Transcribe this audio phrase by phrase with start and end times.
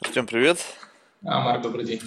[0.00, 0.58] Артем, привет.
[1.24, 2.00] А, Марк, добрый день.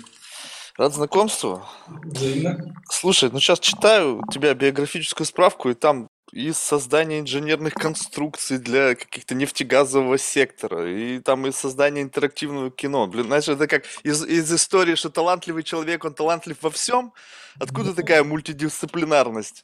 [0.77, 1.65] Рад знакомству.
[1.87, 2.75] Взаимно.
[2.89, 8.95] Слушай, ну сейчас читаю у тебя биографическую справку, и там из создания инженерных конструкций для
[8.95, 13.07] каких-то нефтегазового сектора, и там из создания интерактивного кино.
[13.07, 17.13] Блин, знаешь, это как из, из истории, что талантливый человек, он талантлив во всем.
[17.59, 19.63] Откуда такая мультидисциплинарность?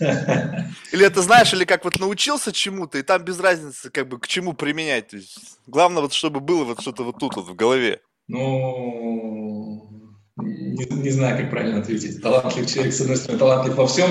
[0.92, 4.26] Или это знаешь, или как вот научился чему-то, и там без разницы, как бы к
[4.26, 5.08] чему применять.
[5.08, 8.00] То есть, главное, вот чтобы было вот что-то вот тут вот в голове.
[8.28, 12.22] Ну, не, не знаю, как правильно ответить.
[12.22, 14.10] Талантлив человек, с одной стороны, талантлив во всем,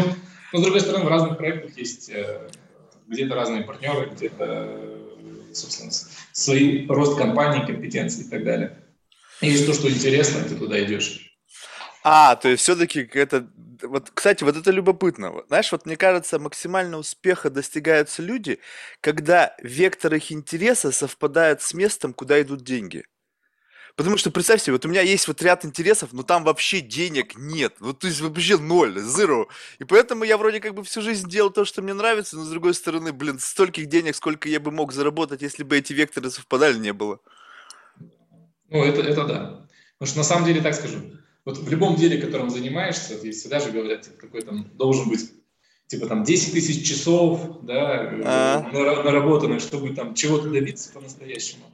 [0.54, 2.49] но с другой стороны, в разных проектах есть э,
[3.08, 4.99] где-то разные партнеры, где-то,
[5.54, 5.91] собственно,
[6.34, 8.77] свои рост компании, компетенции и так далее.
[9.41, 11.30] И есть то, что интересно, ты туда идешь.
[12.04, 13.48] А, то есть все-таки это...
[13.84, 15.44] Вот, кстати, вот это любопытно.
[15.48, 18.60] Знаешь, вот мне кажется, максимально успеха достигаются люди,
[19.02, 23.05] когда вектор их интереса совпадает с местом, куда идут деньги.
[23.96, 27.35] Потому что представь себе, вот у меня есть вот ряд интересов, но там вообще денег
[27.35, 27.76] нет.
[27.79, 29.48] Ну, то есть вообще ноль, zero.
[29.79, 32.49] И поэтому я вроде как бы всю жизнь делал то, что мне нравится, но с
[32.49, 36.77] другой стороны, блин, стольких денег, сколько я бы мог заработать, если бы эти векторы совпадали,
[36.77, 37.20] не было.
[38.70, 39.68] Ну, это, это да.
[39.98, 40.98] Потому что на самом деле, так скажу,
[41.46, 45.32] вот в любом деле, которым занимаешься, вот всегда же говорят, типа, какой там должен быть
[45.88, 49.04] типа там 10 тысяч часов, да, а -а.
[49.04, 51.66] наработанных, чтобы там чего-то добиться по-настоящему.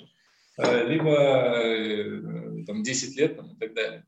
[0.57, 4.05] Э, либо э, там 10 лет там, и так далее.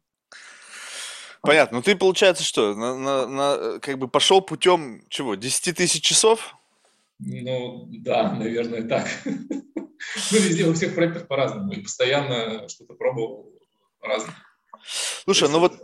[1.41, 1.77] Понятно.
[1.77, 6.55] Ну ты, получается, что, на, на, на, как бы пошел путем чего, 10 тысяч часов?
[7.19, 9.07] Ну, да, наверное, так.
[10.31, 11.73] Ну, везде, у всех проектов по-разному.
[11.73, 13.51] И постоянно что-то пробовал
[14.01, 14.33] разное.
[14.83, 15.79] Слушай, ну вот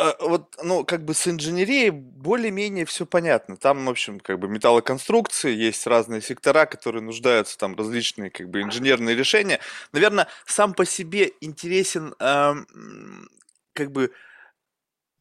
[0.00, 3.56] а, вот, ну, как бы с инженерией более-менее все понятно.
[3.56, 8.62] Там, в общем, как бы металлоконструкции, есть разные сектора, которые нуждаются, там различные, как бы,
[8.62, 9.58] инженерные решения.
[9.92, 13.28] Наверное, сам по себе интересен, эм,
[13.72, 14.12] как бы,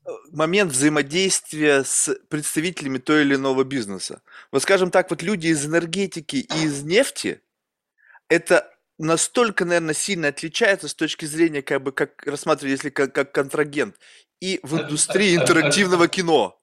[0.06, 4.22] э, момент взаимодействия с представителями той или иного бизнеса.
[4.52, 7.42] Вот, скажем так, вот люди из энергетики и из нефти,
[8.30, 13.32] это настолько, наверное, сильно отличается с точки зрения, как бы, как рассматривать, если как, как
[13.32, 13.96] контрагент,
[14.40, 16.60] и в индустрии интерактивного кино.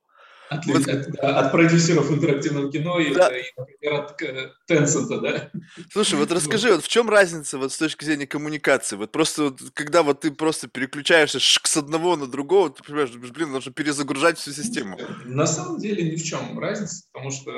[0.51, 0.87] От, вот.
[0.87, 3.29] от, от продюсеров интерактивного кино и, да.
[3.29, 4.23] и, например, от
[4.71, 5.51] Tencent, да?
[5.91, 8.97] Слушай, вот расскажи, вот в чем разница вот с точки зрения коммуникации?
[8.97, 13.53] Вот просто вот, когда вот ты просто переключаешься с одного на другого, ты понимаешь, блин,
[13.53, 14.99] нужно перезагружать всю систему.
[15.25, 17.51] На самом деле ни в чем разница, потому что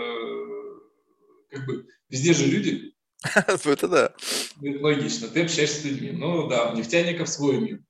[1.50, 2.94] как бы везде же люди,
[3.64, 4.14] Это да.
[4.60, 5.28] Логично.
[5.28, 6.12] Ты общаешься с людьми.
[6.12, 7.80] Ну да, у нефтяников свой мир.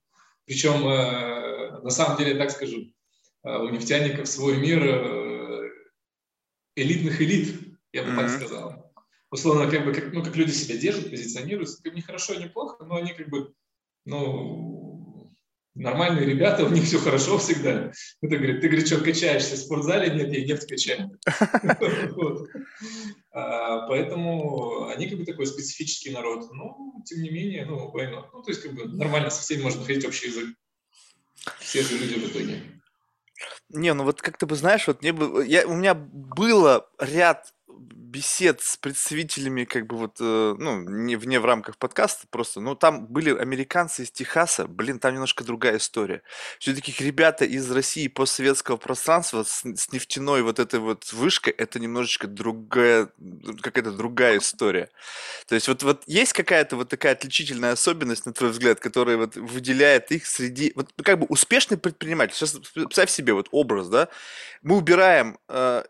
[0.47, 2.93] Причем, э, на самом деле, так скажу,
[3.45, 5.71] э, у нефтяников свой мир э,
[6.77, 7.61] элитных элит,
[7.93, 8.17] я бы mm-hmm.
[8.17, 8.93] так сказал.
[9.31, 12.47] Условно, как бы, как, ну, как люди себя держат, позиционируются, как бы не хорошо, не
[12.47, 13.53] плохо, но они как бы,
[14.05, 14.86] ну,
[15.77, 17.93] нормальные ребята, у них все хорошо всегда.
[18.23, 20.15] Это говорит, ты, говорит, что, качаешься в спортзале?
[20.15, 21.11] Нет, я нефть качаю.
[23.39, 26.51] А, поэтому они как бы такой специфический народ.
[26.55, 28.25] Но, тем не менее, ну, война.
[28.33, 30.57] Ну, то есть, как бы нормально со всеми можно находить общий язык.
[31.59, 32.63] Все же люди в итоге.
[33.69, 37.53] Не, ну вот как ты бы знаешь, вот мне бы, я, у меня было ряд
[38.07, 42.75] бесед с представителями, как бы вот, э, ну, не вне в рамках подкаста просто, но
[42.75, 46.23] там были американцы из Техаса, блин, там немножко другая история.
[46.59, 52.27] Все-таки ребята из России постсоветского пространства с, с нефтяной вот этой вот вышкой, это немножечко
[52.27, 53.09] другая,
[53.61, 54.89] какая-то другая история.
[55.47, 59.37] То есть вот, вот есть какая-то вот такая отличительная особенность, на твой взгляд, которая вот
[59.37, 64.09] выделяет их среди, вот как бы успешный предприниматель, сейчас представь себе вот образ, да,
[64.63, 65.83] мы убираем э,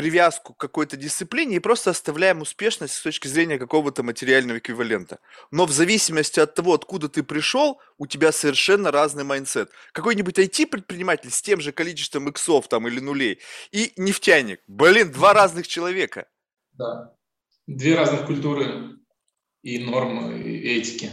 [0.00, 5.18] привязку к какой-то дисциплине и просто оставляем успешность с точки зрения какого-то материального эквивалента.
[5.50, 9.70] Но в зависимости от того, откуда ты пришел, у тебя совершенно разный mindset.
[9.92, 13.40] Какой-нибудь IT-предприниматель с тем же количеством иксов там или нулей
[13.72, 14.62] и нефтяник.
[14.66, 16.26] Блин, два разных человека.
[16.72, 17.14] Да.
[17.66, 18.96] Две разных культуры
[19.60, 21.10] и нормы, и этики.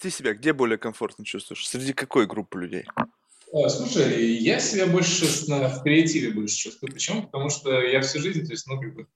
[0.00, 1.68] Ты себя где более комфортно чувствуешь?
[1.68, 2.86] Среди какой группы людей?
[3.52, 6.92] А, слушай, я себя больше в креативе больше чувствую.
[6.92, 7.22] Почему?
[7.22, 9.06] Потому что я всю жизнь, то есть, ну, как бы,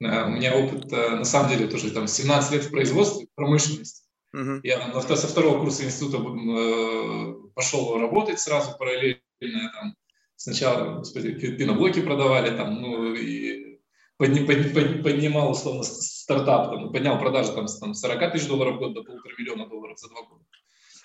[0.00, 4.02] у меня опыт, на самом деле, тоже там 17 лет в производстве, промышленности.
[4.34, 4.60] Uh-huh.
[4.62, 9.20] Я со второго курса института э, пошел работать сразу параллельно.
[9.40, 9.94] Там,
[10.36, 13.78] сначала, господи, пеноблоки продавали, там, ну, и
[14.16, 18.76] подни, под, под, поднимал, условно, стартап, там, поднял продажи там, с там, 40 тысяч долларов
[18.76, 20.44] в год до полутора миллиона долларов за два года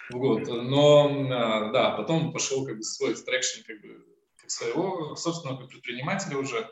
[0.09, 0.47] в год.
[0.47, 4.05] Но, а, да, потом пошел как бы свой экстракшн как бы
[4.37, 6.69] как своего собственного предпринимателя уже.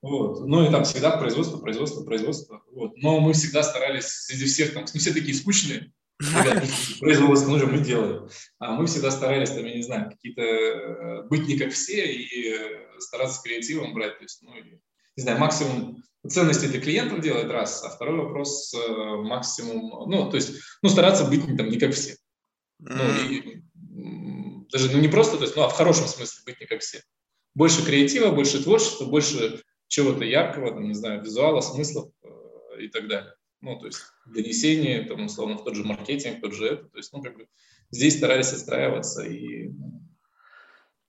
[0.00, 0.46] Вот.
[0.46, 2.62] Ну и там всегда производство, производство, производство.
[2.72, 2.96] Вот.
[2.96, 6.64] Но мы всегда старались среди всех, там, не все такие скучные, ребят,
[7.00, 8.28] производство нужно, мы делаем.
[8.58, 12.52] А мы всегда старались, там, я не знаю, какие-то э, быть не как все и
[12.52, 14.18] э, стараться креативом брать.
[14.18, 19.16] То есть, ну, не знаю, максимум ценности для клиентов делать раз, а второй вопрос э,
[19.22, 22.16] максимум, ну, то есть, ну, стараться быть не, там, не как все.
[22.78, 23.62] Ну, и,
[24.70, 27.02] даже ну, не просто, то есть, ну, а в хорошем смысле быть не как все.
[27.54, 33.08] Больше креатива, больше творчества, больше чего-то яркого, там, не знаю, визуала, смыслов э, и так
[33.08, 33.34] далее.
[33.60, 36.84] Ну, то есть донесение, там, условно, в тот же маркетинг, тот же это.
[36.84, 37.48] То есть, ну, как бы
[37.90, 39.70] здесь старались отстраиваться и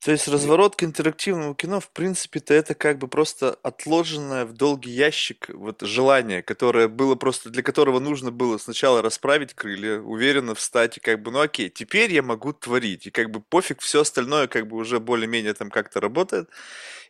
[0.02, 4.92] то есть разворот к интерактивному кино, в принципе-то, это как бы просто отложенное в долгий
[4.92, 10.98] ящик вот желание, которое было просто, для которого нужно было сначала расправить крылья, уверенно встать
[10.98, 14.48] и как бы, ну окей, теперь я могу творить, и как бы пофиг, все остальное
[14.48, 16.50] как бы уже более-менее там как-то работает.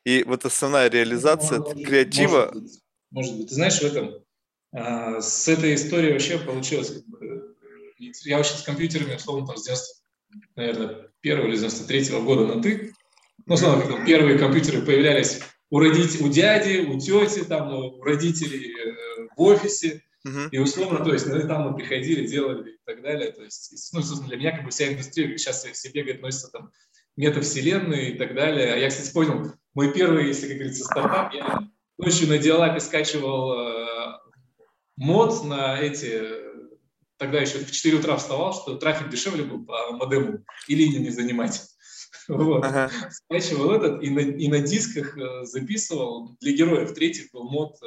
[0.04, 2.52] И вот основная реализация ну, креатива...
[2.52, 2.80] Может быть,
[3.12, 3.50] может быть.
[3.50, 4.24] Ты знаешь, в этом,
[4.72, 7.56] а, с этой историей вообще получилось, бы,
[8.00, 10.00] я вообще с компьютерами, условно, там, с 90
[10.56, 12.94] наверное, первого или 93 -го года на «ты».
[13.46, 18.74] Ну, снова, как первые компьютеры появлялись у, родителей, у дяди, у тети, там, у родителей
[18.74, 20.04] э, в офисе.
[20.28, 20.50] Uh-huh.
[20.52, 23.32] И условно, то есть, ну, там мы приходили, делали и так далее.
[23.32, 26.72] То есть, ну, собственно, для меня как бы вся индустрия сейчас все бегает, относится там
[27.16, 28.74] метавселенные и так далее.
[28.74, 31.60] А я, кстати, понял, мой первый, если, как говорится, стартап, я
[31.98, 34.20] ночью на диалапе скачивал э,
[34.96, 36.49] мод на эти
[37.20, 41.12] тогда еще в 4 утра вставал, что трафик дешевле был по модему и линию не
[41.12, 41.62] занимать.
[42.28, 42.64] Вот.
[42.64, 42.92] Ага.
[43.10, 46.94] Скачивал этот и на, и на дисках э, записывал для героев.
[46.94, 47.86] Третий был мод, э,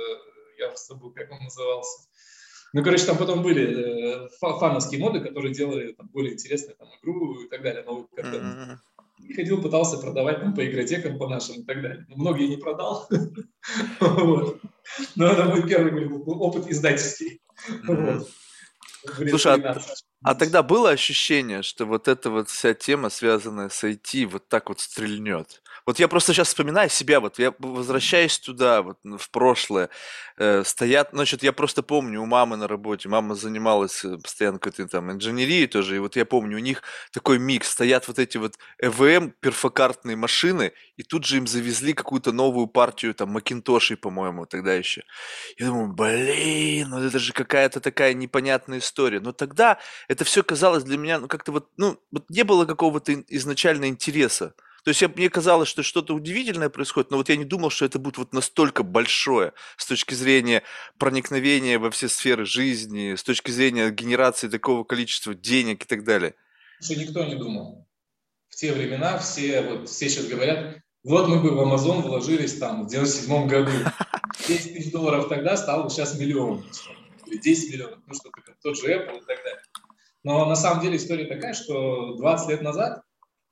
[0.58, 2.08] я забыл, как он назывался.
[2.72, 7.40] Ну, короче, там потом были э, фановские моды, которые делали там, более интересную там, игру
[7.42, 8.42] и так далее, новый контент.
[8.42, 9.28] Mm-hmm.
[9.28, 12.04] И ходил, пытался продавать там, по игротекам, по нашим и так далее.
[12.08, 13.08] Но многие не продал.
[14.00, 17.40] Но это мой первый опыт издательский.
[19.06, 19.82] Слушай, а,
[20.22, 24.68] а тогда было ощущение, что вот эта вот вся тема, связанная с IT, вот так
[24.68, 25.62] вот стрельнет?
[25.84, 29.88] Вот я просто сейчас вспоминаю себя, вот я возвращаюсь туда, вот в прошлое,
[30.36, 34.86] э, стоят, значит, я просто помню у мамы на работе, мама занималась э, постоянно какой-то
[34.86, 36.82] там инженерией тоже, и вот я помню, у них
[37.12, 42.30] такой микс, стоят вот эти вот ЭВМ, перфокартные машины, и тут же им завезли какую-то
[42.32, 45.02] новую партию, там, Макинтошей, по-моему, тогда еще.
[45.58, 49.20] Я думаю, блин, ну это же какая-то такая непонятная история.
[49.20, 49.78] Но тогда
[50.12, 54.54] это все казалось для меня, ну как-то вот, ну, вот не было какого-то изначально интереса.
[54.84, 57.84] То есть я, мне казалось, что что-то удивительное происходит, но вот я не думал, что
[57.84, 60.64] это будет вот настолько большое с точки зрения
[60.98, 66.34] проникновения во все сферы жизни, с точки зрения генерации такого количества денег и так далее.
[66.80, 67.88] Что никто не думал.
[68.48, 72.84] В те времена все, вот, все сейчас говорят, вот мы бы в Amazon вложились там
[72.84, 73.72] в 97 году.
[74.48, 76.64] 10 тысяч долларов тогда стало сейчас миллион.
[77.26, 78.30] Или 10 миллионов, ну что
[78.62, 79.62] тот же Apple и так далее.
[80.24, 83.02] Но на самом деле история такая, что 20 лет назад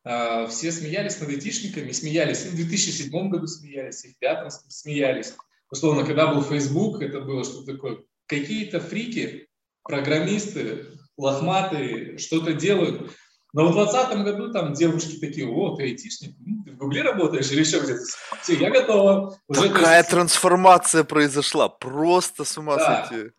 [0.05, 5.35] а, все смеялись над айтишниками, смеялись и в 2007 году смеялись, и в 2005 смеялись.
[5.71, 7.99] Условно, когда был Facebook, это было что такое?
[8.27, 9.49] Какие-то фрики,
[9.83, 10.87] программисты,
[11.17, 13.13] лохматые, что-то делают.
[13.53, 17.61] Но в 2020 году там девушки такие, о, ты айтишник, ты в Гугле работаешь или
[17.61, 18.03] еще где-то?
[18.43, 19.37] Все, я готова.
[19.49, 20.11] Уже Такая есть...
[20.11, 23.07] трансформация произошла, просто с ума да.
[23.09, 23.33] сойти.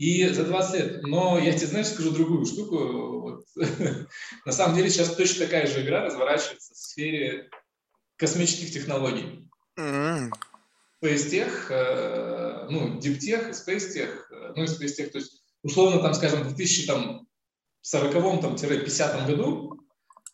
[0.00, 1.02] И за 20 лет.
[1.02, 3.20] Но я тебе, знаешь, скажу другую штуку.
[3.20, 3.44] Вот.
[4.46, 7.50] На самом деле сейчас точно такая же игра разворачивается в сфере
[8.16, 9.46] космических технологий.
[9.78, 10.30] Mm-hmm.
[11.04, 16.58] SpaceTech, э, ну, DeepTech, SpaceTech, э, ну и SpaceTech, то есть условно там, скажем, в
[16.58, 19.78] 2040-50 году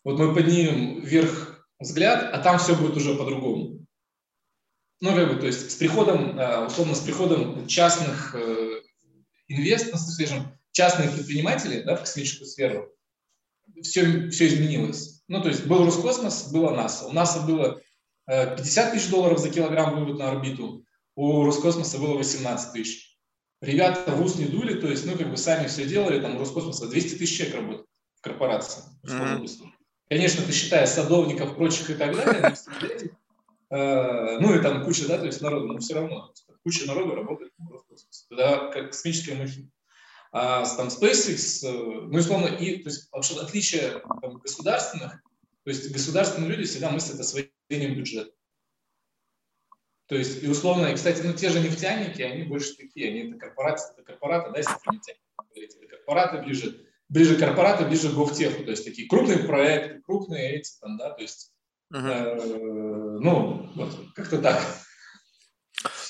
[0.05, 3.85] вот мы поднимем вверх взгляд, а там все будет уже по-другому.
[5.01, 8.33] Ну, как бы, то есть с приходом, э, условно, с приходом частных
[9.47, 12.91] инвест, ну, скажем, частные предприниматели да, в космическую сферу,
[13.81, 15.23] все, все изменилось.
[15.27, 17.07] Ну, то есть был Роскосмос, было НАСА.
[17.07, 17.81] У НАСА было
[18.27, 20.85] 50 э, тысяч долларов за килограмм вывод на орбиту,
[21.15, 23.17] у Роскосмоса было 18 тысяч.
[23.61, 26.39] Ребята в ус не дули, то есть, ну, как бы сами все делали, там у
[26.39, 28.83] Роскосмоса 200 тысяч человек работает в корпорации.
[29.07, 29.67] Mm-hmm.
[30.09, 32.53] Конечно, ты считаешь садовников, прочих и так далее,
[33.71, 36.31] э, ну и там куча, да, то есть народу, но все равно
[36.67, 38.25] куча народу работает в Роскосмосе.
[38.29, 39.69] Тогда как космическая махина.
[40.33, 45.13] А там SpaceX, э, ну, условно, и, то есть, вообще отличие там, государственных,
[45.63, 48.33] то есть государственные люди всегда мыслят о своем бюджета.
[50.07, 53.39] То есть, и условно, и, кстати, ну, те же нефтяники, они больше такие, они это
[53.39, 58.13] корпораты, это корпораты, да, если про нефтяники говорить, это корпораты ближе, ближе корпораты, ближе к
[58.13, 61.53] гофтеху, то есть такие крупные проекты, крупные эти, там, да, то есть,
[61.93, 62.09] uh-huh.
[62.09, 64.61] э, ну, вот, как-то так.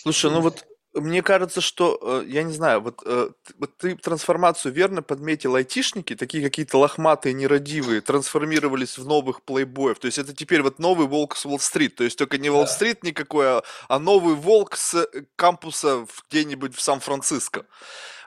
[0.04, 4.74] Слушай, ну вот мне кажется, что, э, я не знаю, вот, э, вот ты трансформацию
[4.74, 10.00] верно подметил, айтишники, такие какие-то лохматые, нерадивые, трансформировались в новых плейбоев.
[10.00, 11.96] То есть это теперь вот новый волк с Уолл-стрит.
[11.96, 16.82] То есть только не Уолл-стрит никакой, а, а новый волк с э, кампуса где-нибудь в
[16.82, 17.66] Сан-Франциско.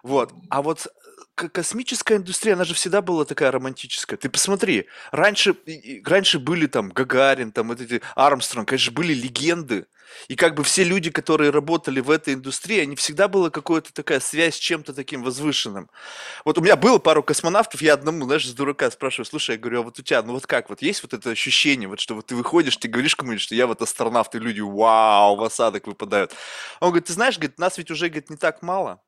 [0.02, 0.32] Вот.
[0.48, 0.86] А вот
[1.34, 4.18] космическая индустрия, она же всегда была такая романтическая.
[4.18, 5.56] Ты посмотри, раньше,
[6.04, 9.86] раньше были там Гагарин, там вот эти Армстронг, конечно, были легенды.
[10.28, 14.20] И как бы все люди, которые работали в этой индустрии, они всегда была какая-то такая
[14.20, 15.90] связь с чем-то таким возвышенным.
[16.44, 19.80] Вот у меня было пару космонавтов, я одному, знаешь, с дурака спрашиваю, слушай, я говорю,
[19.80, 22.26] а вот у тебя, ну вот как, вот есть вот это ощущение, вот что вот
[22.26, 26.32] ты выходишь, ты говоришь кому-нибудь, что я вот астронавт, и люди, вау, в осадок выпадают.
[26.80, 29.02] Он говорит, ты знаешь, говорит, нас ведь уже, говорит, не так мало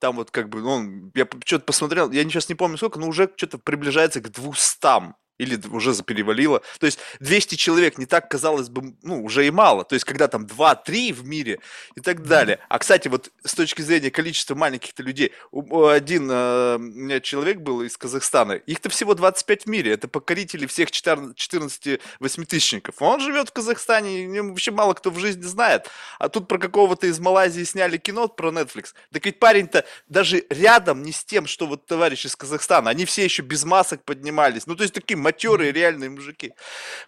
[0.00, 3.30] там вот как бы, ну, я что-то посмотрел, я сейчас не помню сколько, но уже
[3.36, 6.62] что-то приближается к двухстам или уже перевалило.
[6.78, 9.84] То есть 200 человек не так, казалось бы, ну, уже и мало.
[9.84, 11.60] То есть когда там 2-3 в мире
[11.94, 12.58] и так далее.
[12.68, 17.82] А, кстати, вот с точки зрения количества маленьких-то людей, один э, у меня человек был
[17.82, 23.00] из Казахстана, их-то всего 25 в мире, это покорители всех 14 восьмитысячников.
[23.00, 25.90] Он живет в Казахстане, вообще мало кто в жизни знает.
[26.18, 28.94] А тут про какого-то из Малайзии сняли кино про Netflix.
[29.12, 33.24] Так ведь парень-то даже рядом не с тем, что вот товарищ из Казахстана, они все
[33.24, 34.66] еще без масок поднимались.
[34.66, 36.52] Ну, то есть таким матерые реальные мужики.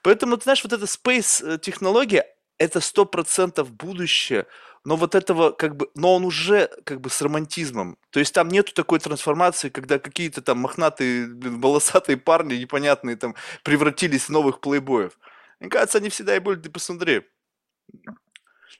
[0.03, 2.27] Поэтому, ты знаешь, вот эта space технология,
[2.59, 4.47] это сто процентов будущее,
[4.85, 7.99] но вот этого как бы, но он уже как бы с романтизмом.
[8.11, 14.25] То есть там нету такой трансформации, когда какие-то там мохнатые, волосатые парни непонятные там превратились
[14.25, 15.19] в новых плейбоев.
[15.61, 17.23] Мне кажется, они всегда и были, ты посмотри.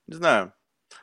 [0.07, 0.53] Не знаю.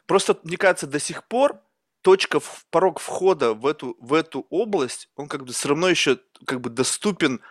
[0.05, 1.61] Просто, мне кажется, до сих пор
[2.01, 6.61] точка, порог входа в эту, в эту область, он как бы все равно еще как
[6.61, 7.41] бы доступен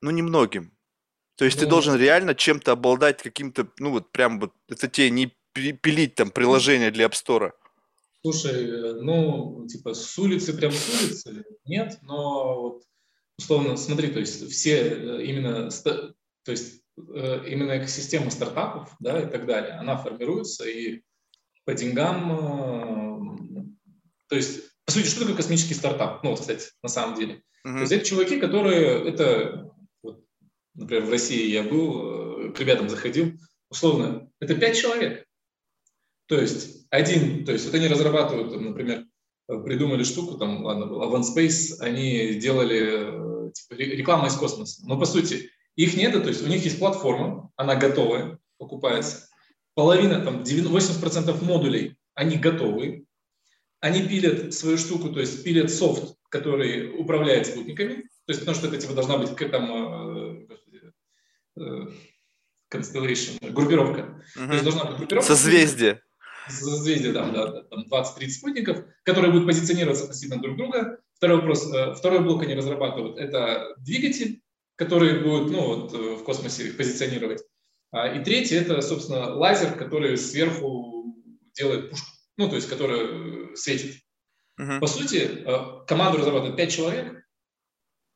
[0.00, 0.72] ну, немногим.
[1.36, 5.10] То есть ну, ты должен реально чем-то обладать каким-то, ну вот прям вот, это тебе
[5.10, 7.52] не пилить там приложение для App Store.
[8.22, 12.82] Слушай, э, ну, типа с улицы прям с улицы нет, но вот
[13.38, 16.14] условно, смотри, то есть все э, именно, то
[16.46, 21.00] есть э, именно экосистема стартапов, да, и так далее, она формируется и
[21.64, 23.20] по деньгам,
[24.28, 26.22] то есть, по сути, что такое космический стартап?
[26.22, 27.42] Ну, кстати, на самом деле.
[27.66, 27.74] Uh-huh.
[27.74, 29.72] То есть это чуваки, которые, это
[30.74, 33.32] например, в России я был, э, к ребятам заходил,
[33.68, 35.26] условно, это пять человек.
[36.26, 39.06] То есть один, то есть вот они разрабатывают, например,
[39.46, 44.82] придумали штуку, там, ладно, был AvantSpace, они делали э, типа, рекламу из космоса.
[44.86, 49.28] Но по сути их нет, то есть у них есть платформа, она готовая, покупается.
[49.74, 53.06] Половина, там, 80% модулей, они готовы.
[53.80, 57.94] Они пилят свою штуку, то есть пилят софт, который управляет спутниками.
[58.26, 60.09] То есть потому что это типа должна быть там, э, Э,
[62.72, 64.22] constellation, группировка.
[64.36, 64.46] Угу.
[64.46, 65.34] То есть должна быть группировка.
[65.34, 66.02] Созвездие.
[66.48, 70.98] Созвездие, да, да, там 20-30 спутников, которые будут позиционироваться относительно друг друга.
[71.14, 74.40] Второй вопрос, э, второй блок они разрабатывают, это двигатель,
[74.76, 77.42] который будет, ну, вот, э, в космосе их позиционировать.
[77.92, 81.14] А, и третий, это, собственно, лазер, который сверху
[81.54, 83.96] делает пушку, ну, то есть, который светит.
[84.58, 84.80] Uh-huh.
[84.80, 85.44] По сути,
[85.86, 87.24] команду разрабатывает 5 человек,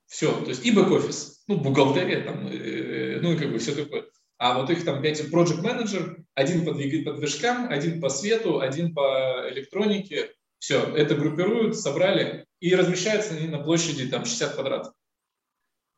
[0.07, 4.07] все, то есть и бэк-офис, ну, бухгалтерия, там, э, ну и как бы все такое.
[4.39, 8.95] А вот их там пять project менеджер один по, по движкам, один по свету, один
[8.95, 10.33] по электронике.
[10.59, 14.95] Все, это группируют, собрали и размещаются они на площади там 60 квадратов.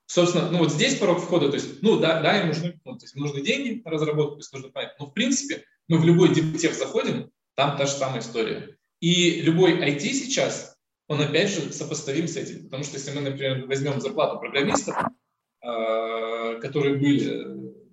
[0.07, 3.05] Собственно, ну вот здесь порог входа, то есть, ну да, да, им нужны, ну, то
[3.05, 4.95] есть нужны деньги на разработку, то есть нужно понять.
[4.99, 8.77] Но в принципе мы в любой диптех заходим, там та же самая история.
[9.01, 10.77] И любой IT сейчас,
[11.07, 12.65] он опять же сопоставим с этим.
[12.65, 15.09] Потому что если мы, например, возьмем зарплату программистов, Э,
[16.61, 17.47] которые были,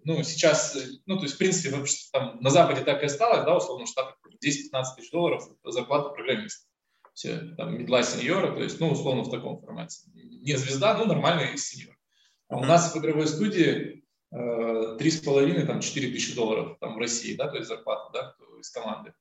[0.05, 3.57] ну, сейчас, ну, то есть, в принципе, вообще, там, на Западе так и осталось, да,
[3.57, 6.67] условно, в Штатах 10-15 тысяч долларов зарплата программиста.
[7.13, 10.09] Все, там, медла сеньора, то есть, ну, условно, в таком формате.
[10.13, 11.95] Не звезда, ну, нормальный сеньор.
[12.49, 16.95] А у нас в игровой студии э, три с половиной, там, четыре тысячи долларов там
[16.95, 19.13] в России, да, то есть зарплата, да, из команды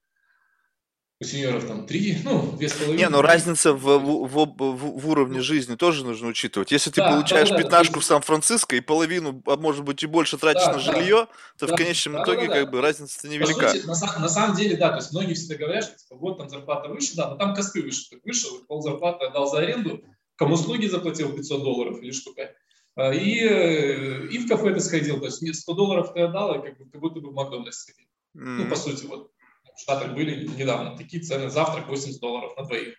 [1.22, 2.98] у сеньоров там три, ну, две с половиной.
[2.98, 6.72] Не, ну разница в, в, в, в уровне жизни тоже нужно учитывать.
[6.72, 8.00] Если ты да, получаешь да, да, пятнашку да.
[8.00, 11.74] в Сан-Франциско и половину, а может быть и больше тратишь да, на жилье, то да,
[11.74, 13.70] в конечном да, итоге да, как бы разница невелика.
[13.70, 16.50] Сути, на, на самом деле, да, то есть многие всегда говорят, что типа, вот там
[16.50, 18.10] зарплата выше, да, но там косты выше.
[18.10, 20.02] Ты вышел, пол зарплаты отдал за аренду,
[20.36, 22.54] кому услуги заплатил 500 долларов или штука.
[22.94, 26.66] А, и, э, и в кафе ты сходил, то есть 100 долларов ты отдал, и
[26.66, 28.06] как, бы, как будто бы в Макдональдс сходил.
[28.36, 28.64] Mm.
[28.64, 29.31] Ну, по сути, вот
[29.82, 32.96] Штатах были недавно такие цены, завтрак 80 долларов на двоих.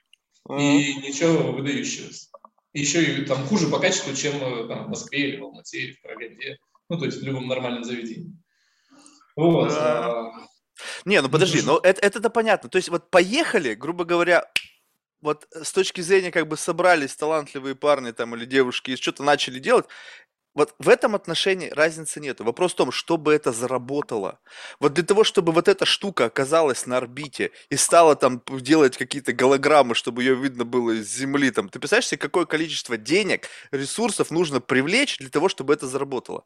[0.50, 0.60] Mm-hmm.
[0.60, 2.28] И ничего выдающегося.
[2.74, 5.80] И еще и там хуже по качеству, чем э, там, в Москве или в Алмате
[5.80, 6.58] или в Караганде.
[6.90, 8.36] Ну, то есть в любом нормальном заведении.
[9.36, 9.70] Вот.
[9.70, 10.32] Да.
[11.06, 12.70] Не, ну подожди, ну это, это-то понятно.
[12.70, 14.50] То есть вот поехали, грубо говоря,
[15.22, 19.60] вот с точки зрения как бы собрались талантливые парни там или девушки и что-то начали
[19.60, 19.86] делать,
[20.56, 22.40] вот в этом отношении разницы нет.
[22.40, 24.40] Вопрос в том, чтобы это заработало.
[24.80, 29.34] Вот для того, чтобы вот эта штука оказалась на орбите и стала там делать какие-то
[29.34, 34.32] голограммы, чтобы ее видно было из Земли, там, ты представляешь себе, какое количество денег, ресурсов
[34.32, 36.46] нужно привлечь для того, чтобы это заработало?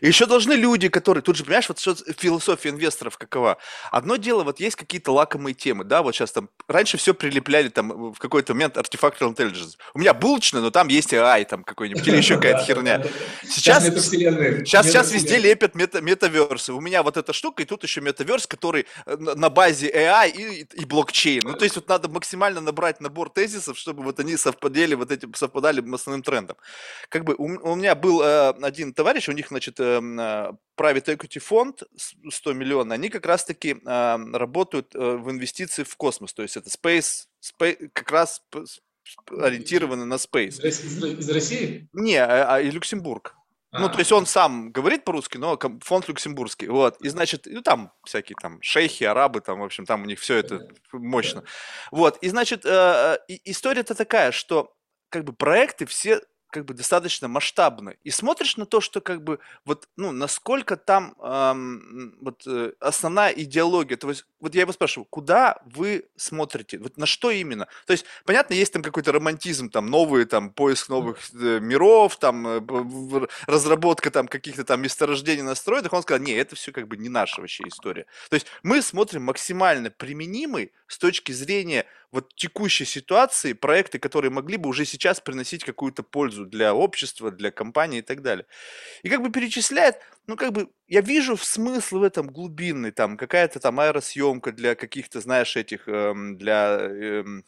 [0.00, 3.58] И еще должны люди, которые, тут же, понимаешь, вот философия инвесторов какова.
[3.90, 8.12] Одно дело, вот есть какие-то лакомые темы, да, вот сейчас там, раньше все прилепляли там
[8.12, 9.76] в какой-то момент Artificial Intelligence.
[9.94, 13.02] У меня булочная, но там есть AI там какой-нибудь или еще какая-то херня.
[13.44, 16.72] Сейчас, сейчас, сейчас везде лепят мета, метаверсы.
[16.72, 20.62] У меня вот эта штука, и тут еще метаверс, который э, на базе AI и,
[20.62, 21.42] и блокчейн.
[21.44, 25.28] Ну, то есть вот надо максимально набрать набор тезисов, чтобы вот они совпадали, вот эти
[25.34, 26.56] совпадали основным трендом.
[27.08, 31.06] Как бы у, у меня был э, один товарищ, у них, значит, э, э private
[31.06, 31.82] equity фонд
[32.30, 36.32] 100 миллионов, они как раз-таки э, работают э, в инвестиции в космос.
[36.32, 38.42] То есть это space, space как раз
[39.30, 40.62] ориентированы на space.
[40.62, 41.88] Из, из, из России?
[41.92, 43.34] Не, а, а, и Люксембург.
[43.72, 43.88] Ну, а.
[43.90, 46.68] то есть он сам говорит по-русски, но фонд люксембургский.
[46.68, 46.96] Вот.
[47.02, 50.36] И значит, ну там всякие там шейхи, арабы, там, в общем, там у них все
[50.36, 51.44] это мощно.
[51.90, 52.16] Вот.
[52.22, 54.74] И значит, э, э, история-то такая, что
[55.10, 57.94] как бы проекты все как бы достаточно масштабно.
[58.04, 63.30] И смотришь на то, что как бы вот, ну, насколько там эм, вот э, основная
[63.32, 63.96] идеология.
[63.96, 66.78] То есть, вот я его спрашиваю, куда вы смотрите?
[66.78, 67.66] Вот на что именно?
[67.86, 72.46] То есть, понятно, есть там какой-то романтизм, там, новые, там, поиск новых э, миров, там,
[72.46, 75.92] э, разработка там каких-то там месторождений на стероидах.
[75.92, 78.06] Он сказал, не, это все как бы не наша вообще история.
[78.30, 84.56] То есть, мы смотрим максимально применимый с точки зрения вот текущей ситуации проекты, которые могли
[84.56, 88.46] бы уже сейчас приносить какую-то пользу для общества, для компании и так далее.
[89.02, 93.58] И как бы перечисляет, ну как бы я вижу смысл в этом глубинный, там какая-то
[93.60, 97.44] там аэросъемка для каких-то, знаешь, этих, эм, для эм,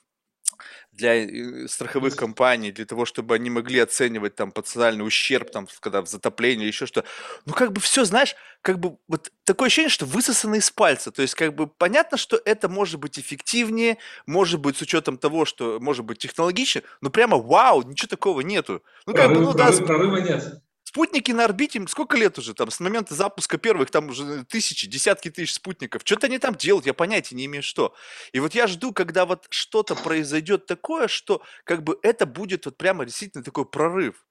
[0.92, 6.02] для э, страховых компаний, для того, чтобы они могли оценивать там потенциальный ущерб, там, когда
[6.02, 7.04] в затоплении, еще что.
[7.46, 11.10] Ну, как бы все, знаешь, как бы вот такое ощущение, что высосано из пальца.
[11.10, 15.44] То есть, как бы понятно, что это может быть эффективнее, может быть с учетом того,
[15.44, 18.82] что может быть технологичнее, но прямо вау, ничего такого нету.
[19.06, 20.60] Ну, как бы, ну, да, прорыва нет.
[20.90, 25.30] Спутники на орбите, сколько лет уже, там, с момента запуска первых, там уже тысячи, десятки
[25.30, 26.02] тысяч спутников.
[26.04, 27.94] Что-то они там делают, я понятия не имею, что.
[28.32, 32.76] И вот я жду, когда вот что-то произойдет такое, что как бы это будет вот
[32.76, 34.26] прямо действительно такой прорыв.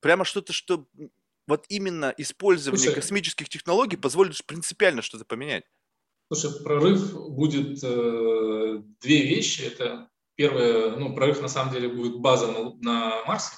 [0.00, 0.86] Прямо что-то, что
[1.48, 5.64] вот именно использование Слушай, космических технологий позволит принципиально что-то поменять.
[6.32, 9.62] Слушай, прорыв будет э, две вещи.
[9.62, 13.56] Это первое, ну, прорыв на самом деле будет база на, на Марсе.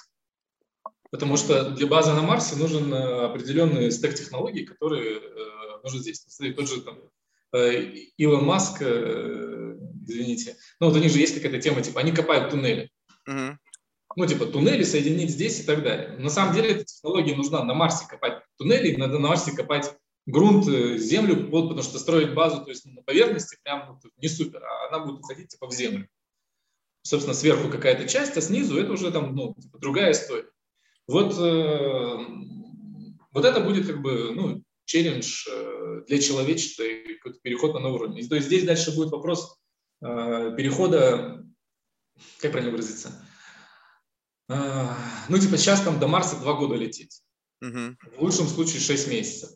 [1.11, 6.23] Потому что для базы на Марсе нужен э, определенный стек технологий, которые э, нужно здесь.
[6.27, 6.99] Смотри, тот же там,
[7.53, 7.81] э,
[8.17, 12.49] Илон Маск, э, извините, ну вот у них же есть какая-то тема, типа они копают
[12.49, 12.89] туннели.
[13.27, 13.55] Uh-huh.
[14.15, 16.17] Ну, типа туннели соединить здесь и так далее.
[16.17, 19.93] На самом деле эта технология нужна на Марсе копать туннели, надо на Марсе копать
[20.25, 24.27] грунт, э, землю, вот, потому что строить базу то есть, на поверхности прям ну, не
[24.27, 26.07] супер, а она будет уходить типа в землю.
[27.03, 30.49] Собственно, сверху какая-то часть, а снизу это уже там ну, типа, другая история.
[31.07, 32.17] Вот, э,
[33.31, 38.27] вот это будет как бы ну, челлендж э, для человечества и переход на новый уровень.
[38.27, 39.57] то есть здесь дальше будет вопрос
[40.01, 41.45] э, перехода,
[42.41, 43.25] как правильно выразиться,
[44.49, 47.21] ну типа сейчас там до Марса два года лететь.
[47.61, 47.97] Угу.
[48.17, 49.49] В лучшем случае 6 месяцев.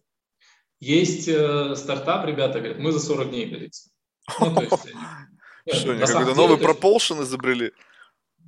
[0.79, 3.91] Есть стартап, ребята говорят, мы за 40 дней долетим.
[4.39, 4.73] Ну, то есть,
[5.81, 7.71] Что, они какой-то новый propulsion изобрели?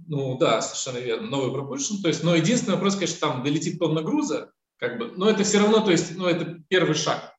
[0.08, 2.02] Ну да, совершенно верно, новый propulsion.
[2.02, 5.60] То есть, но единственный вопрос, конечно, там долетит тонна груза, как бы, но это все
[5.60, 7.34] равно, то есть, ну это первый шаг.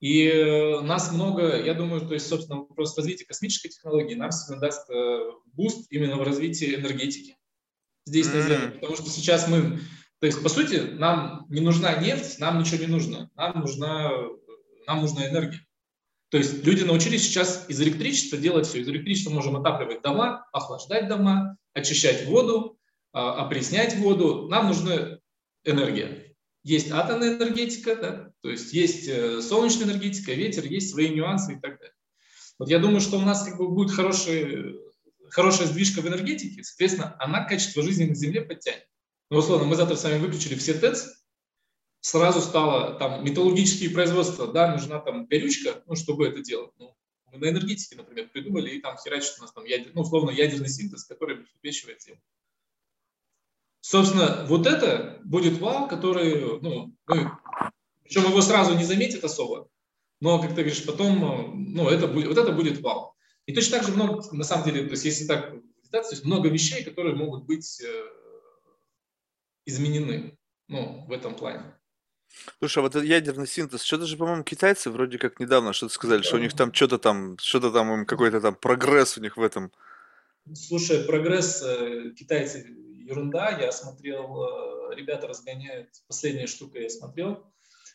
[0.00, 4.60] И э, нас много, я думаю, то есть, собственно, вопрос развития космической технологии нам сегодня
[4.60, 7.36] даст э, boost именно в развитии энергетики
[8.04, 8.58] здесь на Земле.
[8.80, 9.80] Потому что сейчас мы,
[10.20, 13.30] то есть, по сути, нам не нужна нефть, нам ничего не нужно.
[13.34, 14.12] Нам нужна,
[14.86, 15.65] нам нужна энергия.
[16.30, 18.80] То есть люди научились сейчас из электричества делать все.
[18.80, 22.78] Из электричества можем отапливать дома, охлаждать дома, очищать воду,
[23.12, 24.48] а, опреснять воду.
[24.48, 25.18] Нам нужна
[25.64, 26.34] энергия.
[26.64, 28.32] Есть атомная энергетика, да?
[28.40, 31.94] то есть есть э, солнечная энергетика, ветер, есть свои нюансы и так далее.
[32.58, 34.80] Вот я думаю, что у нас как бы будет хороший,
[35.30, 38.84] хорошая сдвижка в энергетике, соответственно, она качество жизни на Земле подтянет.
[39.30, 41.06] Ну, условно, мы завтра с вами выключили все ТЭЦ,
[42.00, 46.70] сразу стало там металлургические производства, да, нужна там горючка, ну, чтобы это делать.
[46.78, 46.96] Ну,
[47.32, 50.68] мы на энергетике, например, придумали, и там херачит у нас там, ядер, ну, условно, ядерный
[50.68, 52.22] синтез, который обеспечивает землю.
[53.80, 57.30] Собственно, вот это будет вал, который, ну, мы,
[58.02, 59.68] причем его сразу не заметит особо,
[60.20, 63.14] но, как ты говоришь, потом, ну, это будет, вот это будет вау.
[63.46, 65.52] И точно так же много, на самом деле, то есть если так,
[65.90, 68.06] то есть много вещей, которые могут быть э,
[69.66, 70.36] изменены,
[70.68, 71.78] ну, в этом плане.
[72.58, 76.22] Слушай, а вот этот ядерный синтез, что-то же, по-моему, китайцы вроде как недавно что-то сказали,
[76.22, 79.72] что у них там что-то там, что-то там, какой-то там прогресс у них в этом.
[80.54, 82.66] Слушай, прогресс э, китайцы
[83.06, 83.58] ерунда.
[83.58, 87.44] Я смотрел, э, ребята разгоняют, последняя штука я смотрел,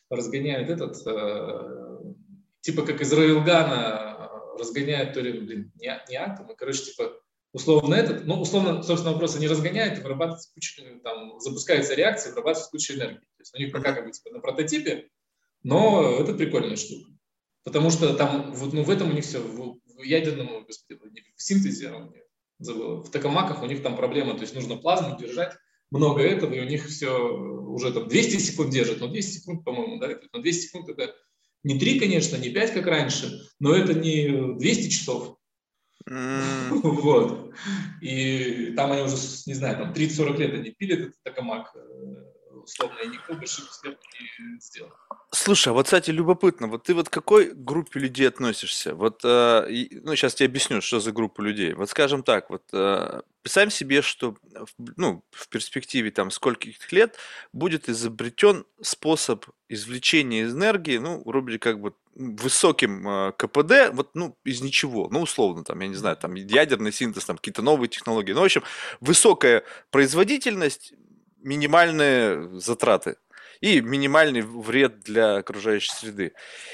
[0.10, 2.14] разгоняют этот, э,
[2.62, 7.14] типа как из Рейлгана разгоняют, то ли, блин, не, не атомы, короче, типа
[7.54, 12.72] условно этот, ну, условно, собственно, вопрос, они разгоняют и вырабатывают кучу, там, запускается реакция, вырабатывается
[12.72, 13.20] куча энергии.
[13.20, 15.10] То есть у них пока как бы типа, на прототипе,
[15.64, 17.12] но это прикольная штука.
[17.64, 21.00] Потому что там, вот, ну, в этом у них все, в, в ядерном, господи,
[21.36, 22.12] в синтезе, а
[22.60, 25.56] забыл, в токамаках у них там проблема, то есть нужно плазму держать,
[25.92, 30.00] много этого, и у них все уже там 200 секунд держит, но 200 секунд, по-моему,
[30.00, 31.14] да, но 200 секунд это
[31.64, 35.38] не 3, конечно, не 5, как раньше, но это не 200 часов.
[36.84, 37.54] Вот.
[38.02, 42.16] И там они уже, не знаю, там 30-40 лет они пилят этот токамак, э,
[42.72, 43.36] условно, и никто
[44.60, 44.92] сделал.
[45.32, 48.96] Слушай, а вот, кстати, любопытно, вот ты вот к какой группе людей относишься?
[48.96, 51.74] Вот, э, ну, сейчас тебе объясню, что за группа людей.
[51.74, 54.36] Вот, скажем так, вот, э, представим себе, что,
[54.98, 57.18] ну, в перспективе там скольких лет
[57.54, 64.62] будет изобретен способ извлечения энергии, ну, вроде как бы высоким э, КПД, вот, ну, из
[64.62, 68.42] ничего, ну, условно, там, я не знаю, там, ядерный синтез, там, какие-то новые технологии, ну,
[68.42, 68.64] в общем,
[69.00, 70.94] высокая производительность,
[71.44, 73.16] минимальные затраты
[73.62, 76.34] и минимальный вред для окружающей среды.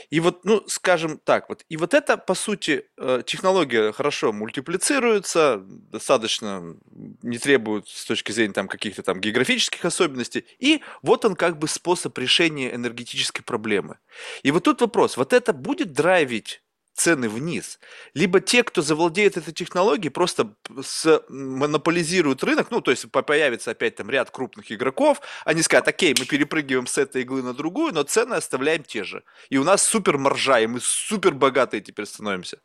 [0.09, 5.61] И вот, ну, скажем так, вот, и вот это, по сути, э, технология хорошо мультиплицируется,
[5.61, 6.77] достаточно
[7.21, 11.67] не требует с точки зрения там каких-то там географических особенностей, и вот он как бы
[11.67, 13.97] способ решения энергетической проблемы.
[14.43, 16.61] И вот тут вопрос, вот это будет драйвить
[16.97, 17.79] цены вниз.
[18.13, 23.95] Либо те, кто завладеет этой технологией, просто с, монополизируют рынок, ну, то есть появится опять
[23.95, 28.03] там ряд крупных игроков, они скажут, окей, мы перепрыгиваем с этой иглы на другую, но
[28.03, 29.23] цены оставляем те же.
[29.49, 32.59] И у нас супер маржа, и мы супер богатые теперь становимся.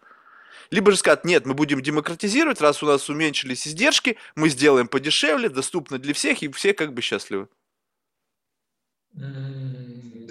[0.70, 5.50] Либо же скажут, нет, мы будем демократизировать, раз у нас уменьшились издержки, мы сделаем подешевле,
[5.50, 7.48] доступно для всех, и все как бы счастливы.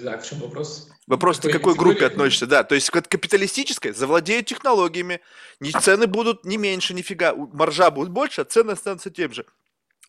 [0.02, 0.88] Да, в чем вопрос?
[1.06, 2.64] Вопрос, ты к какой группе относишься, да.
[2.64, 5.20] То есть к капиталистической завладеют технологиями,
[5.60, 9.46] ни цены будут не меньше, нифига, маржа будет больше, а цены останутся тем же.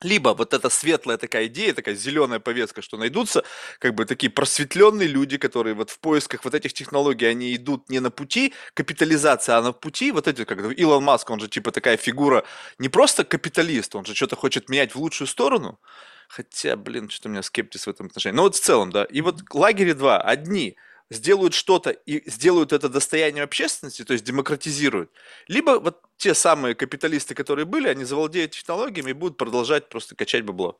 [0.01, 3.43] Либо вот эта светлая такая идея, такая зеленая повестка, что найдутся
[3.79, 7.99] как бы такие просветленные люди, которые вот в поисках вот этих технологий, они идут не
[7.99, 11.97] на пути капитализации, а на пути вот эти, как Илон Маск, он же типа такая
[11.97, 12.43] фигура,
[12.79, 15.79] не просто капиталист, он же что-то хочет менять в лучшую сторону,
[16.27, 18.35] Хотя, блин, что-то у меня скептиз в этом отношении.
[18.35, 19.03] Но вот в целом, да.
[19.05, 20.21] И вот лагеря два.
[20.21, 20.77] Одни
[21.09, 25.11] сделают что-то и сделают это достоянием общественности, то есть демократизируют.
[25.47, 30.43] Либо вот те самые капиталисты, которые были, они завладеют технологиями и будут продолжать просто качать
[30.43, 30.79] бабло.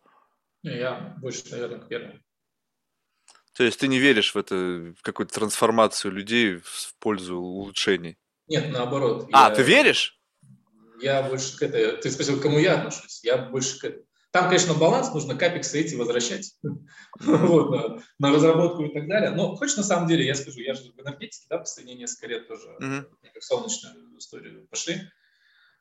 [0.63, 2.19] Я больше, наверное, к первому.
[3.53, 8.17] То есть ты не веришь в это, в какую-то трансформацию людей в пользу улучшений?
[8.47, 9.29] Нет, наоборот.
[9.31, 10.19] А, я, ты веришь?
[10.99, 11.97] Я больше к этой...
[11.97, 13.23] Ты спросил, к кому я отношусь?
[13.23, 14.05] Я больше к этой.
[14.33, 16.55] Там, конечно, баланс, нужно капексы эти возвращать
[17.19, 19.29] вот, на, на разработку и так далее.
[19.29, 22.47] Но хочешь на самом деле, я скажу, я же в энергетике, да, последние несколько лет
[22.47, 23.05] тоже mm-hmm.
[23.31, 25.03] как солнечную историю пошли.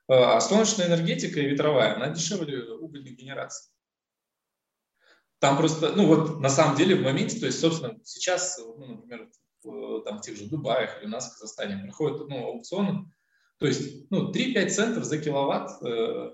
[0.07, 3.73] А солнечная энергетика и ветровая, она дешевле угольной генерации.
[5.39, 9.31] Там просто, ну вот на самом деле в моменте, то есть, собственно, сейчас, ну, например,
[9.63, 13.11] в, там, в тех же Дубаях или у нас в Казахстане проходят ну, аукционы,
[13.59, 16.31] то есть ну, 3-5 центов за киловатт, э,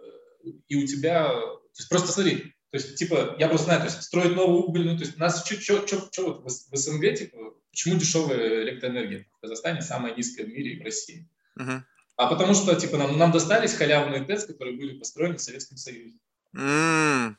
[0.66, 1.32] и у тебя
[1.78, 2.38] то есть просто смотри,
[2.70, 5.46] то есть, типа, я просто знаю, то есть строить новую угольную, то есть у нас
[5.46, 7.36] что вот в СНГ, типа,
[7.70, 11.28] почему дешевая электроэнергия в Казахстане самая низкая в мире и в России?
[11.56, 11.80] Uh-huh.
[12.16, 16.18] А потому что, типа, нам, нам достались халявные ТЭЦ, которые были построены в Советском Союзе.
[16.56, 17.34] Mm.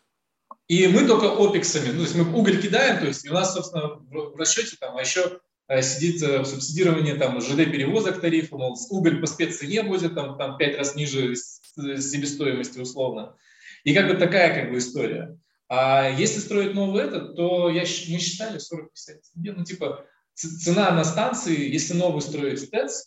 [0.70, 3.88] И мы только опексами, ну, то есть мы уголь кидаем, то есть у нас, собственно,
[3.88, 9.20] в, расчете там, а еще э, сидит э, в субсидировании там ЖД-перевозок тарифа, мол, уголь
[9.20, 13.36] по спеццене возят там, там 5 раз ниже себестоимости условно.
[13.84, 15.38] И как бы такая как бы история.
[15.70, 19.54] А если строить новый этот, то я, мы считали 40-50.
[19.56, 23.06] Ну, типа, цена на станции, если новый строить ТЭЦ,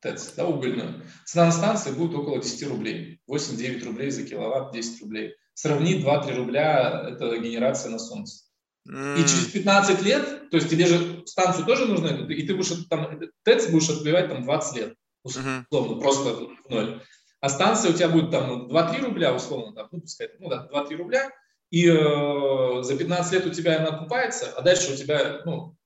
[0.00, 3.20] ТЭЦ, да, угольную, цена на станции будет около 10 рублей.
[3.30, 5.34] 8-9 рублей за киловатт, 10 рублей.
[5.54, 8.44] Сравни 2-3 рубля, это генерация на солнце.
[8.86, 9.22] Mm.
[9.22, 13.18] И через 15 лет, то есть тебе же станцию тоже нужно, и ты будешь там,
[13.44, 16.00] ТЭЦ будешь отбивать там 20 лет, условно, uh-huh.
[16.00, 17.02] просто в ноль
[17.44, 20.96] а станция у тебя будет там 2-3 рубля, условно, там, ну, пускай, ну да, 2-3
[20.96, 21.30] рубля,
[21.68, 25.76] и э, за 15 лет у тебя она окупается, а дальше у тебя, ну,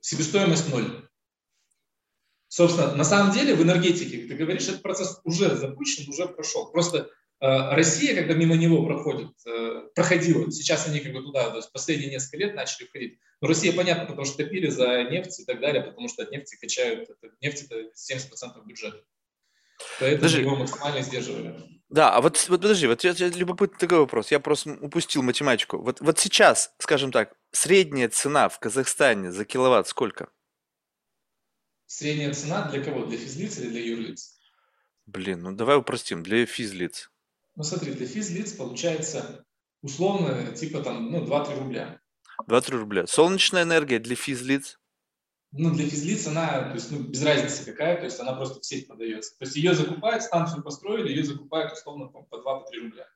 [0.00, 1.08] себестоимость ноль.
[2.46, 6.70] Собственно, на самом деле в энергетике, ты говоришь, этот процесс уже запущен, уже прошел.
[6.70, 7.04] Просто э,
[7.40, 12.10] Россия, когда мимо него проходит, э, проходила, сейчас они как бы туда, то есть последние
[12.10, 13.18] несколько лет начали входить.
[13.40, 16.56] Но Россия, понятно, потому что топили за нефть и так далее, потому что от нефти
[16.60, 17.08] качают,
[17.40, 19.02] нефть это 70% бюджета.
[20.00, 20.40] Поэтому Подожди.
[20.40, 21.78] его максимально сдерживали.
[21.88, 24.30] Да, а вот, вот подожди, вот я, я любопытный такой вопрос.
[24.30, 25.78] Я просто упустил математику.
[25.78, 30.28] Вот, вот сейчас, скажем так, средняя цена в Казахстане за киловатт сколько?
[31.86, 33.06] Средняя цена для кого?
[33.06, 34.38] Для физлиц или для юрлиц?
[35.06, 37.10] Блин, ну давай упростим, для физлиц.
[37.56, 39.46] Ну смотри, для физлиц получается
[39.80, 42.00] условно типа там ну, 2-3 рубля.
[42.46, 43.06] 2-3 рубля.
[43.06, 44.78] Солнечная энергия для физлиц?
[45.52, 48.66] Ну, для физлиц она, то есть, ну, без разницы какая, то есть она просто в
[48.66, 49.36] сеть подается.
[49.38, 53.06] То есть ее закупают, станцию построили, ее закупают условно по 2-3 рубля.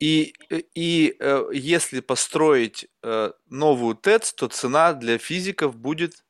[0.00, 0.34] И,
[0.74, 6.24] и э, если построить э, новую ТЭЦ, то цена для физиков будет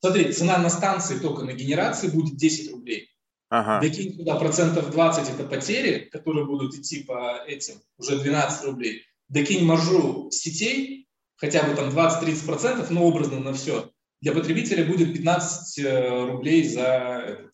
[0.00, 3.10] Смотри, цена на станции только на генерации будет 10 рублей.
[3.50, 3.86] Ага.
[3.86, 9.02] Докинь туда процентов 20 это потери, которые будут идти по этим, уже 12 рублей.
[9.28, 13.90] Докинь маржу сетей, хотя бы там 20-30 процентов, но образно на все.
[14.20, 17.52] Для потребителя будет 15 э, рублей за этот.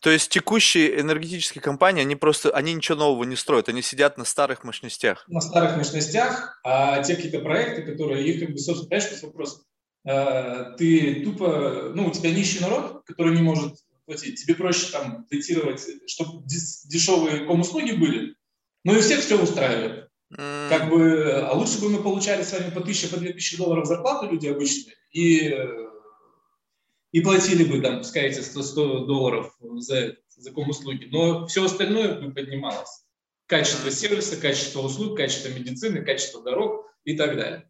[0.00, 4.24] То есть текущие энергетические компании, они просто, они ничего нового не строят, они сидят на
[4.24, 5.24] старых мощностях.
[5.28, 9.64] На старых мощностях, а те какие-то проекты, которые их, как бы, собственно, понимаешь, вопрос,
[10.04, 15.26] Э, ты тупо, ну, у тебя нищий народ, который не может платить, тебе проще там
[15.30, 18.34] датировать, чтобы дешевые ком-услуги были,
[18.84, 20.08] ну и всех все устраивает.
[20.36, 20.68] Mm.
[20.70, 24.28] Как бы, а лучше бы мы получали с вами по 1000, по 2000 долларов зарплату
[24.30, 25.50] люди обычные, и,
[27.12, 32.20] и платили бы, там, пускай эти 100, 100 долларов за, за ком-услуги, но все остальное
[32.20, 33.04] бы поднималось.
[33.46, 37.68] Качество сервиса, качество услуг, качество медицины, качество дорог и так далее.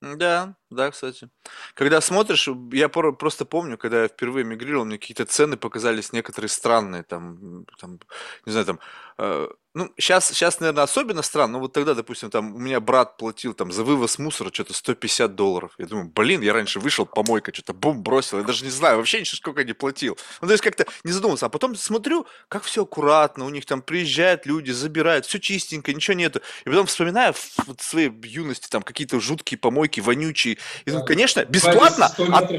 [0.00, 1.28] Да, да, кстати.
[1.74, 7.02] Когда смотришь, я просто помню, когда я впервые мигрировал, мне какие-то цены показались некоторые странные,
[7.02, 7.98] там, там
[8.46, 8.80] не знаю, там,
[9.18, 13.16] э, ну, сейчас, сейчас, наверное, особенно странно, но вот тогда, допустим, там, у меня брат
[13.16, 15.70] платил там за вывоз мусора что-то 150 долларов.
[15.78, 19.20] Я думаю, блин, я раньше вышел, помойка, что-то бум, бросил, я даже не знаю, вообще
[19.20, 20.18] ничего сколько не платил.
[20.40, 21.46] Ну, то есть как-то не задумался.
[21.46, 26.14] А потом смотрю, как все аккуратно, у них там приезжают люди, забирают, все чистенько, ничего
[26.14, 26.40] нету.
[26.64, 27.34] И потом вспоминаю
[27.66, 30.58] вот своей юности, там, какие-то жуткие помойки, вонючие.
[30.86, 32.06] И думаю, конечно, бесплатно.
[32.06, 32.50] От,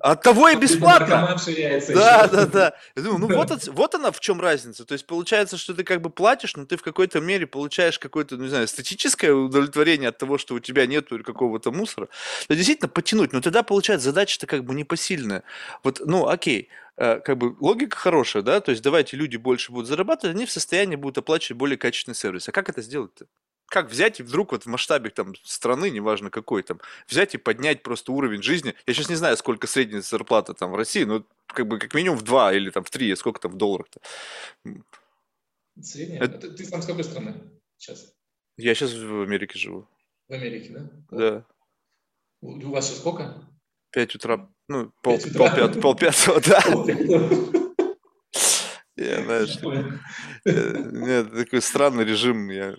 [0.00, 1.36] от того и бесплатно.
[1.88, 2.72] Да, да, да.
[2.96, 4.86] Я думаю, ну вот, вот она в чем разница.
[4.86, 7.98] То есть получается, что ты как бы бы платишь, но ты в какой-то мере получаешь
[7.98, 12.08] какое-то, ну, не знаю, эстетическое удовлетворение от того, что у тебя нет какого-то мусора,
[12.48, 15.42] то действительно потянуть, но тогда получается задача-то как бы непосильная.
[15.82, 19.88] Вот, ну, окей, э, как бы логика хорошая, да, то есть давайте люди больше будут
[19.88, 22.48] зарабатывать, они в состоянии будут оплачивать более качественный сервис.
[22.48, 23.26] А как это сделать-то?
[23.68, 27.82] Как взять и вдруг вот в масштабе там страны, неважно какой там, взять и поднять
[27.82, 28.74] просто уровень жизни.
[28.86, 32.16] Я сейчас не знаю, сколько средняя зарплата там в России, но как бы как минимум
[32.16, 34.00] в два или там в три, сколько там в долларах-то.
[35.80, 36.22] Средняя?
[36.22, 36.38] Это...
[36.38, 37.34] Ты, ты сам с какой страны
[37.76, 38.14] сейчас?
[38.56, 39.88] Я сейчас в Америке живу.
[40.28, 40.90] В Америке, да?
[41.10, 41.46] Да.
[42.40, 43.48] У, у вас сейчас сколько?
[43.90, 44.48] Пять утра.
[44.68, 46.60] Ну, пол, пол, пят, пол пятого, да.
[48.96, 49.58] Я, знаешь,
[50.44, 52.48] нет, такой странный режим.
[52.48, 52.76] Я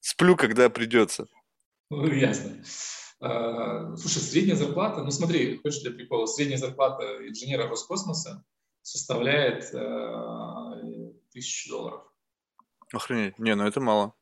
[0.00, 1.26] сплю, когда придется.
[1.90, 2.62] Ну, ясно.
[3.20, 8.44] А, слушай, средняя зарплата, ну смотри, хочешь для прикола, средняя зарплата инженера Роскосмоса
[8.82, 12.02] составляет э, тысячу долларов.
[12.92, 13.38] Охренеть.
[13.38, 14.14] Не, ну это мало.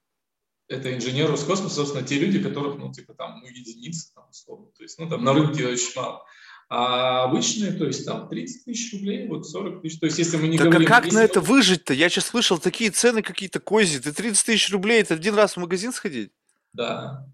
[0.69, 4.69] Это инженеры из космоса, собственно, те люди, которых, ну, типа, там, ну, единицы, там, условно.
[4.77, 6.25] То есть, ну, там, на рынке очень мало.
[6.71, 10.01] А обычные, то есть, там, 30 тысяч рублей, вот 40 тысяч.
[10.01, 10.89] То есть, если мы не так говорим...
[10.89, 11.93] а как на это выжить-то?
[11.93, 14.01] Я сейчас слышал такие цены какие-то кози.
[14.01, 16.33] Ты 30 тысяч рублей, это один раз в магазин сходить?
[16.73, 17.27] Да.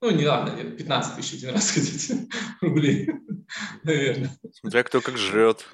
[0.00, 2.10] Ну, не ладно, 15 тысяч один раз сходить
[2.62, 3.10] рублей,
[3.82, 4.30] наверное.
[4.54, 5.66] Смотря кто как жрет.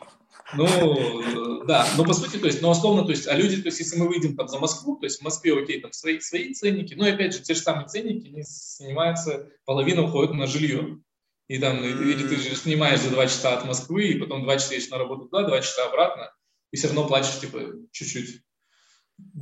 [0.53, 3.81] Ну, да, но по сути, то есть, но условно, то есть, а люди, то есть,
[3.81, 6.95] если мы выйдем там за Москву, то есть в Москве, окей, там свои, свои ценники,
[6.95, 10.99] но опять же, те же самые ценники, они снимаются, половина уходит на жилье.
[11.47, 14.75] И там, или ты же снимаешь за два часа от Москвы, и потом два часа
[14.75, 16.33] едешь на работу туда, два часа обратно,
[16.71, 17.61] и все равно платишь, типа,
[17.93, 18.41] чуть-чуть,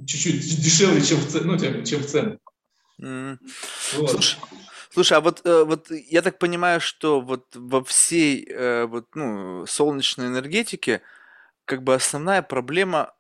[0.07, 2.39] чуть-чуть дешевле, чем в, ну, чем в цену.
[3.01, 3.39] Mm.
[3.95, 4.11] Вот.
[4.11, 4.39] Слушай,
[4.93, 9.65] Слушай, а вот, э, вот я так понимаю, что вот во всей э, вот, ну,
[9.67, 11.01] солнечной энергетике
[11.67, 13.15] как бы основная проблема,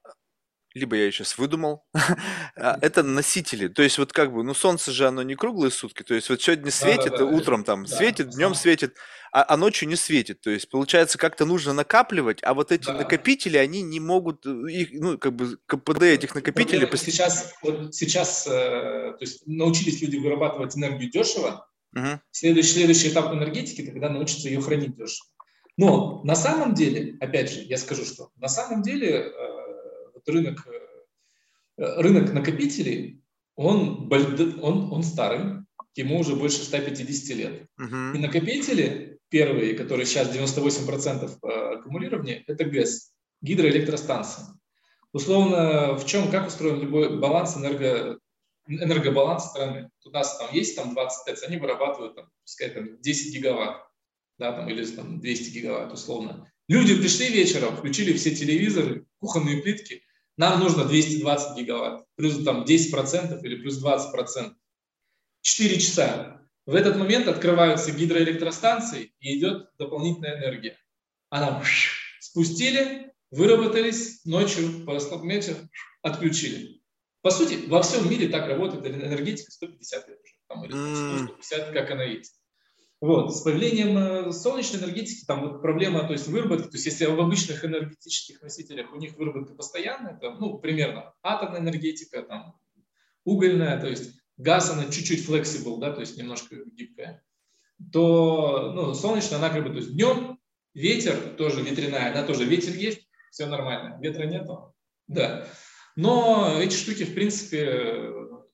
[0.74, 1.84] либо я сейчас выдумал,
[2.56, 3.68] а, это носители.
[3.68, 6.40] То есть вот как бы, ну солнце же оно не круглые сутки, то есть вот
[6.40, 8.96] сегодня светит, Да-да-да, утром там да, светит, днем светит,
[9.32, 10.40] а, а ночью не светит.
[10.40, 12.94] То есть получается как-то нужно накапливать, а вот эти Да.
[12.94, 17.94] накопители, они не могут, э, их, ну как бы КПД этих накопителей Проблема сейчас, вот
[17.94, 21.66] сейчас, э, то есть научились люди вырабатывать энергию дешево.
[21.92, 22.20] Мгм.
[22.30, 25.26] Следующий, следующий этап энергетики, когда научатся ее хранить дешево.
[25.78, 29.51] Но на самом деле, опять же, я скажу, что на самом деле э,
[30.24, 30.66] вот рынок,
[31.76, 33.22] э, рынок накопителей,
[33.54, 34.10] он,
[34.62, 37.66] он, он старый, ему уже больше 150 лет.
[37.80, 38.16] Uh-huh.
[38.16, 44.46] И накопители первые, которые сейчас 98% э, аккумулирования, это ГЭС, гидроэлектростанция.
[45.12, 48.18] Условно, в чем, как устроен любой баланс энерго,
[48.66, 49.90] энергобаланс страны?
[50.06, 53.86] У нас там есть там 25, они вырабатывают, там, пускай там 10 гигаватт,
[54.38, 56.50] да, там, или там 200 гигаватт условно.
[56.68, 60.02] Люди пришли вечером, включили все телевизоры, кухонные плитки,
[60.36, 64.54] нам нужно 220 гигаватт, плюс там 10% или плюс 20%.
[65.42, 66.48] 4 часа.
[66.64, 70.78] В этот момент открываются гидроэлектростанции и идет дополнительная энергия.
[71.28, 71.62] Она
[72.20, 75.68] спустили, выработались, ночью по расслаблению
[76.02, 76.80] отключили.
[77.22, 81.90] По сути, во всем мире так работает энергетика 150 лет уже, там, или 150, как
[81.90, 82.41] она есть.
[83.02, 83.36] Вот.
[83.36, 87.20] С появлением э, солнечной энергетики там вот проблема, то есть выработки, то есть если в
[87.20, 92.54] обычных энергетических носителях у них выработка постоянная, там, ну, примерно атомная энергетика, там,
[93.24, 97.24] угольная, то есть газ, она чуть-чуть flexible, да, то есть немножко гибкая,
[97.90, 100.38] то ну, солнечная, она как бы, то есть днем
[100.72, 103.00] ветер, тоже ветряная, она тоже ветер есть,
[103.32, 104.76] все нормально, ветра нету,
[105.08, 105.48] да.
[105.96, 108.12] Но эти штуки, в принципе,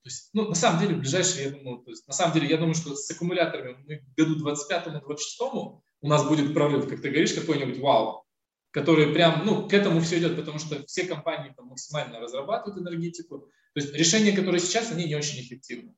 [0.08, 2.48] то есть, ну, на самом деле, в ближайшие, я думаю, то есть, на самом деле,
[2.48, 7.34] я думаю, что с аккумуляторами мы году 25-26 у нас будет прорыв, как ты говоришь,
[7.34, 8.24] какой-нибудь вау,
[8.70, 13.50] который прям, ну, к этому все идет, потому что все компании там максимально разрабатывают энергетику,
[13.74, 15.94] то есть решения, которые сейчас, они не очень эффективны.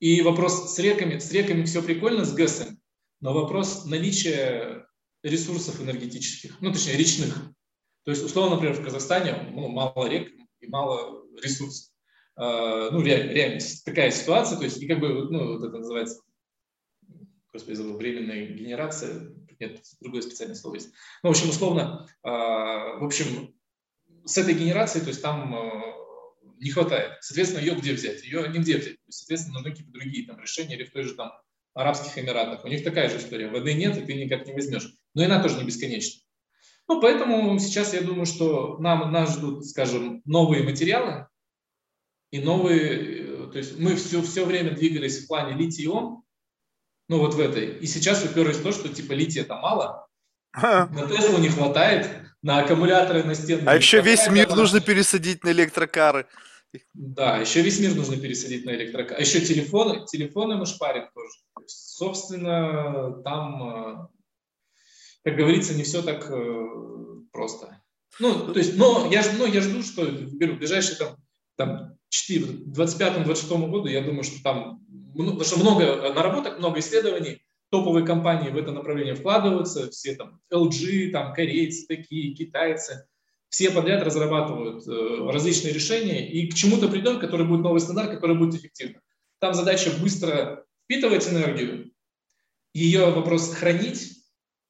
[0.00, 2.76] И вопрос с реками, с реками все прикольно, с ГЭСами,
[3.20, 4.84] но вопрос наличия
[5.22, 7.36] ресурсов энергетических, ну, точнее, речных.
[8.02, 11.93] То есть, условно, например, в Казахстане ну, мало рек и мало ресурсов.
[12.36, 16.20] Uh, ну, реально, такая ситуация, то есть, и как бы, ну, вот это называется,
[17.52, 20.90] господи, забыл, временная генерация, нет, другое специальное слово есть.
[21.22, 23.54] Ну, в общем, условно, uh, в общем,
[24.24, 25.94] с этой генерацией, то есть там uh,
[26.58, 27.12] не хватает.
[27.20, 28.24] Соответственно, ее где взять?
[28.24, 28.96] Ее нигде взять.
[29.08, 31.32] Соответственно, нужны какие-то другие там, решения или в той же там
[31.74, 32.64] Арабских Эмиратах.
[32.64, 33.48] У них такая же история.
[33.48, 34.94] Воды нет, и ты никак не возьмешь.
[35.14, 36.22] Но и она тоже не бесконечна.
[36.88, 41.26] Ну, поэтому сейчас я думаю, что нам, нас ждут, скажем, новые материалы
[42.34, 46.24] и новые, то есть мы все, все время двигались в плане литий-ион,
[47.08, 47.78] ну вот в этой.
[47.78, 50.08] И сейчас уперлись в то, что типа лития-то мало,
[50.52, 52.10] на Теслу не хватает,
[52.42, 53.62] на аккумуляторы на стены.
[53.66, 56.26] А еще весь мир нужно пересадить на электрокары.
[56.92, 59.18] Да, еще весь мир нужно пересадить на электрокары.
[59.18, 61.36] А еще телефоны, телефоны мы шпарим тоже.
[61.54, 64.08] То есть, собственно, там, э,
[65.22, 66.66] как говорится, не все так э,
[67.30, 67.80] просто.
[68.18, 71.16] Ну, то есть, но я, но я жду, что в ближайшие там,
[71.56, 71.98] там
[72.30, 74.80] 25-26 году, я думаю, что там,
[75.14, 81.10] потому что много наработок, много исследований, топовые компании в это направление вкладываются, все там LG,
[81.10, 83.06] там корейцы такие, китайцы,
[83.48, 88.36] все подряд разрабатывают э, различные решения и к чему-то придем, который будет новый стандарт, который
[88.36, 89.00] будет эффективным.
[89.40, 91.92] Там задача быстро впитывать энергию,
[92.72, 94.24] ее вопрос хранить,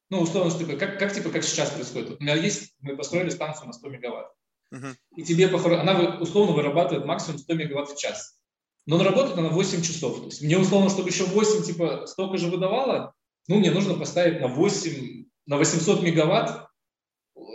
[0.09, 2.19] ну, условно, что как, как, типа, как сейчас происходит.
[2.19, 4.31] У меня есть, мы построили станцию на 100 мегаватт,
[4.75, 4.95] uh-huh.
[5.15, 8.35] и тебе, она условно вырабатывает максимум 100 мегаватт в час
[8.85, 10.19] но работает она 8 часов.
[10.19, 13.13] То есть мне условно, чтобы еще 8 типа столько же выдавало,
[13.47, 16.67] ну, мне нужно поставить на 8, на 800 мегаватт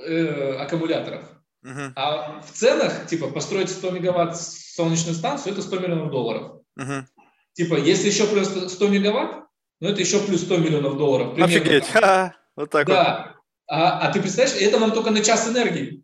[0.07, 1.25] э, аккумуляторов.
[1.65, 1.93] Uh-huh.
[1.95, 6.63] А в ценах, типа, построить 100 мегаватт солнечную станцию, это 100 миллионов долларов.
[6.79, 7.05] Uh-huh.
[7.53, 9.45] Типа, если еще плюс 100 мегаватт,
[9.81, 11.35] ну, это еще плюс 100 миллионов долларов.
[11.35, 11.57] Примерно.
[11.57, 11.85] Офигеть,
[12.57, 13.27] вот так да.
[13.27, 13.37] вот.
[13.69, 16.03] А, а ты представляешь, это нам только на час энергии.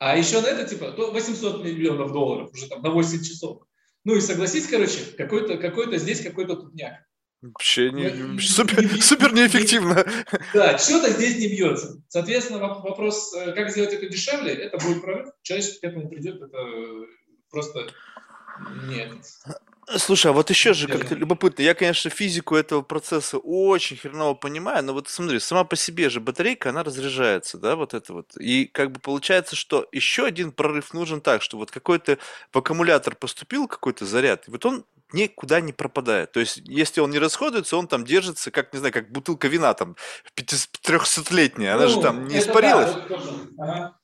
[0.00, 3.62] А еще на это, типа, 800 миллионов долларов уже там на 8 часов.
[4.04, 6.94] Ну и согласись, короче, какой-то какой здесь какой-то тутняк.
[7.42, 10.04] Вообще не, не, супер, не, супер неэффективно.
[10.54, 12.02] Да, что-то здесь не бьется.
[12.08, 15.28] Соответственно, вопрос, э, как сделать это дешевле, это будет прорыв.
[15.42, 16.58] Человечество к этому придет, это
[17.50, 17.86] просто
[18.88, 19.12] нет.
[19.96, 21.62] Слушай, а вот еще же как-то любопытно.
[21.62, 26.20] Я, конечно, физику этого процесса очень хреново понимаю, но вот смотри, сама по себе же
[26.20, 28.36] батарейка, она разряжается, да, вот это вот.
[28.36, 32.18] И как бы получается, что еще один прорыв нужен так, что вот какой-то
[32.52, 36.32] в аккумулятор поступил какой-то заряд, и вот он никуда не пропадает.
[36.32, 39.74] То есть, если он не расходуется, он там держится, как, не знаю, как бутылка вина
[39.74, 39.96] там
[40.36, 42.94] 300-летняя, она ну, же там не испарилась.
[42.94, 43.16] Да,
[43.58, 43.99] ага.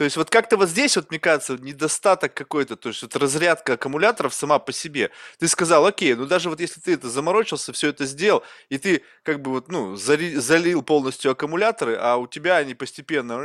[0.00, 3.74] То есть вот как-то вот здесь вот, мне кажется, недостаток какой-то, то есть вот разрядка
[3.74, 5.10] аккумуляторов сама по себе.
[5.38, 9.02] Ты сказал, окей, ну даже вот если ты это заморочился, все это сделал, и ты
[9.22, 13.44] как бы вот, ну, залил, залил полностью аккумуляторы, а у тебя они постепенно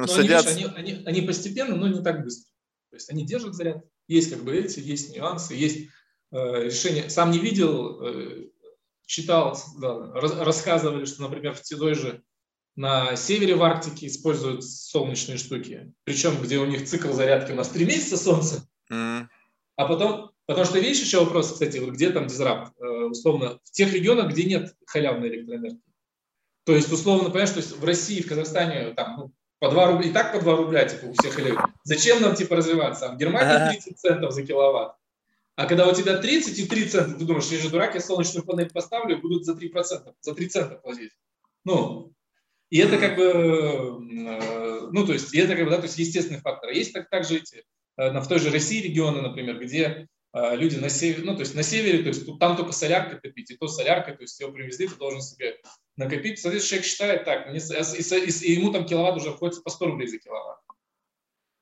[0.00, 0.50] но садятся.
[0.50, 2.50] Они, они, они, они постепенно, но не так быстро.
[2.90, 3.76] То есть они держат заряд.
[4.08, 5.88] Есть как бы эти, есть нюансы, есть
[6.32, 7.08] э, решения.
[7.10, 8.48] Сам не видел, э,
[9.06, 12.24] читал, да, рассказывали, что, например, в той же
[12.76, 15.92] на севере в Арктике используют солнечные штуки.
[16.04, 19.26] Причем, где у них цикл зарядки у нас три месяца солнца, mm.
[19.76, 23.70] а потом, потому что видишь еще вопрос, кстати, вот где там дизрапт, э, условно, в
[23.70, 25.80] тех регионах, где нет халявной электроэнергии.
[26.64, 30.08] То есть, условно, понимаешь, то есть в России, в Казахстане там ну, по 2 рубля,
[30.08, 31.60] и так по 2 рубля, типа, у всех халявы.
[31.84, 33.06] Зачем нам, типа, развиваться?
[33.06, 34.96] А в Германии 30 центов за киловатт.
[35.56, 38.44] А когда у тебя 30 и 3 цента, ты думаешь, я же дурак, я солнечную
[38.44, 41.12] панель поставлю, будут за 3%, за 3 цента платить.
[41.64, 42.12] Ну,
[42.70, 46.40] и это как бы, э, ну, то есть, это как бы, да, то есть естественный
[46.40, 46.70] фактор.
[46.70, 47.64] Есть так, также эти,
[47.96, 51.62] в той же России регионы, например, где э, люди на севере, ну, то есть на
[51.62, 54.96] севере, то есть там только солярка копить, и то солярка, то есть его привезли, ты
[54.96, 55.56] должен себе
[55.96, 56.40] накопить.
[56.40, 59.86] Соответственно, человек считает так, мне, и, и, и ему там киловатт уже входит по 100
[59.86, 60.60] рублей за киловатт.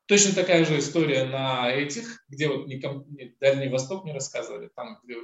[0.07, 4.99] Точно такая же история на этих, где вот не, не, Дальний Восток не рассказывали, там,
[5.05, 5.17] где,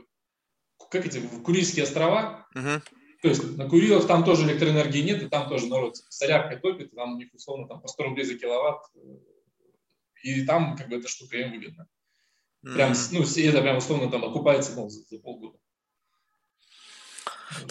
[0.91, 2.83] как эти, Курильские острова, uh-huh.
[3.21, 7.15] То есть на Курилах там тоже электроэнергии нет, и там тоже народ соляркой топит, там
[7.15, 8.85] у них условно там по 100 рублей за киловатт,
[10.23, 11.89] и там как бы эта штука им выгодна.
[12.63, 15.59] Прям, ну, это прям условно там окупается за, за полгода.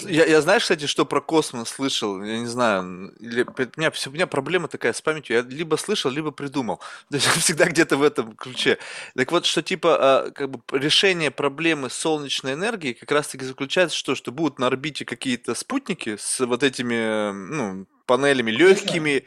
[0.01, 2.23] Я, я знаешь, кстати, что про космос слышал?
[2.23, 3.13] Я не знаю.
[3.19, 5.37] Или, у, меня, у меня проблема такая с памятью.
[5.37, 6.79] Я либо слышал, либо придумал.
[7.09, 8.77] То есть всегда где-то в этом ключе.
[9.15, 14.03] Так вот, что типа а, как бы решение проблемы солнечной энергии как раз-таки заключается в
[14.03, 19.25] том, что будут на орбите какие-то спутники с вот этими ну, панелями легкими.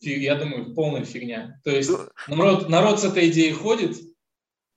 [0.00, 1.60] Я думаю, полная фигня.
[1.62, 3.96] То есть ну, народ, народ с этой идеей ходит,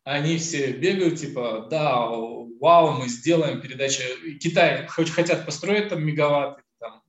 [0.04, 4.04] они все бегают, типа, да, вау, мы сделаем передачу.
[4.42, 7.02] Китай хоть хотят построить там мегаватт, там,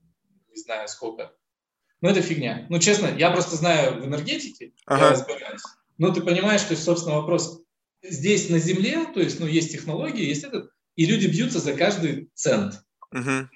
[0.49, 1.33] не знаю сколько.
[2.01, 2.65] Но это фигня.
[2.69, 5.05] Ну, честно, я просто знаю в энергетике, ага.
[5.05, 5.63] я разбираюсь.
[5.97, 7.61] Но ты понимаешь, что, собственно, вопрос
[8.01, 12.29] здесь на Земле, то есть, ну, есть технологии, есть этот, и люди бьются за каждый
[12.33, 12.81] цент.
[13.11, 13.49] Угу.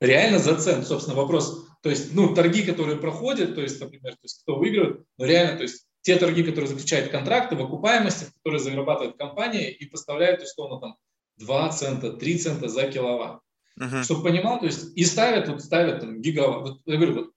[0.00, 1.66] Реально за цент, собственно, вопрос.
[1.82, 5.56] То есть, ну, торги, которые проходят, то есть, например, то есть, кто выигрывает, ну, реально,
[5.56, 10.78] то есть, те торги, которые заключают контракты в окупаемости, которые зарабатывает компания и поставляют, условно,
[10.78, 10.96] там,
[11.38, 13.40] 2 цента, 3 цента за киловатт.
[13.80, 14.04] Uh-huh.
[14.04, 16.60] Чтобы понимал, то есть и ставят, вот ставят там гигаватт.
[16.60, 17.30] Вот, я говорю, вот,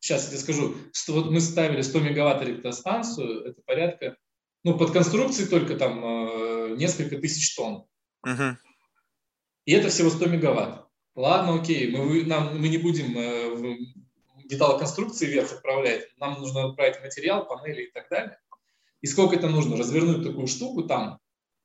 [0.00, 4.16] сейчас я тебе скажу, что вот мы ставили 100 мегаватт электростанцию, это порядка,
[4.62, 7.86] ну, под конструкцией только там э, несколько тысяч тонн.
[8.26, 8.54] Uh-huh.
[9.64, 10.86] И это всего 100 мегаватт.
[11.14, 13.78] Ладно, окей, мы, нам, мы не будем э,
[14.50, 18.38] металлоконструкции вверх отправлять, нам нужно отправить материал, панели и так далее.
[19.00, 19.76] И сколько это нужно?
[19.76, 21.18] Развернуть такую штуку там,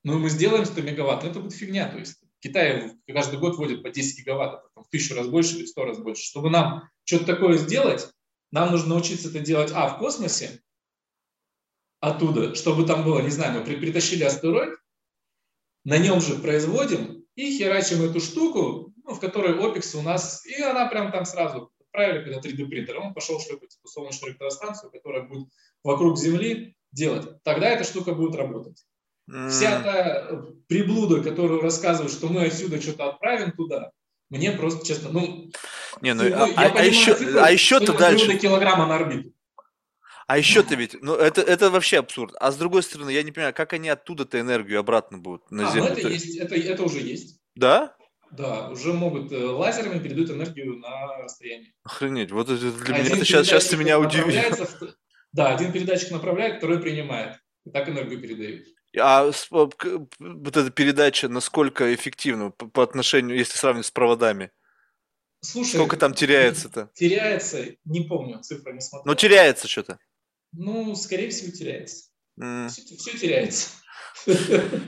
[0.04, 1.90] ну, мы сделаем 100 мегаватт, но это будет фигня.
[1.90, 5.66] То есть Китай каждый год вводит по 10 гигаватт, там, в тысячу раз больше или
[5.66, 6.24] в сто раз больше.
[6.24, 8.10] Чтобы нам что-то такое сделать,
[8.52, 10.62] нам нужно научиться это делать, а, в космосе,
[12.00, 14.78] оттуда, чтобы там было, не знаю, мы притащили астероид,
[15.84, 20.62] на нем же производим и херачим эту штуку, ну, в которой опекс у нас, и
[20.62, 25.24] она прям там сразу отправили, когда 3D принтер, он пошел шлепать эту солнечную электростанцию, которая
[25.24, 25.50] будет
[25.84, 27.42] вокруг Земли делать.
[27.44, 28.86] Тогда эта штука будет работать.
[29.50, 33.92] Вся та приблуда, которую рассказывают, что мы отсюда что-то отправим туда,
[34.30, 35.52] мне просто, честно, ну...
[36.02, 38.38] Не, ну, а, а, а, еще, цифры, а еще-то дальше...
[38.38, 39.34] килограмма на орбиту.
[40.28, 42.36] А еще-то ведь, ну это, это вообще абсурд.
[42.40, 45.72] А с другой стороны, я не понимаю, как они оттуда-то энергию обратно будут на а,
[45.74, 45.90] Землю?
[45.90, 47.40] Ну это, есть, это, это уже есть.
[47.56, 47.96] Да?
[48.32, 51.74] Да, уже могут э, лазерами передать энергию на расстояние.
[51.84, 54.42] Охренеть, вот это для один меня это сейчас, сейчас ты меня удивил.
[55.32, 57.40] Да, один передатчик направляет, второй принимает.
[57.66, 58.68] И так энергию передают.
[58.98, 64.52] А вот эта передача насколько эффективна по, по отношению, если сравнивать с проводами?
[65.42, 66.90] Слушай, Сколько там теряется-то?
[66.96, 69.10] Теряется, не помню, цифры не смотрел.
[69.10, 70.00] Но теряется что-то.
[70.52, 72.09] Ну, скорее всего, теряется.
[72.40, 73.70] Все, все теряется.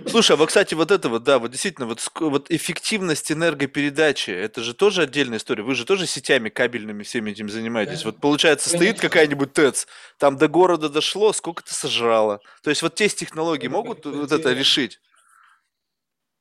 [0.08, 4.62] Слушай, а вот, кстати, вот это вот, да, вот действительно, вот, вот эффективность энергопередачи, это
[4.62, 5.64] же тоже отдельная история.
[5.64, 8.04] Вы же тоже сетями кабельными всеми этим занимаетесь.
[8.04, 9.88] Вот получается, стоит какая-нибудь ТЭЦ,
[10.18, 12.40] там до города дошло, сколько ты сожрала.
[12.64, 15.00] То есть вот те технологии могут вот это решить?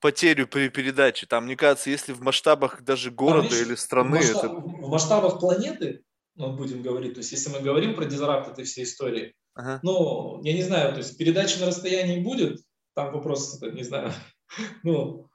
[0.01, 1.27] потерю при передаче.
[1.27, 4.19] Там, мне кажется, если в масштабах даже города или страны...
[4.19, 4.55] В, масштаб, это...
[4.55, 6.03] в масштабах планеты,
[6.35, 9.81] ну, будем говорить, то есть если мы говорим про дизрапт этой всей истории, ага.
[9.83, 12.61] ну, я не знаю, то есть передача на расстоянии будет,
[12.95, 14.13] там вопрос, не знаю,
[14.83, 15.29] ну,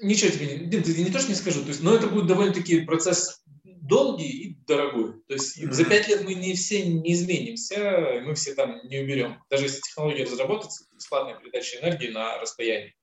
[0.00, 3.42] ничего тебе не, не то, что не скажу, то есть, но это будет довольно-таки процесс
[3.88, 5.14] долгий и дорогой.
[5.26, 5.72] То есть mm-hmm.
[5.72, 9.42] за пять лет мы не все не изменимся, мы все там не уберем.
[9.50, 12.94] Даже если технология разработается, бесплатная передача энергии на расстоянии.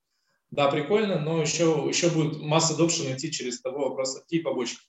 [0.52, 4.80] Да, прикольно, но еще, еще будет масса adoption идти через того вопроса, какие побочки.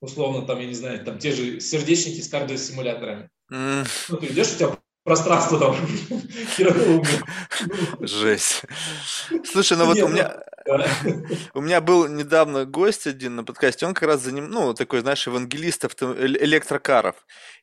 [0.00, 3.30] Условно, там, я не знаю, там те же сердечники с кардиосимуляторами.
[3.50, 3.88] Mm.
[4.08, 5.76] Ну, ты идешь, у тебя пространство там.
[8.06, 8.62] Жесть.
[9.44, 10.38] Слушай, ну вот у меня...
[11.54, 15.00] У меня был недавно гость один на подкасте, он как раз за ним, ну, такой,
[15.00, 17.16] знаешь, евангелист авто, электрокаров.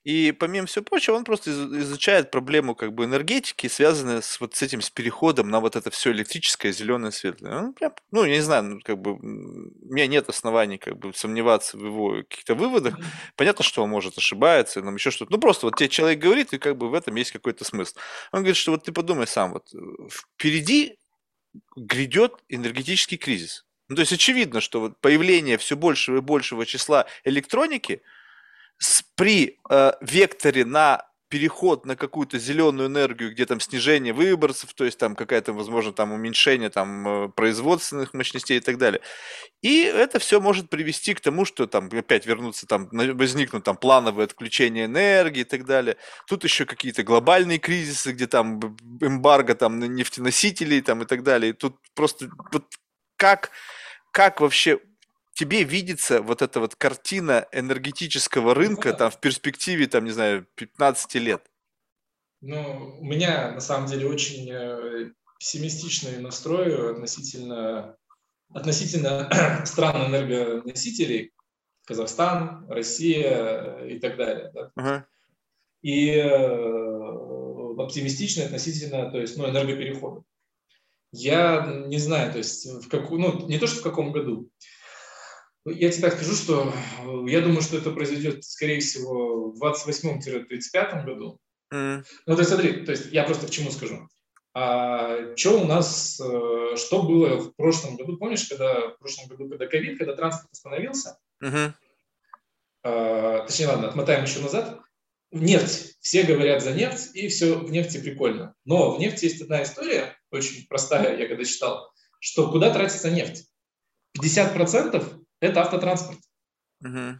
[0.03, 4.61] И помимо всего прочего, он просто изучает проблему как бы энергетики, связанную с вот с
[4.61, 7.57] этим, с переходом на вот это все электрическое, зеленое, светлое.
[7.57, 9.19] Он прям, ну, я не знаю, ну, как бы, у
[9.93, 12.97] меня нет оснований как бы сомневаться в его каких-то выводах.
[13.35, 15.31] Понятно, что он может ошибаться, там еще что-то.
[15.31, 17.95] Ну, просто вот тебе человек говорит, и как бы в этом есть какой-то смысл.
[18.31, 19.77] Он говорит, что вот ты подумай сам, вот э,
[20.11, 20.97] впереди
[21.75, 23.65] грядет энергетический кризис.
[23.87, 28.01] Ну, то есть очевидно, что вот появление все большего и большего числа электроники
[28.77, 34.85] с, при э, векторе на переход на какую-то зеленую энергию, где там снижение выбросов, то
[34.85, 39.01] есть там какая-то, возможно, там уменьшение там э, производственных мощностей и так далее.
[39.61, 44.25] И это все может привести к тому, что там опять вернуться там, возникнут там плановые
[44.25, 45.97] отключения энергии и так далее.
[46.27, 48.59] Тут еще какие-то глобальные кризисы, где там
[49.01, 51.49] эмбарго там на нефтеносителей там и так далее.
[51.51, 52.65] И тут просто вот
[53.17, 53.51] как,
[54.11, 54.79] как вообще
[55.35, 61.15] тебе видится вот эта вот картина энергетического рынка там в перспективе, там, не знаю, 15
[61.15, 61.45] лет?
[62.41, 67.97] Ну, у меня на самом деле очень э, пессимистичный настрой относительно,
[68.53, 69.29] относительно
[69.65, 71.31] стран энергоносителей,
[71.85, 74.51] Казахстан, Россия и так далее.
[74.53, 74.71] Да?
[74.79, 75.03] Uh-huh.
[75.81, 80.23] И э, оптимистичный относительно то есть, ну, энергоперехода.
[81.11, 84.49] Я не знаю, то есть в какую, ну, не то, что в каком году,
[85.65, 91.05] я тебе так скажу, что э, я думаю, что это произойдет, скорее всего, в 28-35
[91.05, 91.39] году.
[91.73, 92.03] Mm.
[92.27, 94.07] Ну, то есть смотри, то есть я просто к чему скажу.
[94.53, 98.17] А что у нас, э, что было в прошлом году?
[98.17, 101.17] Помнишь, когда в прошлом году, когда ковид, когда транспорт остановился?
[101.43, 101.73] Mm-hmm.
[102.83, 104.79] А, точнее, ладно, отмотаем еще назад.
[105.31, 105.97] Нефть.
[105.99, 108.53] Все говорят за нефть, и все в нефти прикольно.
[108.63, 113.49] Но в нефти есть одна история, очень простая, я когда читал, что куда тратится нефть?
[114.21, 116.19] 50% это автотранспорт.
[116.81, 117.19] Угу.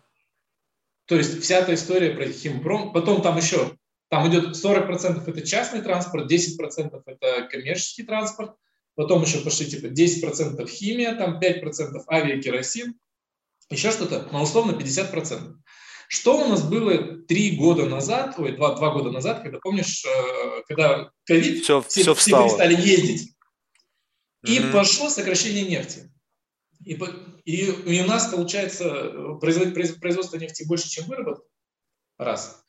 [1.06, 3.78] То есть вся эта история про химпром, потом там еще,
[4.10, 8.56] там идет 40% это частный транспорт, 10% это коммерческий транспорт,
[8.96, 12.96] потом еще пошли типа 10% химия, там 5% авиакеросин,
[13.70, 15.56] еще что-то, но условно 50%.
[16.08, 20.62] Что у нас было три года назад, ой, два, два года назад, когда, помнишь, э,
[20.68, 23.36] когда ковид, все, все, все, все перестали ездить,
[24.46, 24.70] mm-hmm.
[24.70, 26.12] и пошло сокращение нефти.
[26.86, 26.94] И,
[27.46, 31.44] и, и у нас получается производство нефти больше, чем выработка.
[32.18, 32.64] Раз.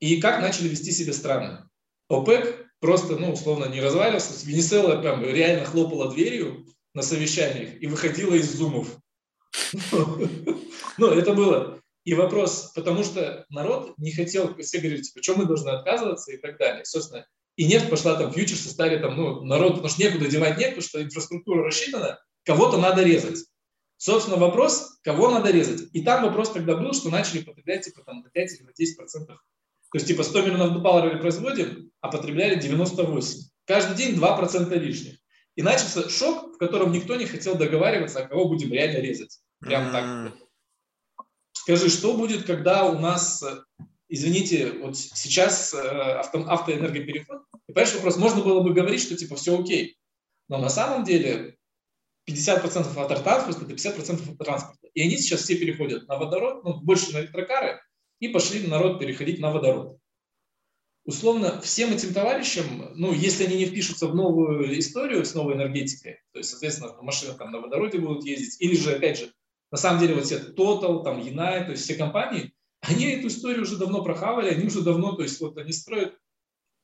[0.00, 1.68] И как начали вести себя страны?
[2.08, 4.44] ОПЕК просто, ну, условно, не развалился.
[4.44, 8.98] Венесуэла прям реально хлопала дверью на совещаниях и выходила из зумов.
[10.98, 11.80] Ну, это было.
[12.04, 16.36] И вопрос, потому что народ не хотел, все говорили, типа, что мы должны отказываться и
[16.36, 16.84] так далее.
[16.84, 17.24] Собственно,
[17.56, 21.02] и нефть пошла там, фьючерсы стали там, ну, народ, потому что некуда девать нефть, что
[21.02, 23.46] инфраструктура рассчитана, кого-то надо резать.
[24.02, 25.88] Собственно, вопрос, кого надо резать.
[25.92, 28.96] И там вопрос тогда был, что начали потреблять типа там на 5 или на 10
[28.96, 29.36] процентов.
[29.92, 33.50] То есть типа 100 миллионов долларов производим, а потребляли 98.
[33.64, 35.18] Каждый день 2 процента лишних.
[35.54, 39.38] И начался шок, в котором никто не хотел договариваться, а кого будем реально резать.
[39.60, 40.32] Прям так.
[41.52, 43.44] Скажи, что будет, когда у нас,
[44.08, 47.42] извините, вот сейчас э, авто, автоэнергопереход?
[47.68, 49.96] И понимаешь, вопрос, можно было бы говорить, что типа все окей.
[50.48, 51.56] Но на самом деле
[52.28, 54.88] 50% автотранспорта, это 50% автотранспорта.
[54.94, 57.80] И они сейчас все переходят на водород, ну, больше на электрокары,
[58.20, 59.98] и пошли народ переходить на водород.
[61.04, 66.20] Условно, всем этим товарищам, ну, если они не впишутся в новую историю с новой энергетикой,
[66.32, 69.32] то есть, соответственно, машины там на водороде будут ездить, или же, опять же,
[69.72, 72.52] на самом деле, вот все Total, там, Юнай, то есть все компании,
[72.82, 76.16] они эту историю уже давно прохавали, они уже давно, то есть вот они строят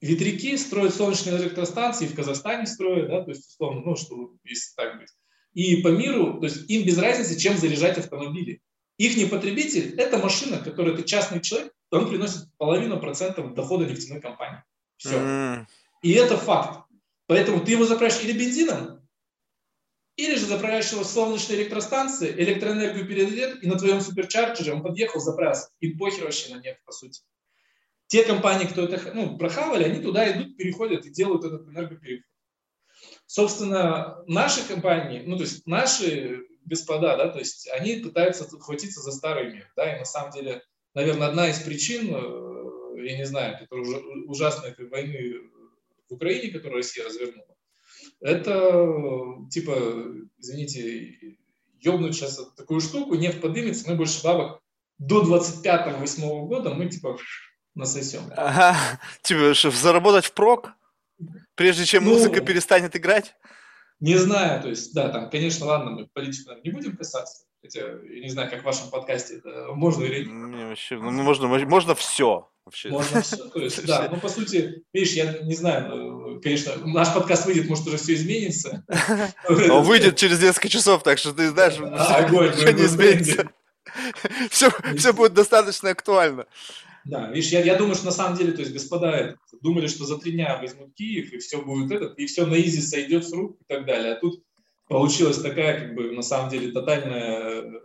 [0.01, 4.99] ветряки, строят солнечные электростанции, в Казахстане строят, да, то есть, условно, ну, что, если так
[4.99, 5.11] быть
[5.59, 8.63] и по миру, то есть им без разницы, чем заряжать автомобили.
[8.97, 14.63] Их потребитель– это машина, которую ты частный человек, он приносит половину процентов дохода нефтяной компании.
[14.99, 15.17] Все.
[15.17, 15.67] Mm.
[16.03, 16.87] И это факт.
[17.27, 19.05] Поэтому ты его заправляешь или бензином,
[20.15, 25.19] или же заправляешь его в солнечной электростанции, электроэнергию передает, и на твоем суперчарджере он подъехал,
[25.19, 25.71] заправился.
[25.81, 27.23] И похер вообще на нефть, по сути.
[28.07, 32.25] Те компании, кто это ну, прохавали, они туда идут, переходят и делают этот энергопереход.
[33.29, 39.13] Собственно, наши компании, ну, то есть наши господа, да, то есть они пытаются хватиться за
[39.13, 40.63] старый мир, да, и на самом деле,
[40.95, 45.43] наверное, одна из причин, э, я не знаю, которая ужасной этой войны
[46.09, 47.55] в Украине, которую Россия развернула,
[48.21, 49.77] это, типа,
[50.39, 51.37] извините,
[51.81, 54.63] ёбнуть сейчас такую штуку, нефть подымется, мы больше бабок
[54.97, 57.19] до 25-8 года мы, типа,
[57.75, 58.23] насосем.
[58.39, 58.75] Ага,
[59.21, 60.78] типа, чтобы заработать впрок?
[61.59, 63.35] Прежде чем ну, музыка перестанет играть?
[63.99, 68.21] Не знаю, то есть, да, там, конечно, ладно, мы политику не будем касаться, хотя я
[68.23, 70.29] не знаю, как в вашем подкасте это можно или нет.
[70.29, 72.49] Не, вообще, ну, можно, можно все.
[72.65, 72.91] Вообще.
[72.91, 77.13] Можно все, то есть, да, ну, по сути, видишь, я не знаю, ну, конечно, наш
[77.13, 78.85] подкаст выйдет, может, уже все изменится.
[79.49, 83.51] Он выйдет через несколько часов, так что ты знаешь, огонь, ничего не изменится.
[84.51, 86.47] Все, все будет достаточно актуально.
[87.09, 90.19] Да, видишь, я, я думаю, что на самом деле, то есть господа думали, что за
[90.19, 93.59] три дня возьмут Киев, и все будет этот, и все на изи сойдет с рук
[93.59, 94.13] и так далее.
[94.13, 94.45] А тут
[94.89, 97.81] получилась такая, как бы, на самом деле, тотальная э,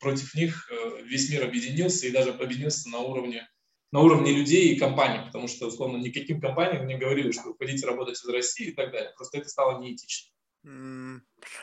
[0.00, 3.48] против них э, весь мир объединился и даже объединился на уровне
[3.92, 8.20] на уровне людей и компаний, потому что, условно, никаким компаниям не говорили, что уходите работать
[8.20, 9.12] из России и так далее.
[9.14, 10.32] Просто это стало неэтично.
[10.66, 11.20] Mm.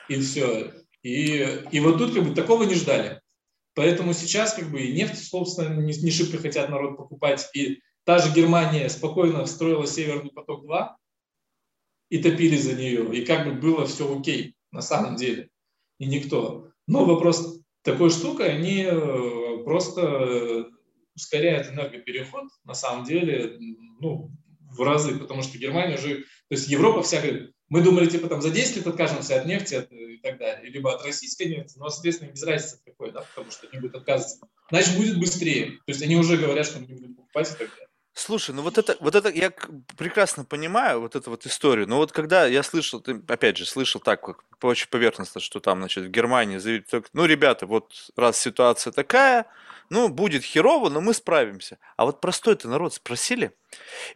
[0.08, 0.72] И все.
[1.04, 3.22] И, и вот тут как бы такого не ждали.
[3.74, 7.50] Поэтому сейчас как бы и нефть, собственно, не, не шибко хотят народ покупать.
[7.54, 10.90] И та же Германия спокойно строила Северный поток-2
[12.10, 13.16] и топили за нее.
[13.16, 15.50] И как бы было все окей на самом деле.
[16.00, 16.72] И никто.
[16.88, 20.68] Но вопрос такой штукой, они э, просто
[21.16, 23.58] ускоряют энергопереход на самом деле
[24.00, 28.28] ну, в разы, потому что Германия уже, то есть Европа вся говорит, мы думали, типа,
[28.28, 31.76] там, за 10 лет откажемся от нефти от, и так далее, либо от российской нефти,
[31.78, 34.46] но, соответственно, без разницы какой, да, потому что они будут отказываться.
[34.70, 35.78] Значит, будет быстрее.
[35.86, 37.88] То есть они уже говорят, что мы не будем покупать и так далее.
[38.14, 39.54] Слушай, ну вот это, вот это я
[39.98, 41.88] прекрасно понимаю, вот эту вот историю.
[41.88, 45.80] Но вот когда я слышал, ты, опять же, слышал так, как очень поверхностно, что там,
[45.80, 49.46] значит, в Германии заявили, ну, ребята, вот раз ситуация такая,
[49.90, 51.78] ну, будет херово, но мы справимся.
[51.96, 53.54] А вот простой-то народ спросили.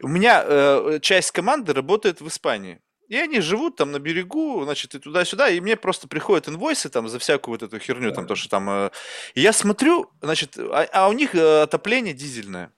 [0.02, 2.82] У меня э, часть команды работает в Испании.
[3.08, 7.08] И они живут там на берегу, значит, и туда-сюда, и мне просто приходят инвойсы там
[7.08, 8.70] за всякую вот эту херню, там то, что там...
[8.70, 8.90] Э,
[9.36, 12.72] и я смотрю, значит, а, а у них э, отопление дизельное.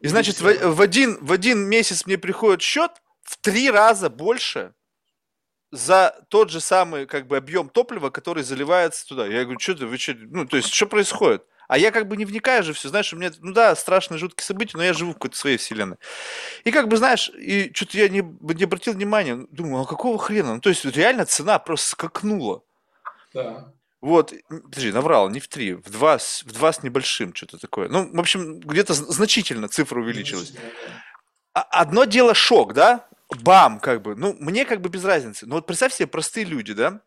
[0.00, 2.90] И, значит, в, в, один, в один месяц мне приходит счет
[3.22, 4.74] в три раза больше
[5.70, 9.26] за тот же самый, как бы, объем топлива, который заливается туда.
[9.26, 11.44] Я говорю, что ты, вы что, ну, то есть, что происходит?
[11.68, 14.44] А я как бы не вникаю же все, знаешь, у меня, ну да, страшные, жуткие
[14.44, 15.98] события, но я живу в какой-то своей вселенной.
[16.64, 20.54] И как бы, знаешь, и что-то я не, не обратил внимания, думаю, а какого хрена?
[20.54, 22.62] Ну, то есть реально цена просто скакнула.
[23.34, 23.70] Да.
[24.00, 27.88] Вот, подожди, наврал, не в три, в два, в два с небольшим, что-то такое.
[27.90, 30.54] Ну, в общем, где-то значительно цифра увеличилась.
[31.52, 33.06] А, одно дело шок, да?
[33.42, 34.14] Бам, как бы.
[34.14, 35.44] Ну, мне как бы без разницы.
[35.44, 37.02] Но вот представь себе, простые люди, да?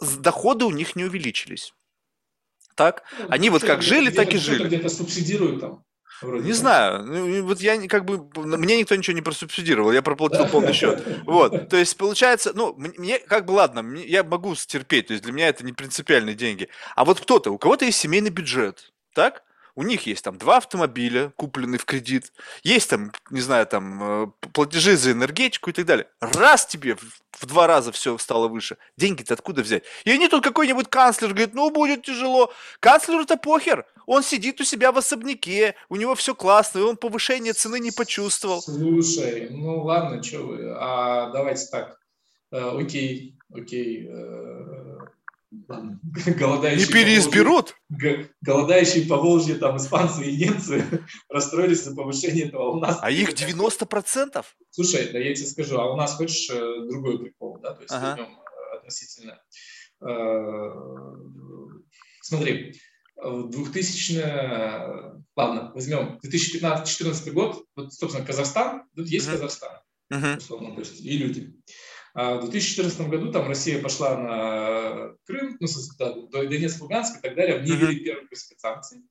[0.00, 1.72] Доходы у них не увеличились
[2.74, 3.02] так?
[3.18, 4.66] Ну, Они вот как жили, так и жили.
[4.66, 5.84] Где-то субсидируют там.
[6.22, 7.04] Вроде не знаю.
[7.04, 11.02] Ну, вот я как бы мне никто ничего не просубсидировал, я проплатил полный счет.
[11.24, 11.68] Вот.
[11.68, 15.48] То есть получается, ну, мне как бы ладно, я могу стерпеть, то есть для меня
[15.48, 16.68] это не принципиальные деньги.
[16.94, 19.42] А вот кто-то, у кого-то есть семейный бюджет, так?
[19.74, 24.26] У них есть там два автомобиля, купленные в кредит, есть там, не знаю, там э,
[24.52, 26.06] платежи за энергетику и так далее.
[26.20, 29.84] Раз тебе в два раза все стало выше, деньги-то откуда взять?
[30.04, 32.52] И они тут какой-нибудь канцлер говорит, ну будет тяжело.
[32.80, 37.54] Канцлеру-то похер, он сидит у себя в особняке, у него все классно, и он повышение
[37.54, 38.60] цены не почувствовал.
[38.60, 41.98] Слушай, ну ладно, что вы, а давайте так,
[42.50, 44.98] э, окей, окей, э,
[46.38, 47.76] голодающие не переизберут?
[47.88, 50.84] Поволжье, голодающие по Волжье, там, испанцы и немцы
[51.28, 52.70] расстроились за повышение этого.
[52.70, 52.98] У нас...
[53.00, 54.44] А их 90%?
[54.70, 57.92] Слушай, да я тебе скажу, а у нас хочешь э, другой прикол, да, то есть
[57.92, 58.10] ага.
[58.10, 59.42] возьмем э, относительно.
[60.00, 60.70] Э,
[62.22, 62.80] смотри,
[63.16, 69.32] в 2000, ладно, возьмем 2015-2014 год, вот, собственно, Казахстан, тут есть uh-huh.
[69.32, 69.78] Казахстан,
[70.38, 71.54] условно, то есть и люди.
[72.14, 75.66] А в 2014 году там Россия пошла на Крым, ну,
[75.98, 78.04] да, Донецк, Луганск и так далее, ней ввели uh-huh.
[78.04, 79.02] первые спецсанкции.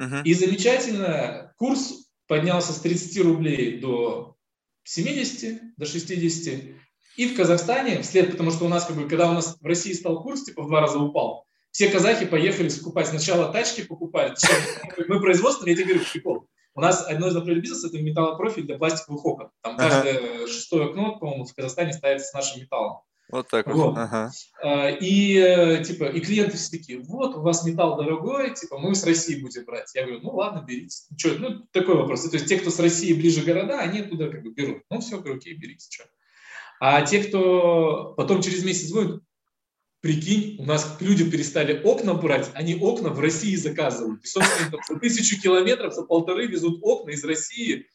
[0.00, 0.22] Uh-huh.
[0.24, 4.36] И замечательно, курс поднялся с 30 рублей до
[4.84, 6.64] 70, до 60.
[7.16, 9.92] И в Казахстане, вслед, потому что у нас, как бы, когда у нас в России
[9.92, 13.08] стал курс, типа в два раза упал, все казахи поехали скупать.
[13.08, 14.34] Сначала тачки покупали.
[15.08, 16.48] Мы производство, я тебе говорю, прикол.
[16.76, 19.50] У нас одно из направлений бизнеса– это металлопрофиль для пластиковых окон.
[19.62, 19.88] Там ага.
[19.88, 22.98] каждое шестое окно, по-моему, в Казахстане ставится с нашим металлом.
[23.30, 23.76] Вот так вот.
[23.76, 23.98] вот.
[23.98, 24.30] Ага.
[24.62, 29.06] А, и, типа, и клиенты все такие, вот, у вас металл дорогой, типа, мы с
[29.06, 29.90] России будем брать.
[29.94, 30.98] Я говорю, ну ладно, берите.
[31.16, 32.28] Что, ну, такой вопрос.
[32.28, 34.82] То есть те, кто с России ближе города, они оттуда как бы берут.
[34.90, 36.04] Ну, все, окей, берите, что.
[36.78, 39.22] А те, кто потом через месяц будет,
[40.06, 44.22] Прикинь, у нас люди перестали окна брать, они окна в России заказывают.
[44.22, 47.88] И, собственно, за тысячу километров, за полторы везут окна из России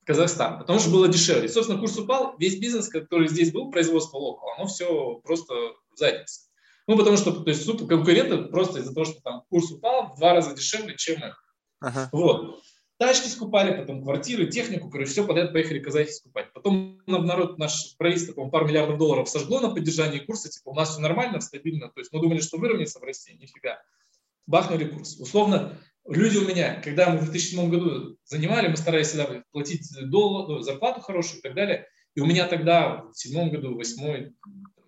[0.00, 1.44] в Казахстан, потому что было дешевле.
[1.44, 5.98] И, собственно, курс упал, весь бизнес, который здесь был, производство локал, оно все просто в
[5.98, 6.48] заднице.
[6.86, 10.32] Ну, потому что, то есть, конкуренты просто из-за того, что там курс упал, в два
[10.32, 11.44] раза дешевле, чем их.
[11.80, 12.08] Ага.
[12.12, 12.62] Вот.
[12.98, 16.52] Тачки скупали, потом квартиры, технику, короче, все подряд поехали казахи скупать.
[16.52, 20.90] Потом народ, наш правительство, по пару миллиардов долларов сожгло на поддержании курса, типа у нас
[20.90, 23.80] все нормально, стабильно, то есть мы думали, что выровняется в России, нифига.
[24.46, 25.16] Бахнули курс.
[25.18, 30.48] Условно, люди у меня, когда мы в 2007 году занимали, мы старались всегда платить доллар,
[30.48, 34.34] ну, зарплату хорошую и так далее, и у меня тогда в седьмом году, восьмой,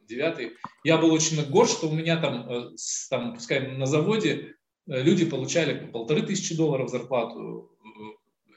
[0.09, 2.71] девятый, я был очень горд, что у меня там, э,
[3.09, 4.57] там пускай на заводе
[4.91, 8.51] люди получали полторы тысячи долларов зарплату, э,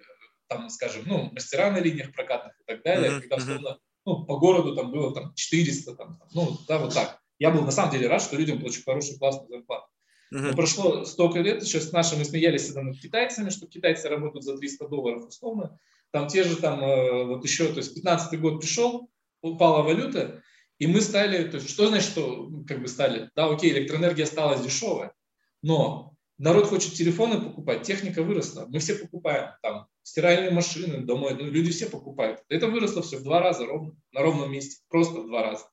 [0.47, 3.21] там, скажем, ну, мастера на линиях прокатных и так далее, mm-hmm.
[3.21, 7.19] когда, условно, ну, по городу там было там 400, там, ну, да, вот так.
[7.39, 9.87] Я был на самом деле рад, что людям получу хорошую, классную зарплату.
[10.33, 10.39] Uh-huh.
[10.39, 14.57] Но прошло столько лет, сейчас наши, мы смеялись всегда над китайцами, что китайцы работают за
[14.57, 15.77] 300 долларов условно.
[16.11, 16.79] Там те же там,
[17.27, 19.09] вот еще, то есть 15 год пришел,
[19.41, 20.43] упала валюта,
[20.79, 23.29] и мы стали, то есть что значит, что как бы стали?
[23.35, 25.13] Да, окей, электроэнергия стала дешевая,
[25.61, 31.45] но народ хочет телефоны покупать, техника выросла, мы все покупаем там стиральные машины домой, ну,
[31.45, 32.43] люди все покупают.
[32.49, 35.65] Это выросло все в два раза ровно, на ровном месте, просто в два раза.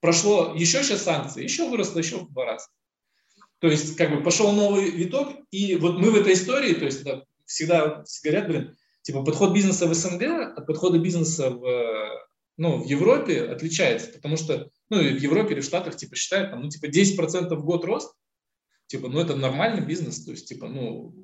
[0.00, 2.66] Прошло еще сейчас санкции, еще выросло еще в два раза.
[3.58, 7.02] То есть как бы пошел новый виток, и вот мы в этой истории, то есть
[7.02, 10.22] да, всегда говорят, блин, типа подход бизнеса в СНГ
[10.56, 12.28] от подхода бизнеса в
[12.58, 16.62] ну, в Европе отличается, потому что, ну, в Европе или в Штатах, типа, считают, там,
[16.62, 18.12] ну, типа, 10% в год рост,
[18.88, 21.14] типа, ну, это нормальный бизнес, то есть, типа, ну,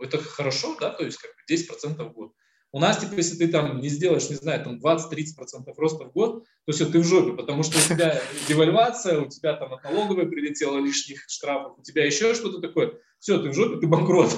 [0.00, 2.32] это хорошо, да, то есть, как бы 10% в год.
[2.72, 6.44] У нас, типа, если ты там не сделаешь, не знаю, там 20-30% роста в год,
[6.66, 10.28] то все, ты в жопе, потому что у тебя девальвация, у тебя там от налоговой
[10.28, 14.30] прилетело лишних штрафов, у тебя еще что-то такое, все, ты в жопе, ты банкрот.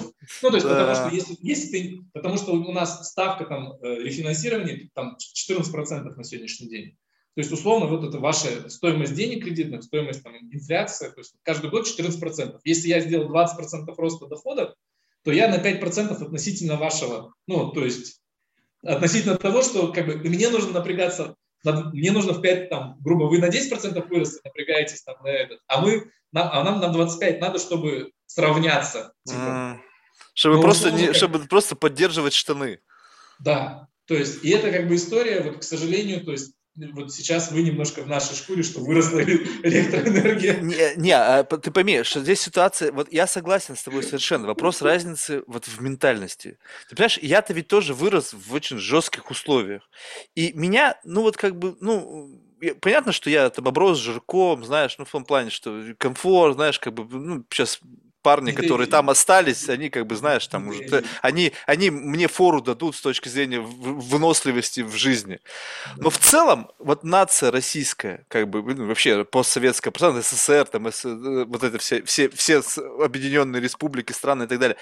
[0.42, 0.74] Ну, то есть, да.
[0.74, 6.02] потому что если, если ты, потому что у нас ставка там э, рефинансирования там 14%
[6.02, 6.96] на сегодняшний день.
[7.34, 11.70] То есть, условно, вот это ваша стоимость денег кредитных, стоимость там, инфляция, то есть каждый
[11.70, 12.58] год 14%.
[12.64, 14.74] Если я сделал 20% роста дохода,
[15.24, 18.20] то я на 5% относительно вашего, ну, то есть
[18.84, 23.38] относительно того, что как бы мне нужно напрягаться, мне нужно в 5, там, грубо, вы
[23.38, 28.10] на 10% выросли, напрягаетесь там на этот, а мы, а нам на 25 надо, чтобы
[28.26, 29.12] сравняться.
[29.26, 29.38] Типа.
[29.38, 29.76] Mm.
[30.34, 31.16] Чтобы, Но просто не, как...
[31.16, 32.80] чтобы просто поддерживать штаны.
[33.38, 37.50] Да, то есть, и это как бы история, вот, к сожалению, то есть, вот сейчас
[37.50, 40.60] вы немножко в нашей шкуре, что выросла электроэнергия.
[40.60, 44.80] Не, не а, ты пойми, что здесь ситуация, вот я согласен с тобой совершенно, вопрос
[44.80, 46.58] разницы вот в ментальности.
[46.88, 49.88] Ты понимаешь, я-то ведь тоже вырос в очень жестких условиях.
[50.34, 52.40] И меня, ну вот как бы, ну,
[52.80, 56.94] понятно, что я там оброс жирком, знаешь, ну в том плане, что комфорт, знаешь, как
[56.94, 57.80] бы, ну, сейчас
[58.22, 62.96] парни, которые там остались, они, как бы, знаешь, там уже, они, они мне фору дадут
[62.96, 65.40] с точки зрения выносливости в жизни.
[65.96, 69.92] Но в целом, вот нация российская, как бы, ну, вообще постсоветская,
[70.22, 72.62] СССР, там, э, вот это все, все, все
[73.02, 74.76] объединенные республики, страны и так далее,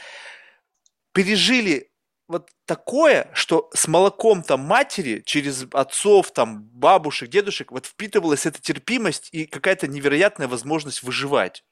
[1.12, 1.90] пережили
[2.30, 8.62] вот такое, что с молоком там матери, через отцов, там, бабушек, дедушек, вот впитывалась эта
[8.62, 11.64] терпимость и какая-то невероятная возможность выживать.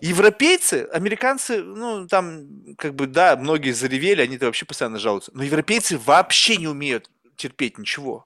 [0.00, 5.30] Европейцы, американцы, ну, там, как бы, да, многие заревели, они-то вообще постоянно жалуются.
[5.34, 8.24] Но европейцы вообще не умеют терпеть ничего.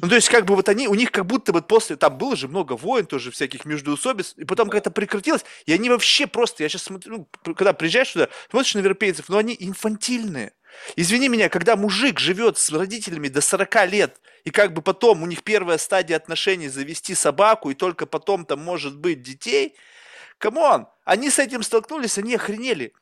[0.00, 2.36] Ну, то есть, как бы вот они, у них как будто вот после, там было
[2.36, 6.68] же много войн тоже всяких междуусобиц, и потом как-то прекратилось, и они вообще просто, я
[6.68, 10.52] сейчас смотрю, ну, когда приезжаешь туда, смотришь на европейцев, ну, они инфантильные.
[10.94, 15.26] Извини меня, когда мужик живет с родителями до 40 лет, и как бы потом у
[15.26, 19.74] них первая стадия отношений завести собаку, и только потом там может быть детей–
[20.40, 22.94] Come on, они с этим столкнулись, они охренели.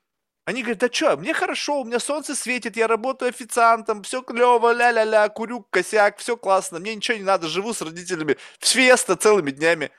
[0.45, 4.73] Они говорят, да что, мне хорошо, у меня солнце светит, я работаю официантом, все клево,
[4.73, 9.93] ля-ля-ля, курю косяк, все классно, мне ничего не надо, живу с родителями, фиеста целыми днями.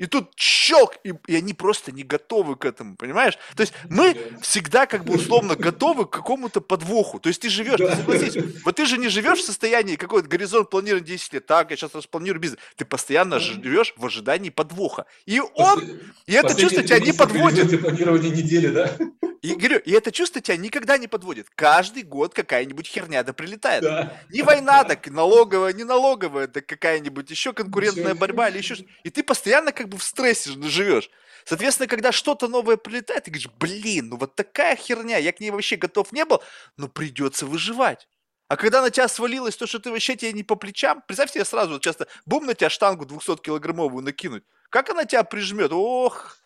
[0.00, 3.36] И тут щелк, и, и они просто не готовы к этому, понимаешь?
[3.54, 7.20] То есть мы всегда как бы условно готовы к какому-то подвоху.
[7.20, 8.34] То есть ты живешь, ты согласись,
[8.64, 11.94] вот ты же не живешь в состоянии какой-то горизонт планирования 10 лет, так, я сейчас
[11.94, 12.58] распланирую бизнес.
[12.76, 15.04] Ты постоянно живешь в ожидании подвоха.
[15.26, 17.78] И он, и это чувство тебя не подводит.
[17.82, 18.96] планирование недели, да?
[19.42, 21.48] И говорю, и это чувство тебя никогда не подводит.
[21.54, 23.82] Каждый год какая-нибудь херня да прилетает.
[23.82, 24.20] Да.
[24.28, 29.10] Не война, так налоговая, не налоговая, так какая-нибудь еще конкурентная борьба или еще что И
[29.10, 31.10] ты постоянно как бы в стрессе живешь.
[31.46, 35.50] Соответственно, когда что-то новое прилетает, ты говоришь, блин, ну вот такая херня, я к ней
[35.50, 36.42] вообще готов не был,
[36.76, 38.08] но придется выживать.
[38.48, 41.44] А когда на тебя свалилось то, что ты вообще тебе не по плечам, представь себе
[41.44, 44.42] сразу, вот часто, бум, на тебя штангу 200-килограммовую накинуть.
[44.70, 45.70] Как она тебя прижмет?
[45.72, 46.36] Ох,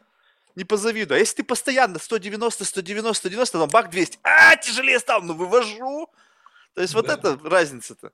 [0.55, 1.17] не позавидую.
[1.17, 6.09] А если ты постоянно 190, 190, 190, там бак 200, а, тяжелее стал, ну вывожу.
[6.75, 7.01] То есть да.
[7.01, 8.13] вот это разница-то.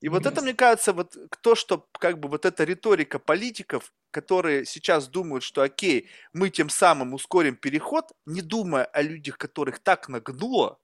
[0.00, 4.64] И вот это, мне кажется, вот то, что как бы вот эта риторика политиков, которые
[4.64, 10.08] сейчас думают, что окей, мы тем самым ускорим переход, не думая о людях, которых так
[10.08, 10.78] нагнуло,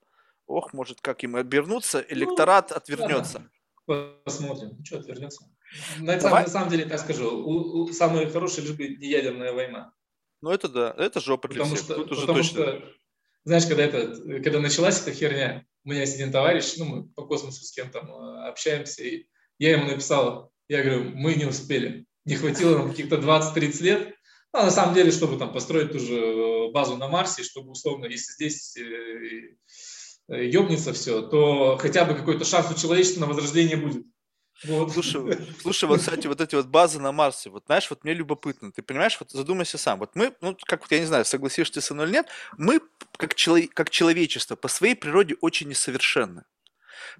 [0.45, 3.39] ох, может, как им обернуться, ну, электорат ну, отвернется.
[3.87, 4.13] Да.
[4.23, 4.75] Посмотрим.
[4.77, 5.45] Ну, что отвернется?
[5.99, 9.51] На, самом, на самом деле, так скажу, у, у, самая хорошая лишь бы не ядерная
[9.51, 9.93] война.
[10.41, 11.85] Ну, это да, это жопа для потому всех.
[11.85, 12.63] Что, Тут уже потому точно.
[12.63, 12.93] что,
[13.43, 17.25] знаешь, когда, это, когда началась эта херня, у меня есть один товарищ, ну, мы по
[17.25, 19.27] космосу с кем-то э, общаемся, и
[19.57, 24.15] я ему написал, я говорю, мы не успели, не хватило нам каких-то 20-30 лет,
[24.53, 28.05] ну, на самом деле, чтобы там построить ту же э, базу на Марсе, чтобы условно,
[28.05, 28.77] если здесь
[30.27, 34.05] ебнется все, то хотя бы какой-то шанс у человечества на возрождение будет.
[34.63, 34.91] Вот.
[34.91, 38.71] Слушай, слушай, вот, кстати, вот эти вот базы на Марсе, вот знаешь, вот мне любопытно,
[38.71, 41.81] ты понимаешь, вот задумайся сам, вот мы, ну, как вот, я не знаю, согласишься ты
[41.81, 42.27] со мной или нет,
[42.57, 42.81] мы,
[43.17, 46.43] как, чело- как человечество, по своей природе очень несовершенны.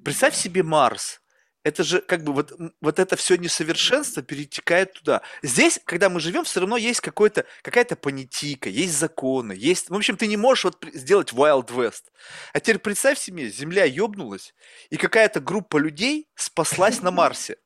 [0.03, 1.21] Представь себе Марс,
[1.67, 5.21] это же как бы вот, вот это все несовершенство перетекает туда.
[5.41, 9.89] Здесь, когда мы живем, все равно есть какой-то, какая-то понятийка, есть законы, есть...
[9.89, 12.03] В общем, ты не можешь вот сделать Wild West.
[12.53, 14.53] А теперь представь себе, Земля ёбнулась,
[14.89, 17.57] и какая-то группа людей спаслась на Марсе.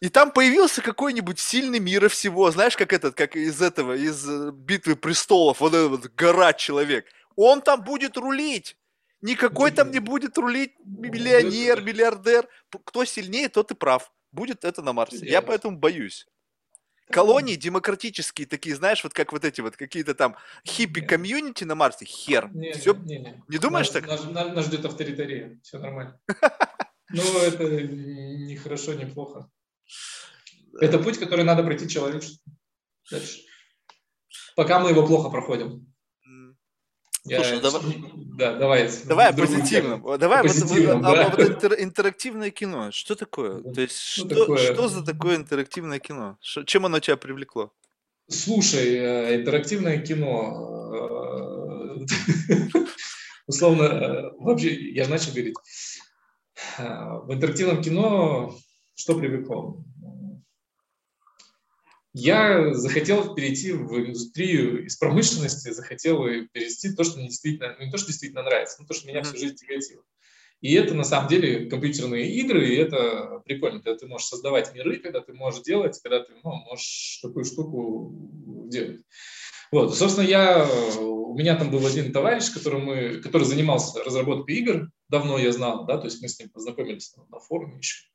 [0.00, 4.50] И там появился какой-нибудь сильный мира всего, знаешь, как этот, как из этого, из э,
[4.52, 7.06] битвы престолов, вот этот вот гора человек.
[7.36, 8.76] Он там будет рулить.
[9.22, 12.48] Никакой там не будет рулить миллионер, миллиардер.
[12.84, 14.12] Кто сильнее, тот и прав.
[14.32, 15.24] Будет это на Марсе.
[15.26, 16.26] Я поэтому боюсь.
[17.10, 22.50] Колонии демократические такие, знаешь, вот как вот эти вот какие-то там хиппи-комьюнити на Марсе, хер.
[22.54, 22.94] Не, Все...
[22.94, 23.42] не, не.
[23.48, 24.06] не думаешь нас, так?
[24.06, 26.18] Нас, нас ждет авторитария, все нормально.
[27.10, 29.50] Но это не хорошо, не плохо.
[30.80, 32.50] Это путь, который надо пройти человечеству.
[33.10, 33.42] Дальше.
[34.56, 35.91] Пока мы его плохо проходим.
[37.24, 37.60] Слушай, я...
[37.60, 37.82] давай...
[38.14, 38.90] Да, давай.
[39.04, 40.18] Давай о позитивном.
[40.18, 41.30] Давай позитивном, вот, да.
[41.30, 42.90] вот интер, интерактивное кино.
[42.90, 43.62] Что такое?
[43.62, 44.72] То есть что, что, такое?
[44.72, 46.36] что за такое интерактивное кино?
[46.40, 47.72] Что, чем оно тебя привлекло?
[48.28, 52.06] Слушай, э, интерактивное кино, э,
[53.46, 55.54] условно, э, вообще, я начал говорить,
[56.78, 58.56] в интерактивном кино
[58.94, 59.82] что привлекло?
[62.14, 67.90] Я захотел перейти в индустрию из промышленности, захотел перевести то, что мне действительно, ну, не
[67.90, 70.02] то, что действительно нравится, но то, что меня всю жизнь тяготило.
[70.60, 74.98] И это на самом деле компьютерные игры, и это прикольно, когда ты можешь создавать миры,
[74.98, 78.14] когда ты можешь делать, когда ты ну, можешь такую штуку
[78.68, 79.00] делать.
[79.72, 84.90] Вот, собственно, я, у меня там был один товарищ, который, мы, который занимался разработкой игр,
[85.08, 88.11] давно я знал, да, то есть мы с ним познакомились на форуме еще.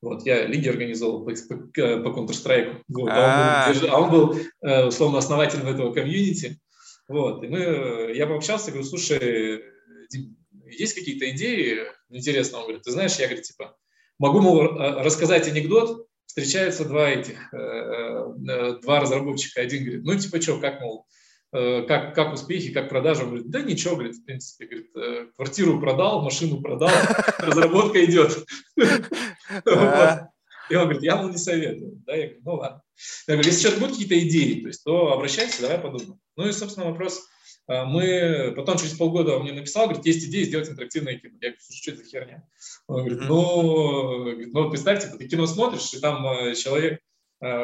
[0.00, 2.82] Вот, я лиги организовал по, по, по Counter-Strike.
[2.88, 6.60] Вот, а, он был, а он был, э, условно, основателем этого комьюнити.
[7.08, 9.62] Вот, и мы, я пообщался, говорю, слушай,
[10.10, 10.36] Дим,
[10.66, 11.80] есть какие-то идеи
[12.10, 12.60] интересные?
[12.60, 13.76] Он говорит, ты знаешь, я, говорю, типа,
[14.18, 19.60] могу, мол, рассказать анекдот, встречаются два этих, э, два разработчика.
[19.60, 21.17] Один говорит, ну, типа, что, как, мол, Э,
[21.50, 23.22] как, как успехи, как продажи.
[23.22, 26.90] Он говорит, да ничего, говорит, в принципе, говорит, э, квартиру продал, машину продал,
[27.38, 28.44] разработка идет.
[28.76, 32.02] И он говорит, я вам не советую.
[32.06, 32.82] Да, я говорю, ну ладно.
[33.26, 36.20] Я говорю, если сейчас будут какие-то идеи, то есть, то обращайся, давай подумаем.
[36.36, 37.26] Ну и, собственно, вопрос.
[37.66, 41.32] Э, мы потом через полгода он мне написал, говорит, есть идея сделать интерактивное кино.
[41.40, 42.42] Я говорю, слушай, что это за херня?
[42.88, 47.00] Он говорит, ну, ну представьте, ты кино смотришь, и там человек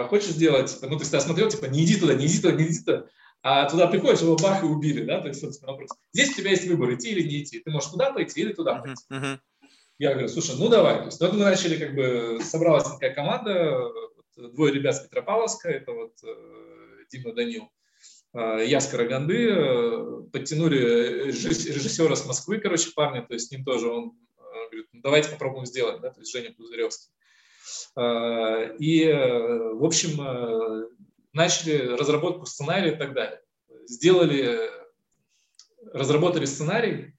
[0.09, 2.79] хочешь сделать, ну, ты всегда смотрел, типа, не иди туда, не иди туда, не иди
[2.79, 3.07] туда
[3.47, 5.91] а туда приходишь, его бах и убили, да, то есть, собственно, вопрос.
[6.15, 7.61] Здесь у тебя есть выбор, идти или не идти.
[7.61, 9.05] Ты можешь туда пойти или туда пойти.
[9.13, 9.39] Uh-huh, uh-huh.
[9.99, 11.01] Я говорю, слушай, ну давай.
[11.01, 13.93] То есть, вот мы начали, как бы, собралась такая команда,
[14.35, 17.69] двое ребят с Петропавловска, это вот э, Дима Данил,
[18.33, 23.63] э, я с Караганды, э, подтянули режиссера с Москвы, короче, парня, то есть с ним
[23.63, 24.13] тоже он
[24.71, 27.11] говорит, ну, давайте попробуем сделать, да, то есть Женя Пузыревский.
[28.79, 30.89] И, в общем,
[31.35, 33.41] начали разработку сценария и так далее.
[33.87, 34.71] Сделали,
[35.93, 37.15] разработали сценарий,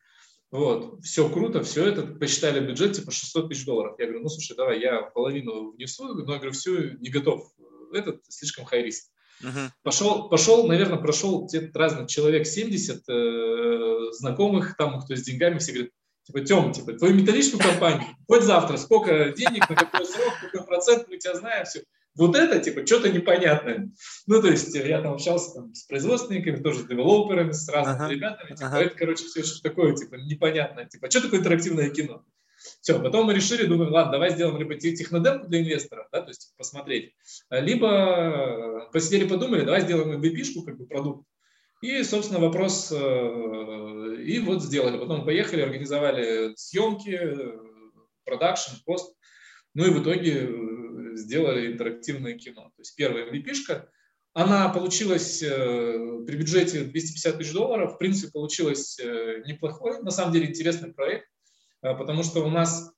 [0.51, 3.95] вот, все круто, все это, посчитали бюджет, типа 600 тысяч долларов.
[3.99, 7.51] Я говорю, ну, слушай, давай, я половину внесу, но я говорю, все, не готов,
[7.93, 9.11] этот слишком хай риск.
[9.43, 9.69] Uh-huh.
[9.83, 15.91] Пошел, пошел, наверное, прошел разных человек 70 э, знакомых, там, кто с деньгами, все говорят,
[16.23, 21.07] типа, Тем, типа, твою металлическую компанию, хоть завтра, сколько денег, на какой срок, какой процент,
[21.09, 21.83] мы тебя знаем, все.
[22.15, 23.91] Вот это, типа, что-то непонятное.
[24.25, 28.13] Ну, то есть я там общался там, с производственниками, тоже с девелоперами, с разными ага.
[28.13, 28.55] ребятами.
[28.55, 28.81] Типа, ага.
[28.81, 30.85] это, короче, все что такое, типа, непонятное.
[30.85, 32.23] Типа, что такое интерактивное кино?
[32.81, 36.47] Все, потом мы решили, думаем, ладно, давай сделаем либо технодемку для инвестора, да, то есть
[36.47, 37.13] типа, посмотреть,
[37.51, 41.27] либо посидели, подумали, давай сделаем MVP-шку, как бы продукт.
[41.81, 44.97] И, собственно, вопрос, э, и вот сделали.
[44.97, 47.19] Потом поехали, организовали съемки,
[48.23, 49.15] продакшн, пост.
[49.75, 50.49] Ну и в итоге
[51.17, 52.63] сделали интерактивное кино.
[52.75, 53.89] То есть первая MVP-шка,
[54.33, 60.33] она получилась э, при бюджете 250 тысяч долларов, в принципе, получилась э, неплохой, на самом
[60.33, 61.27] деле интересный проект.
[61.81, 62.91] потому что у нас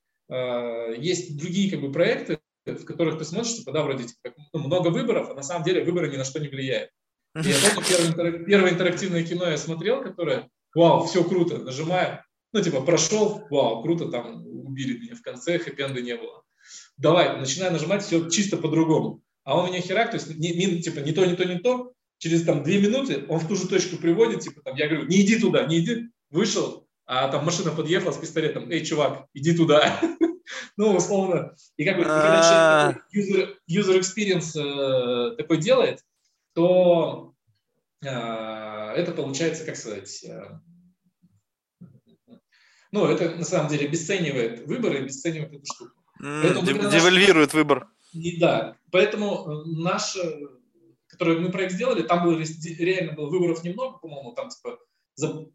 [0.97, 2.37] есть другие как бы проекты,
[2.73, 5.83] в которых ты смотришь, типа, да, вроде типа, ну, много выборов, а на самом деле
[5.83, 6.91] выборы ни на что не влияют.
[7.35, 12.61] И я помню, первое, первое интерактивное кино я смотрел, которое, вау, все круто, нажимаю, ну,
[12.61, 16.43] типа, прошел, вау, круто, там убили меня в конце, хэппи не было.
[16.97, 19.21] Давай, начинаю нажимать, все чисто по-другому.
[19.43, 21.93] А он меня херак, то есть, не, не, типа, не то, не то, не то,
[22.17, 25.21] через там две минуты он в ту же точку приводит, типа, там, я говорю, не
[25.21, 30.01] иди туда, не иди, вышел, а там машина подъехала с пистолетом, эй, чувак, иди туда.
[30.77, 31.55] ну, условно.
[31.77, 36.03] И как бы, когда человек user, experience э, такой делает,
[36.53, 37.33] то
[38.03, 40.59] э, это получается, как сказать, э,
[42.91, 45.96] ну, это на самом деле обесценивает выборы, обесценивает эту штуку.
[46.19, 47.53] Девальвирует наш...
[47.53, 47.87] выбор.
[48.13, 50.17] И, да, поэтому наш,
[51.07, 52.41] который мы проект сделали, там было
[52.79, 54.79] реально было выборов немного, по-моему, там типа
[55.15, 55.47] за,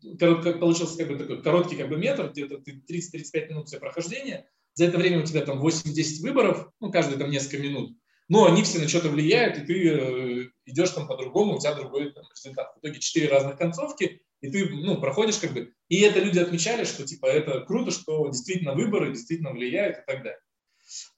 [0.58, 4.98] получился как бы такой короткий как бы метр, где-то 30-35 минут все прохождения, за это
[4.98, 7.96] время у тебя там 8-10 выборов, ну, каждый там несколько минут,
[8.28, 12.12] но они все на что-то влияют, и ты э, идешь там по-другому, у тебя другой
[12.12, 12.74] там, результат.
[12.74, 16.84] В итоге 4 разных концовки, и ты, ну, проходишь как бы, и это люди отмечали,
[16.84, 20.40] что, типа, это круто, что действительно выборы действительно влияют и так далее.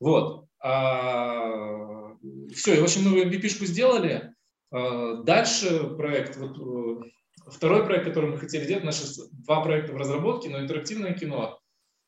[0.01, 0.47] Вот.
[0.61, 2.17] А,
[2.55, 4.35] все, и, в общем, мы MVP-шку сделали.
[4.71, 9.97] А, дальше проект, вот, э, второй проект, который мы хотели делать, наши два проекта в
[9.97, 11.61] разработке, но интерактивное кино,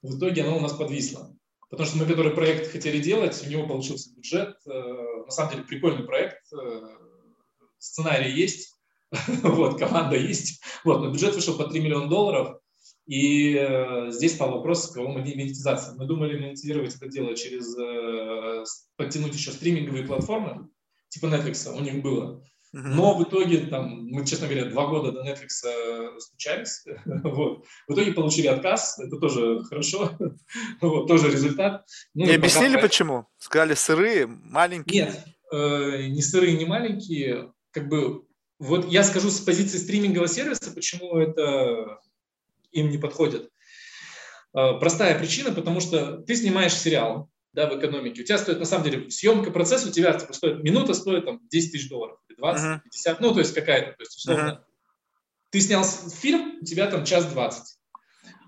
[0.02, 1.36] в итоге оно у нас подвисло.
[1.68, 4.56] Потому что мы, который проект хотели делать, у него получился бюджет.
[4.66, 6.80] Э, на самом деле прикольный проект, э,
[7.78, 8.74] сценарий есть,
[9.42, 10.62] вот, команда есть.
[10.84, 12.60] Вот, но бюджет вышел по 3 миллиона долларов.
[13.06, 15.94] И э, здесь стал вопрос, кого мы монетизация.
[15.94, 18.64] Мы думали монетизировать это дело через э,
[18.96, 20.68] подтянуть еще стриминговые платформы,
[21.08, 22.42] типа Netflix, у них было.
[22.72, 26.84] Но в итоге, там, мы, честно говоря, два года до Netflix э, стучались.
[27.06, 27.64] вот.
[27.88, 30.10] В итоге получили отказ, это тоже хорошо,
[30.80, 31.86] вот, тоже результат.
[32.12, 32.88] Ну, не объяснили, пока...
[32.88, 33.26] почему?
[33.38, 35.04] Сказали сырые, маленькие?
[35.04, 37.52] Нет, э, не сырые, не маленькие.
[37.70, 38.24] Как бы,
[38.58, 42.00] вот я скажу с позиции стримингового сервиса, почему это
[42.76, 43.50] им не подходит.
[44.54, 48.22] Э, простая причина, потому что ты снимаешь сериал, да, в экономике.
[48.22, 51.40] У тебя стоит, на самом деле, съемка процесса у тебя типа, стоит, минута стоит там
[51.50, 52.80] 10 тысяч долларов, 20, uh-huh.
[52.84, 54.60] 50, ну, то есть какая-то, то есть условно.
[54.60, 54.72] Uh-huh.
[55.50, 57.76] Ты снял фильм, у тебя там час 20.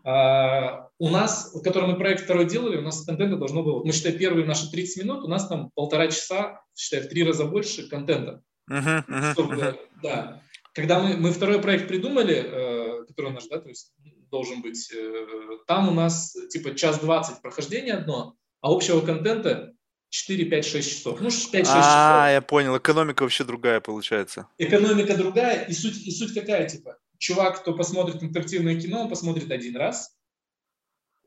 [0.04, 3.92] А, у нас, в котором мы проект второй делали, у нас контента должно было, мы
[3.92, 7.88] считаем, первые наши 30 минут, у нас там полтора часа, считай, в три раза больше
[7.88, 8.42] контента.
[8.70, 9.78] Uh-huh, uh-huh, чтобы, uh-huh.
[10.02, 10.42] Да.
[10.74, 13.92] Когда мы, мы второй проект придумали, э, который наш, да, то есть
[14.30, 15.26] должен быть, э,
[15.66, 19.74] там у нас типа час 20 прохождение одно, а общего контента
[20.10, 21.20] 4, 5, 6 часов.
[21.20, 21.76] Ну, 5-6 часов.
[21.76, 22.76] А, я понял.
[22.76, 24.48] Экономика вообще другая получается.
[24.58, 25.64] Экономика другая.
[25.64, 26.96] И суть, и суть какая, типа?
[27.18, 30.16] Чувак, кто посмотрит интерактивное кино, он посмотрит один раз.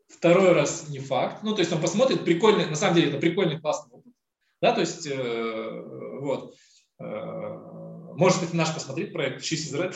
[0.08, 1.44] Второй раз не факт.
[1.44, 4.14] Ну, то есть он посмотрит прикольный, на самом деле это прикольный, классный опыт.
[4.62, 5.82] Да, то есть, э,
[6.20, 6.56] вот.
[7.00, 7.72] Э,
[8.16, 9.96] может быть, наш посмотреть проект is Red.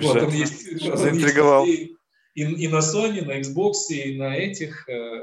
[0.00, 1.62] вот, он есть, Заинтриговал.
[1.62, 1.95] Он есть
[2.36, 4.88] и, и на Sony, на Xbox, и на этих.
[4.88, 5.22] Э,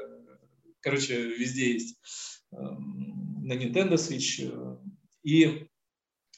[0.82, 1.96] короче, везде есть.
[2.52, 4.42] Эм, на Nintendo Switch.
[4.42, 4.78] Э,
[5.24, 5.68] и,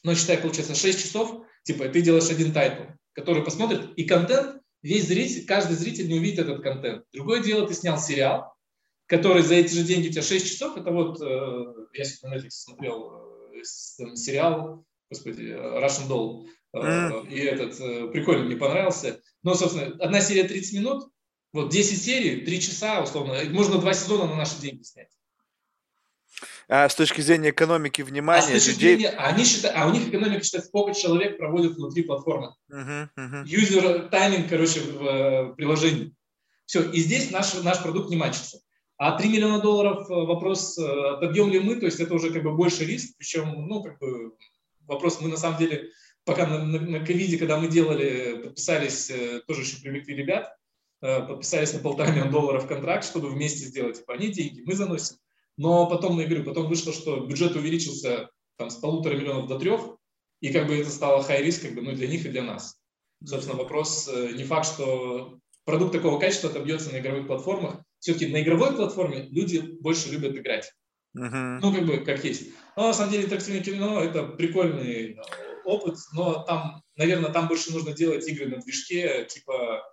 [0.03, 5.07] ну, считай, получается, 6 часов, типа, ты делаешь один title, который посмотрит, и контент, весь
[5.07, 7.05] зритель, каждый зритель не увидит этот контент.
[7.13, 8.53] Другое дело, ты снял сериал,
[9.05, 12.49] который за эти же деньги у тебя 6 часов, это вот, э, я на Netflix
[12.49, 13.23] смотрел
[13.63, 17.29] сериал, господи, Russian Doll, mm.
[17.29, 19.21] и этот, прикольно, мне понравился.
[19.43, 21.09] Но, собственно, одна серия 30 минут,
[21.53, 25.09] вот 10 серий, 3 часа, условно, можно два сезона на наши деньги снять.
[26.67, 28.95] А с точки зрения экономики внимания а людей...
[28.95, 32.55] Зрения, они считают, а у них экономика считает, сколько человек проводит внутри платформы.
[32.71, 33.43] Uh-huh, uh-huh.
[33.45, 36.13] Юзер тайминг, короче, в, в э, приложении.
[36.65, 38.59] Все, и здесь наш, наш продукт не мачится.
[38.97, 42.43] А 3 миллиона долларов э, вопрос, отобьем э, ли мы, то есть это уже как
[42.43, 44.33] бы больше риск, причем, ну, как бы
[44.87, 45.89] вопрос, мы на самом деле,
[46.25, 49.11] пока на, на, на ковиде, когда мы делали, подписались,
[49.47, 50.55] тоже еще привлекли ребят,
[50.99, 55.17] подписались на полтора миллиона долларов контракт, чтобы вместе сделать, типа, они деньги, мы заносим.
[55.57, 59.97] Но потом, я говорю, потом вышло, что бюджет увеличился там, с полутора миллионов до трех,
[60.41, 62.77] и как бы это стало high риск как бы, ну, для них и для нас.
[63.23, 67.81] Собственно, вопрос э, не факт, что продукт такого качества отобьется на игровых платформах.
[67.99, 70.71] Все-таки на игровой платформе люди больше любят играть.
[71.17, 71.59] Uh-huh.
[71.61, 72.49] Ну, как бы, как есть.
[72.75, 75.15] Но на самом деле интерактивное кино– это прикольный э,
[75.65, 79.83] опыт, но там, наверное, там больше нужно делать игры на движке, типа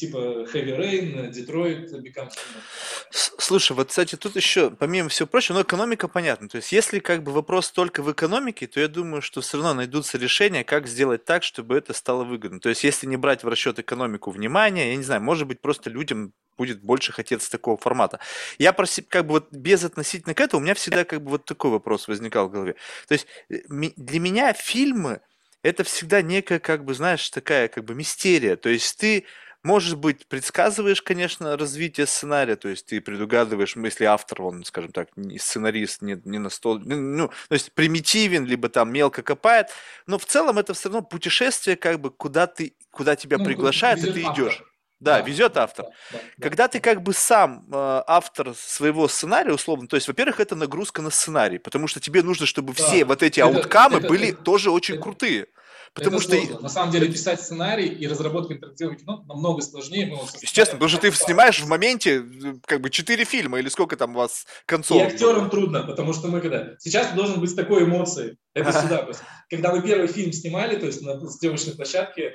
[0.00, 0.16] типа
[0.52, 2.62] Heavy Rain, Detroit, Become Human.
[3.10, 6.48] Слушай, вот, кстати, тут еще, помимо всего прочего, ну, экономика понятна.
[6.48, 9.74] То есть, если как бы вопрос только в экономике, то я думаю, что все равно
[9.74, 12.60] найдутся решения, как сделать так, чтобы это стало выгодно.
[12.60, 15.90] То есть, если не брать в расчет экономику внимания, я не знаю, может быть, просто
[15.90, 18.20] людям будет больше хотеться такого формата.
[18.58, 21.46] Я про как бы вот без относительно к этому, у меня всегда как бы вот
[21.46, 22.74] такой вопрос возникал в голове.
[23.08, 23.60] То есть, э,
[23.96, 25.20] для меня фильмы
[25.62, 28.56] это всегда некая, как бы, знаешь, такая как бы мистерия.
[28.56, 29.24] То есть, ты
[29.62, 35.08] может быть, предсказываешь, конечно, развитие сценария, то есть ты предугадываешь, если автор, он, скажем так,
[35.16, 39.68] не сценарист, не, не на стол, ну, то есть примитивен, либо там мелко копает,
[40.06, 44.00] но в целом это все равно путешествие, как бы, куда ты, куда тебя ну, приглашают,
[44.00, 44.44] и ты автор.
[44.46, 44.62] идешь.
[45.00, 45.86] Да, да, везет автор.
[45.86, 46.68] Да, да, Когда да.
[46.68, 51.10] ты как бы сам э, автор своего сценария, условно, то есть, во-первых, это нагрузка на
[51.10, 52.82] сценарий, потому что тебе нужно, чтобы да.
[52.84, 55.46] все вот эти это, ауткамы это, были это, тоже очень это, крутые.
[55.94, 56.36] Потому это что...
[56.36, 56.60] Сложно.
[56.60, 60.06] На самом деле писать сценарий и разработка интерактивного кино намного сложнее.
[60.06, 62.22] Мы Естественно, потому что ты снимаешь в моменте
[62.66, 65.00] как бы четыре фильма или сколько там у вас концов.
[65.00, 66.76] И актерам трудно, потому что мы когда...
[66.78, 68.36] Сейчас должен быть такой эмоции.
[68.54, 69.08] Это сюда.
[69.48, 72.34] Когда мы первый фильм снимали, то есть на съемочной площадке,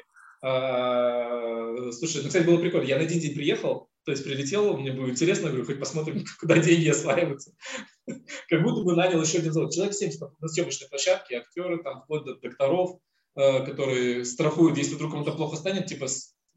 [1.92, 2.86] слушай, ну, кстати, было прикольно.
[2.86, 6.58] Я на один день приехал, то есть прилетел, мне было интересно, говорю, хоть посмотрим, куда
[6.60, 7.52] деньги осваиваются.
[8.50, 9.74] Как будто бы нанял еще один завод.
[9.74, 13.00] Человек 70 на съемочной площадке, актеры, там, вплоть до докторов,
[13.38, 16.08] Э, которые страхуют, если вдруг кому-то плохо станет, типа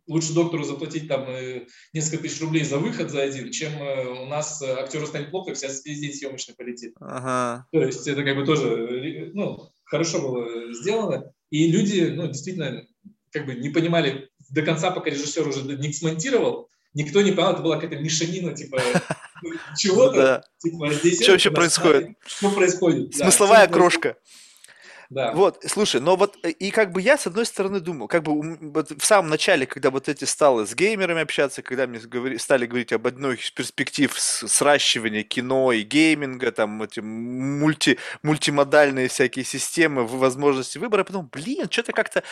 [0.06, 4.26] лучше доктору заплатить там э, несколько тысяч рублей за выход за один, чем э, у
[4.26, 6.94] нас актеру станет плохо, вся весь день съемочный полетит.
[7.00, 7.66] Ага.
[7.72, 11.32] То есть это как бы тоже ну, хорошо было сделано.
[11.50, 12.86] И люди, ну, действительно,
[13.32, 17.62] как бы не понимали до конца, пока режиссер уже не смонтировал, никто не понял, это
[17.62, 18.80] была какая-то мешанина, типа,
[19.76, 20.42] чего-то.
[20.58, 22.16] Типа, здесь что вообще происходит?
[22.26, 23.14] Что происходит?
[23.14, 24.16] Смысловая крошка.
[25.32, 28.58] Вот, слушай, но вот э, и как бы я с одной стороны думал, как бы
[28.72, 32.66] вот в самом начале, когда вот эти стало с геймерами общаться, когда мне говори, стали
[32.66, 40.06] говорить об одной из перспектив сращивания кино и гейминга, там эти мульти, мультимодальные всякие системы,
[40.06, 42.22] возможности выбора, подумал, блин, что-то как-то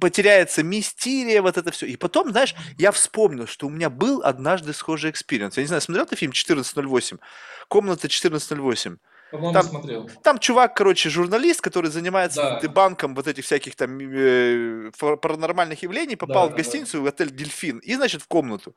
[0.00, 1.86] потеряется мистерия, вот это все.
[1.86, 5.56] И потом, знаешь, я вспомнил, что у меня был однажды схожий experience.
[5.56, 7.18] Я не знаю, смотрел ты фильм 1408?
[7.66, 8.98] Комната 1408.
[9.30, 10.10] По-моему, там, смотрел.
[10.22, 16.16] Там чувак, короче, журналист, который занимается debunk ом вот этих всяких там э, паранормальных явлений,
[16.16, 17.02] попал да, в гостиницу, да.
[17.02, 18.74] в отель «Дельфин», и, значит, в комнату.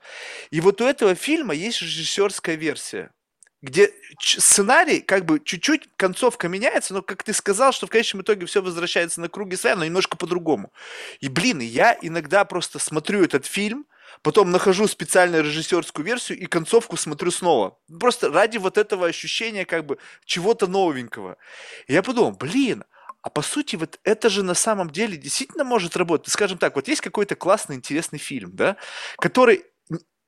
[0.50, 3.12] И вот у этого фильма есть режиссерская версия
[3.62, 8.46] где сценарий, как бы чуть-чуть концовка меняется, но как ты сказал, что в конечном итоге
[8.48, 10.74] все возвращается на круги своя, но немножко по-другому.
[11.20, 13.86] И, блин, я иногда просто смотрю этот фильм,
[14.22, 17.78] потом нахожу специальную режиссерскую версию и концовку смотрю снова.
[18.00, 21.38] Просто ради вот этого ощущения как бы чего-то новенького.
[21.88, 22.84] И я подумал, блин,
[23.22, 26.34] а по сути, вот это же на самом деле действительно может работать.
[26.34, 28.78] Скажем так, вот есть какой-то классный, интересный фильм, да,
[29.18, 29.66] который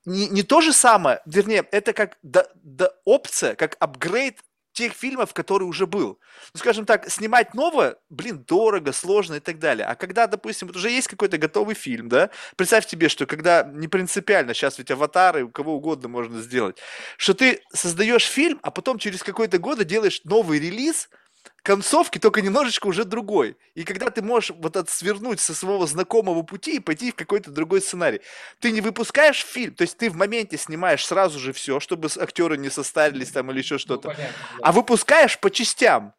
[0.05, 4.39] не, не то же самое, вернее, это как да, да, опция, как апгрейд
[4.73, 6.19] тех фильмов, который уже был.
[6.53, 9.85] Ну, скажем так, снимать новое, блин, дорого, сложно и так далее.
[9.85, 13.87] А когда, допустим, вот уже есть какой-то готовый фильм, да, представь тебе, что когда не
[13.87, 16.77] принципиально, сейчас ведь аватары у кого угодно можно сделать,
[17.17, 21.09] что ты создаешь фильм, а потом через какой-то год делаешь новый релиз–
[21.63, 23.57] концовки, только немножечко уже другой.
[23.73, 27.49] И когда ты можешь вот это свернуть со своего знакомого пути и пойти в какой-то
[27.49, 28.21] другой сценарий.
[28.59, 32.57] Ты не выпускаешь фильм, то есть ты в моменте снимаешь сразу же все, чтобы актеры
[32.57, 34.09] не состарились там или еще что-то.
[34.09, 34.59] Ну, понятно, да.
[34.61, 36.13] А выпускаешь по частям.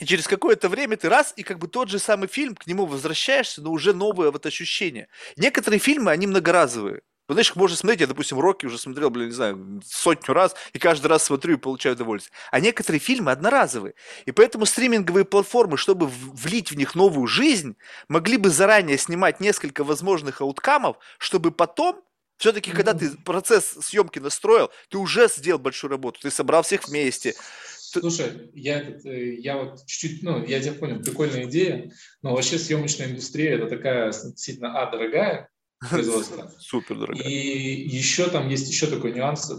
[0.00, 2.84] И через какое-то время ты раз, и как бы тот же самый фильм, к нему
[2.84, 5.06] возвращаешься, но уже новое вот ощущение.
[5.36, 7.02] Некоторые фильмы, они многоразовые.
[7.26, 10.78] Ну, знаешь, можно смотреть, я, допустим, Рокки уже смотрел, блин, не знаю, сотню раз, и
[10.78, 12.36] каждый раз смотрю и получаю удовольствие.
[12.50, 13.94] А некоторые фильмы одноразовые.
[14.26, 17.76] И поэтому стриминговые платформы, чтобы влить в них новую жизнь,
[18.08, 22.02] могли бы заранее снимать несколько возможных ауткамов, чтобы потом
[22.36, 27.34] все-таки, когда ты процесс съемки настроил, ты уже сделал большую работу, ты собрал всех вместе.
[27.78, 31.90] Слушай, я, э, я вот чуть-чуть, ну, я тебя понял, прикольная идея,
[32.22, 35.48] но вообще съемочная индустрия это такая действительно, а, дорогая,
[35.88, 36.52] производства.
[36.58, 37.20] Супер дорого.
[37.22, 39.52] И еще там есть еще такой нюанс.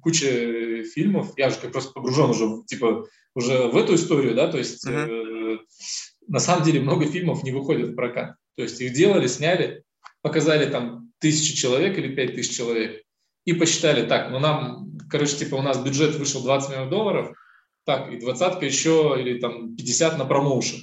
[0.00, 4.58] Куча фильмов, я же как просто погружен уже, типа, уже в эту историю, да, то
[4.58, 5.58] есть э,
[6.28, 8.36] на самом деле много фильмов не выходят в прокат.
[8.56, 9.84] То есть их делали, сняли,
[10.20, 13.02] показали там тысячу человек или пять тысяч человек
[13.44, 17.36] и посчитали, так, ну нам, короче, типа у нас бюджет вышел 20 миллионов долларов,
[17.84, 20.80] так, и двадцатка еще, или там 50 на промоушен.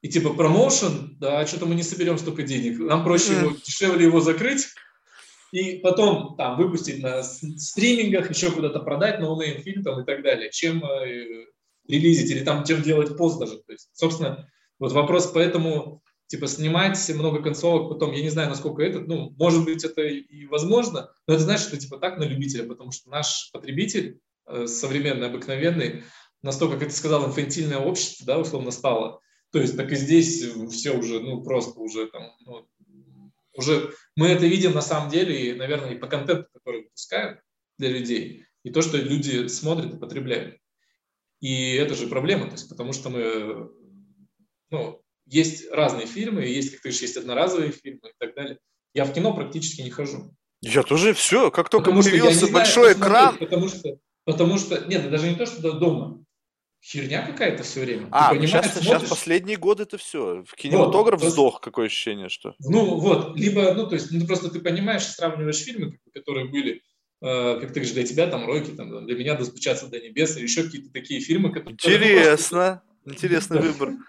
[0.00, 2.78] И типа промоушен, да, что-то мы не соберем столько денег.
[2.78, 4.68] Нам проще его, дешевле его закрыть
[5.50, 10.50] и потом там выпустить на стримингах, еще куда-то продать no-name фильм там и так далее,
[10.50, 11.46] чем э,
[11.88, 13.58] релизить или там чем делать пост даже.
[13.58, 14.48] То есть, собственно,
[14.78, 19.64] вот вопрос поэтому типа снимать много концовок, потом, я не знаю, насколько это, ну, может
[19.64, 23.50] быть, это и возможно, но это значит, что типа так на любителя, потому что наш
[23.52, 26.04] потребитель э, современный, обыкновенный,
[26.42, 29.20] настолько, как ты сказал, инфантильное общество, да, условно стало.
[29.50, 32.68] То есть так и здесь все уже, ну, просто уже там, ну,
[33.54, 37.40] уже мы это видим на самом деле, и, наверное, и по контенту, который выпускают
[37.78, 40.58] для людей, и то, что люди смотрят и потребляют.
[41.40, 43.70] И это же проблема, то есть, потому что мы,
[44.70, 48.58] ну, есть разные фильмы, есть, как ты говоришь, есть одноразовые фильмы и так далее.
[48.94, 50.34] Я в кино практически не хожу.
[50.60, 53.38] Я тоже все, как только потому появился большой знаю, экран.
[53.38, 56.24] Потому что, потому что, нет, даже не то, что дома.
[56.80, 58.08] Херня какая-то все время.
[58.12, 60.44] А, ну сейчас, сейчас последние годы это все.
[60.46, 62.54] В кинематограф вот, вздох, какое ощущение, что.
[62.60, 66.82] Ну вот, либо, ну то есть, ну просто ты понимаешь, сравниваешь фильмы, которые были
[67.20, 70.44] Э, как ты говоришь, для тебя там Рокки, там, для меня «Достучаться до небес» или
[70.44, 71.74] еще какие-то такие фильмы, которые...
[71.74, 73.94] Интересно, интересный выбор.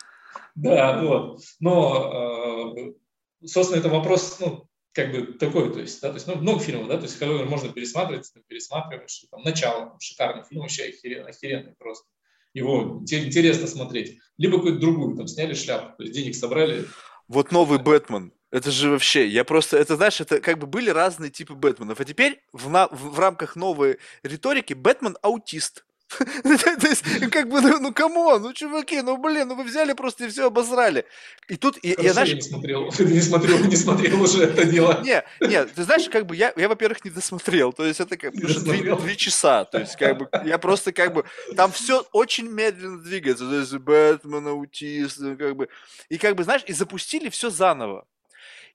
[0.56, 1.42] Да, вот.
[1.62, 6.36] Но, э, собственно, это вопрос, ну, как бы такой, то есть, да, то есть, ну,
[6.36, 10.86] много фильмов, да, то есть, который можно пересматривать, ты пересматриваешь, там, начало, шикарный фильм, вообще
[10.86, 12.08] охеренный, охеренный просто.
[12.54, 14.20] Его интересно смотреть.
[14.38, 16.86] Либо какую-то другую, там, сняли шляпу, то есть, денег собрали.
[17.28, 21.30] Вот новый Бэтмен, это же вообще, я просто, это знаешь, это как бы были разные
[21.30, 25.86] типы Бэтменов, а теперь в, на, в, в рамках новой риторики Бэтмен аутист.
[26.44, 29.94] То есть, как бы, ну, ну, come on, ну, чуваки, ну, блин, ну, вы взяли
[29.94, 31.06] просто и все обосрали.
[31.48, 32.34] И тут, и, я, знаешь...
[32.34, 35.02] не смотрел, не смотрел, не смотрел уже это дело.
[35.04, 38.34] Не, не, ты знаешь, как бы, я, я во-первых, не досмотрел, то есть, это как
[38.34, 41.26] бы две часа, то есть, как бы, я просто, как бы,
[41.56, 45.70] там все очень медленно двигается, то есть, Бэтмен, аутист, ну, как бы,
[46.10, 48.08] и, как бы, знаешь, и запустили все заново.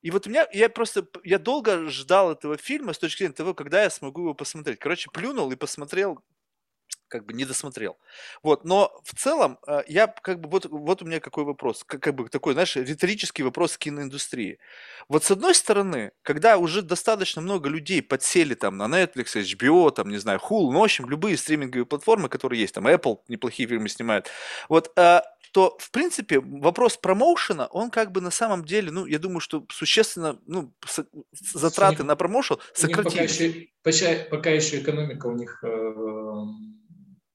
[0.02, 3.54] И вот у меня, я просто, я долго ждал этого фильма с точки зрения того,
[3.54, 4.78] когда я смогу его посмотреть.
[4.78, 6.22] Короче, плюнул и посмотрел
[7.14, 7.96] как бы не досмотрел.
[8.42, 12.02] Вот, но в целом э, я как бы вот вот у меня какой вопрос, как,
[12.02, 14.58] как бы такой, знаешь, риторический вопрос киноиндустрии.
[15.08, 20.08] Вот с одной стороны, когда уже достаточно много людей подсели там на Netflix, HBO, там
[20.08, 23.88] не знаю, Hulu, ну в общем любые стриминговые платформы, которые есть, там Apple неплохие фильмы
[23.88, 24.28] снимает,
[24.68, 25.20] вот, э,
[25.54, 29.64] то в принципе вопрос промоушена, он как бы на самом деле, ну я думаю, что
[29.70, 30.72] существенно, ну
[31.30, 33.68] затраты на промоушен сократились.
[33.84, 35.94] Пока еще, пока, пока еще экономика у них э,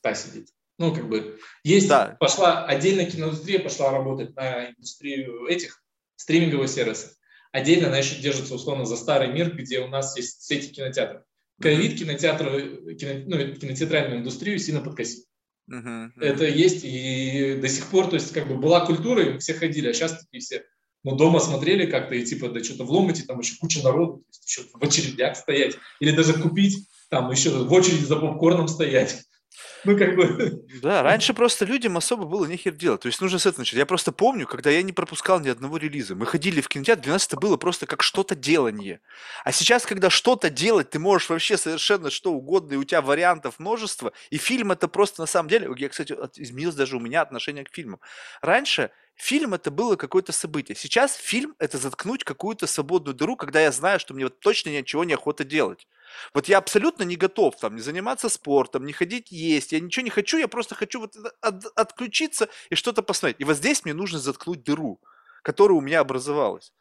[0.02, 0.50] та сидит.
[0.78, 2.16] Ну, как бы, есть, да.
[2.20, 5.84] пошла отдельно киноиндустрия пошла работать на индустрию этих
[6.16, 7.12] стриминговых сервисов.
[7.52, 11.24] Отдельно она еще держится условно за старый мир, где у нас есть сети кинотеатров.
[11.62, 15.24] Ковид кинотеатры, кино, ну, кинотеатральную индустрию сильно подкосил.
[15.70, 16.22] Uh-huh, uh-huh.
[16.22, 19.90] Это есть и до сих пор, то есть как бы была культура, и все ходили,
[19.90, 20.64] а сейчас такие все
[21.04, 24.26] ну, дома смотрели как-то и типа, да что-то в ломате, там еще куча народу, то
[24.30, 29.24] есть еще в очередях стоять, или даже купить, там еще в очереди за попкорном стоять.
[29.86, 30.66] Ну, как бы...
[30.82, 33.02] Да, раньше просто людям особо было нехер делать.
[33.02, 33.78] То есть нужно с этого начать.
[33.78, 36.16] Я просто помню, когда я не пропускал ни одного релиза.
[36.16, 39.00] Мы ходили в кинотеатр, для нас это было просто как что-то делание.
[39.46, 43.60] А сейчас, когда что-то делать, ты можешь вообще совершенно что угодно, и у тебя вариантов
[43.60, 44.12] множество.
[44.30, 45.70] И фильм это просто на самом деле...
[45.78, 48.02] Я, кстати, изменилось даже у меня отношение к фильму.
[48.42, 50.78] Раньше Фильм это было какое-то событие.
[50.78, 55.04] Сейчас фильм это заткнуть какую-то свободную дыру, когда я знаю, что мне вот точно ничего
[55.04, 55.90] не охота делать.
[56.34, 60.10] Вот я абсолютно не готов там не заниматься спортом, не ходить есть, я ничего не
[60.10, 63.40] хочу, я просто хочу вот от, отключиться и что-то посмотреть.
[63.40, 65.00] И вот здесь мне нужно заткнуть дыру,
[65.44, 66.74] которая у меня образовалась.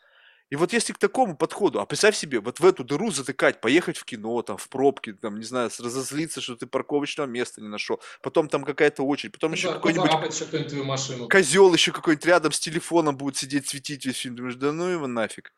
[0.50, 3.98] И вот если к такому подходу, а представь себе, вот в эту дыру затыкать, поехать
[3.98, 8.00] в кино, там, в пробки, там, не знаю, разозлиться, что ты парковочного места не нашел,
[8.22, 10.10] потом там какая-то очередь, потом еще какой-нибудь
[11.28, 15.06] козел еще какой-нибудь рядом с телефоном будет сидеть, светить весь фильм, думаешь, да ну его
[15.06, 15.52] нафиг.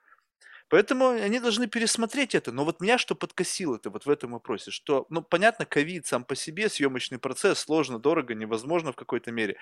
[0.71, 2.53] Поэтому они должны пересмотреть это.
[2.53, 6.25] Но вот меня что подкосило это вот в этом вопросе, что, ну, понятно, ковид сам
[6.25, 9.57] по себе, съемочный процесс, сложно, дорого, невозможно в какой-то мере.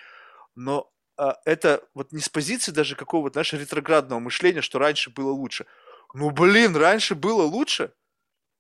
[0.55, 5.31] Но а, это вот не с позиции даже какого-то, знаешь, ретроградного мышления, что раньше было
[5.31, 5.65] лучше.
[6.13, 7.93] Ну, блин, раньше было лучше.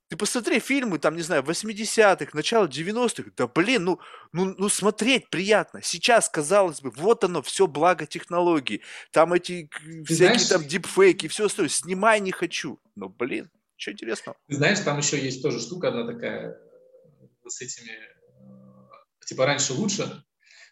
[0.08, 3.30] Ты посмотри фильмы, там, не знаю, 80-х, начало 90-х.
[3.36, 4.00] Да, блин, ну,
[4.32, 5.82] ну, ну, смотреть приятно.
[5.82, 8.82] Сейчас, казалось бы, вот оно, все благо технологий.
[9.12, 11.68] Там эти Ты всякие знаешь, там дипфейки, все остальное.
[11.68, 12.80] Снимай не хочу.
[12.96, 14.36] Но, блин, что интересного.
[14.48, 19.74] Ты знаешь, там еще есть тоже штука одна такая э, с этими, э, типа, раньше
[19.74, 20.24] лучше,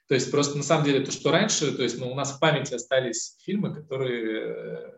[0.08, 2.40] то есть просто на самом деле то, что раньше, то есть ну, у нас в
[2.40, 4.92] памяти остались фильмы, которые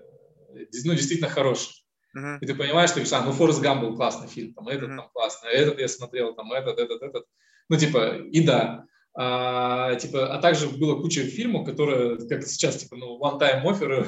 [0.54, 1.74] э, ну, действительно хорошие.
[2.16, 2.38] Uh-huh.
[2.40, 4.96] И ты понимаешь, что а, ну Форест Гамп был классный фильм, там этот uh-huh.
[4.96, 7.26] там классный, этот я смотрел, там этот, этот, этот.
[7.68, 8.86] Ну типа, и да.
[9.20, 14.06] А, типа, а также было куча фильмов, которые, как сейчас, типа, ну, one-time offer,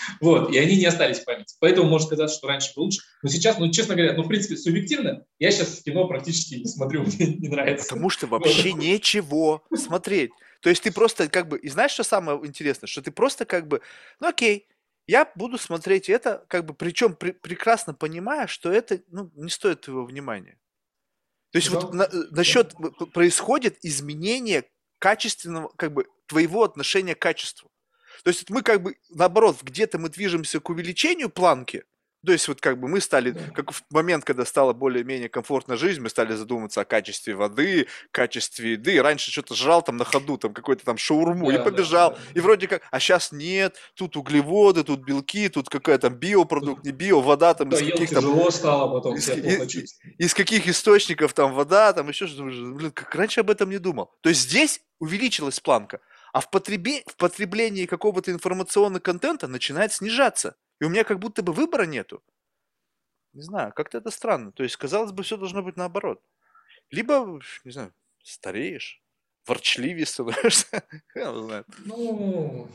[0.20, 1.54] вот, и они не остались в памяти.
[1.60, 3.00] Поэтому можно сказать, что раньше было лучше.
[3.22, 7.04] Но сейчас, ну, честно говоря, ну, в принципе, субъективно, я сейчас кино практически не смотрю,
[7.06, 7.88] мне не нравится.
[7.88, 8.80] Потому что вообще вот.
[8.82, 10.30] нечего смотреть.
[10.60, 13.66] То есть ты просто как бы, и знаешь, что самое интересное, что ты просто как
[13.66, 13.80] бы,
[14.20, 14.66] ну окей,
[15.06, 19.82] я буду смотреть это, как бы, причем при, прекрасно понимая, что это ну, не стоит
[19.82, 20.58] твоего внимания.
[21.50, 22.74] То есть вот на, насчет
[23.12, 24.64] происходит изменение
[24.98, 27.70] качественного, как бы, твоего отношения к качеству.
[28.22, 31.84] То есть мы как бы, наоборот, где-то мы движемся к увеличению планки,
[32.24, 36.00] то есть вот как бы мы стали, как в момент, когда стала более-менее комфортная жизнь,
[36.00, 39.00] мы стали задумываться о качестве воды, качестве еды.
[39.02, 42.10] Раньше что-то жрал там на ходу, там какой-то там шаурму да, и побежал.
[42.10, 42.22] Да, да.
[42.34, 46.92] И вроде как, а сейчас нет, тут углеводы, тут белки, тут какая там биопродукт, не
[46.92, 48.50] био, вода там да, из каких там...
[48.50, 52.44] стало потом, из, из, из каких источников там вода, там еще что-то.
[52.44, 54.10] Блин, как раньше об этом не думал.
[54.20, 56.00] То есть здесь увеличилась планка,
[56.32, 57.02] а в, потребе...
[57.06, 60.56] в потреблении какого-то информационного контента начинает снижаться.
[60.80, 62.22] И у меня как будто бы выбора нету.
[63.32, 64.52] Не знаю, как-то это странно.
[64.52, 66.22] То есть, казалось бы, все должно быть наоборот.
[66.90, 67.92] Либо, не знаю,
[68.22, 69.02] стареешь,
[69.46, 70.84] ворчливее становишься.
[71.84, 72.68] Ну,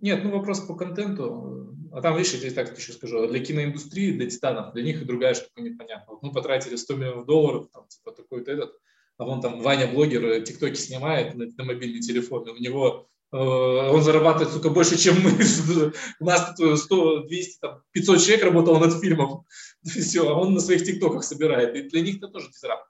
[0.00, 1.74] нет, ну вопрос по контенту.
[1.92, 5.34] А там, видишь, здесь так еще скажу, для киноиндустрии, для титанов, для них и другая
[5.34, 6.12] штука непонятна.
[6.12, 8.80] Вот мы потратили 100 миллионов долларов, там, типа такой-то этот,
[9.16, 13.08] а вон там Ваня блогер э, тиктоки снимает на, на мобильный телефон, и у него
[13.38, 15.32] он зарабатывает, сука, больше, чем мы.
[16.20, 19.44] У нас тут 100, 200, там, 500 человек работало над фильмом.
[19.84, 21.74] Все, а он на своих тиктоках собирает.
[21.74, 22.86] И для них это тоже дизрапт.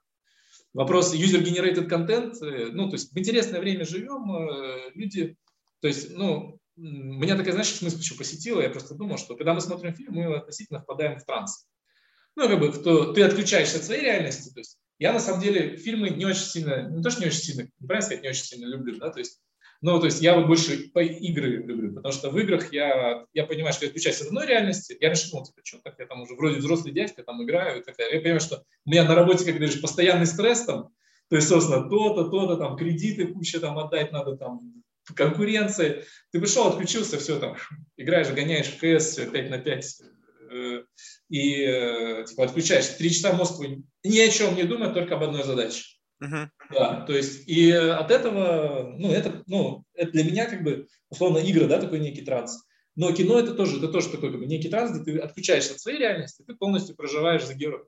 [0.75, 5.37] Вопрос user-generated content, э, ну, то есть в интересное время живем, э, люди,
[5.79, 9.61] то есть, ну, меня такая, знаешь, смысл еще посетила, я просто думал, что когда мы
[9.61, 11.65] смотрим фильм, мы относительно впадаем в транс.
[12.35, 15.77] Ну, как бы, кто, ты отключаешься от своей реальности, то есть я на самом деле
[15.77, 18.65] фильмы не очень сильно, не то, что не очень сильно, неправильно сказать, не очень сильно
[18.65, 19.39] люблю, да, то есть
[19.85, 23.45] ну, то есть я вот больше по игры люблю, потому что в играх я, я
[23.45, 26.21] понимаю, что я отключаюсь от одной реальности, я решил, ну, типа, что так, я там
[26.21, 28.15] уже вроде взрослый дядька, там играю и так далее.
[28.15, 30.89] Я понимаю, что у меня на работе, как говоришь, постоянный стресс там,
[31.29, 34.73] то есть, собственно, то-то, то-то, там, кредиты куча там отдать надо, там,
[35.15, 36.03] конкуренция.
[36.31, 37.55] Ты пришел, отключился, все там,
[37.95, 40.01] играешь, гоняешь в КС, все, 5 на 5,
[40.51, 40.83] э,
[41.29, 42.87] и, э, типа, отключаешь.
[42.87, 43.61] Три часа мозг
[44.03, 45.83] ни о чем не думает, только об одной задаче.
[46.23, 46.47] Uh-huh.
[46.71, 51.37] Да, то есть и от этого, ну, это, ну, это для меня как бы, условно,
[51.37, 52.65] игры, да, такой некий транс.
[52.95, 55.81] Но кино это тоже, это тоже такой как бы некий транс, где ты отключаешься от
[55.81, 57.83] своей реальности, ты полностью проживаешь за героя.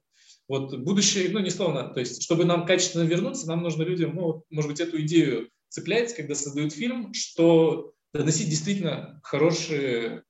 [0.47, 4.43] Вот будущее, ну, не словно, то есть, чтобы нам качественно вернуться, нам нужно людям, ну,
[4.49, 10.23] может быть, эту идею цеплять, когда создают фильм, что доносить действительно хорошие,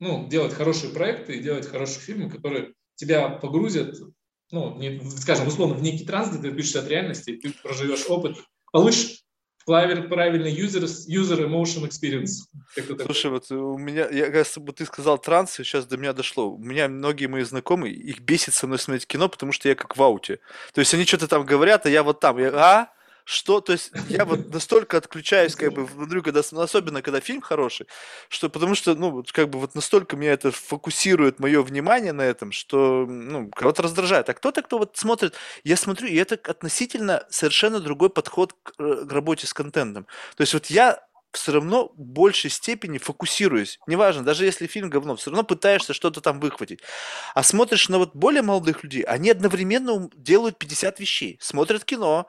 [0.00, 3.96] ну, делать хорошие проекты и делать хорошие фильмы, которые тебя погрузят
[4.52, 8.36] ну, не, скажем, условно, в некий транс, где ты отключишься от реальности, ты проживешь опыт,
[8.70, 9.22] получишь
[9.64, 12.46] правильный user, user emotion experience.
[13.04, 16.50] Слушай, вот у меня, я, кажется, вот ты сказал транс, и сейчас до меня дошло.
[16.50, 19.96] У меня многие мои знакомые, их бесит со мной смотреть кино, потому что я как
[19.96, 20.40] в ауте.
[20.74, 22.88] То есть они что-то там говорят, а я вот там, я, а,
[23.24, 27.86] что, то есть я вот настолько отключаюсь, как бы, смотрю, когда, особенно когда фильм хороший,
[28.28, 32.52] что, потому что, ну, как бы, вот настолько меня это фокусирует мое внимание на этом,
[32.52, 34.28] что, ну, кого-то раздражает.
[34.28, 35.34] А кто-то, кто вот смотрит,
[35.64, 40.06] я смотрю, и это относительно совершенно другой подход к, э, к работе с контентом.
[40.36, 43.78] То есть вот я все равно в большей степени фокусируюсь.
[43.86, 46.80] Неважно, даже если фильм говно, все равно пытаешься что-то там выхватить.
[47.34, 51.38] А смотришь на вот более молодых людей, они одновременно делают 50 вещей.
[51.40, 52.28] Смотрят кино,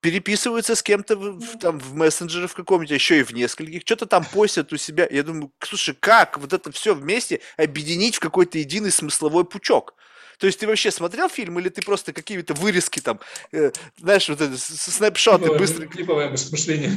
[0.00, 4.06] переписываются с кем-то в, там в мессенджере в каком-нибудь, а еще и в нескольких, что-то
[4.06, 5.06] там постят у себя.
[5.10, 9.94] Я думаю, слушай, как вот это все вместе объединить в какой-то единый смысловой пучок?
[10.40, 13.20] То есть ты вообще смотрел фильм или ты просто какие-то вырезки там,
[13.52, 15.86] э, знаешь, вот это снапшоты клиповое, быстро.
[15.86, 16.92] Клиповое мышление.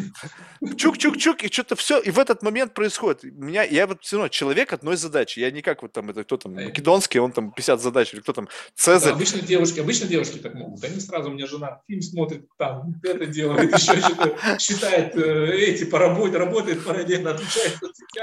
[0.78, 3.26] Чук-чук-чук, и что-то все, и в этот момент происходит.
[3.26, 5.40] У меня, я вот все равно человек одной задачи.
[5.40, 8.32] Я не как вот там, это кто там, македонский, он там 50 задач, или кто
[8.32, 9.12] там, Цезарь.
[9.12, 10.82] Да, обычно девушки, обычно девушки так могут.
[10.82, 15.84] Они сразу, у меня жена фильм смотрит, там, это делает, еще что-то считает э, эти
[15.84, 17.78] по работе, работает параллельно, отвечает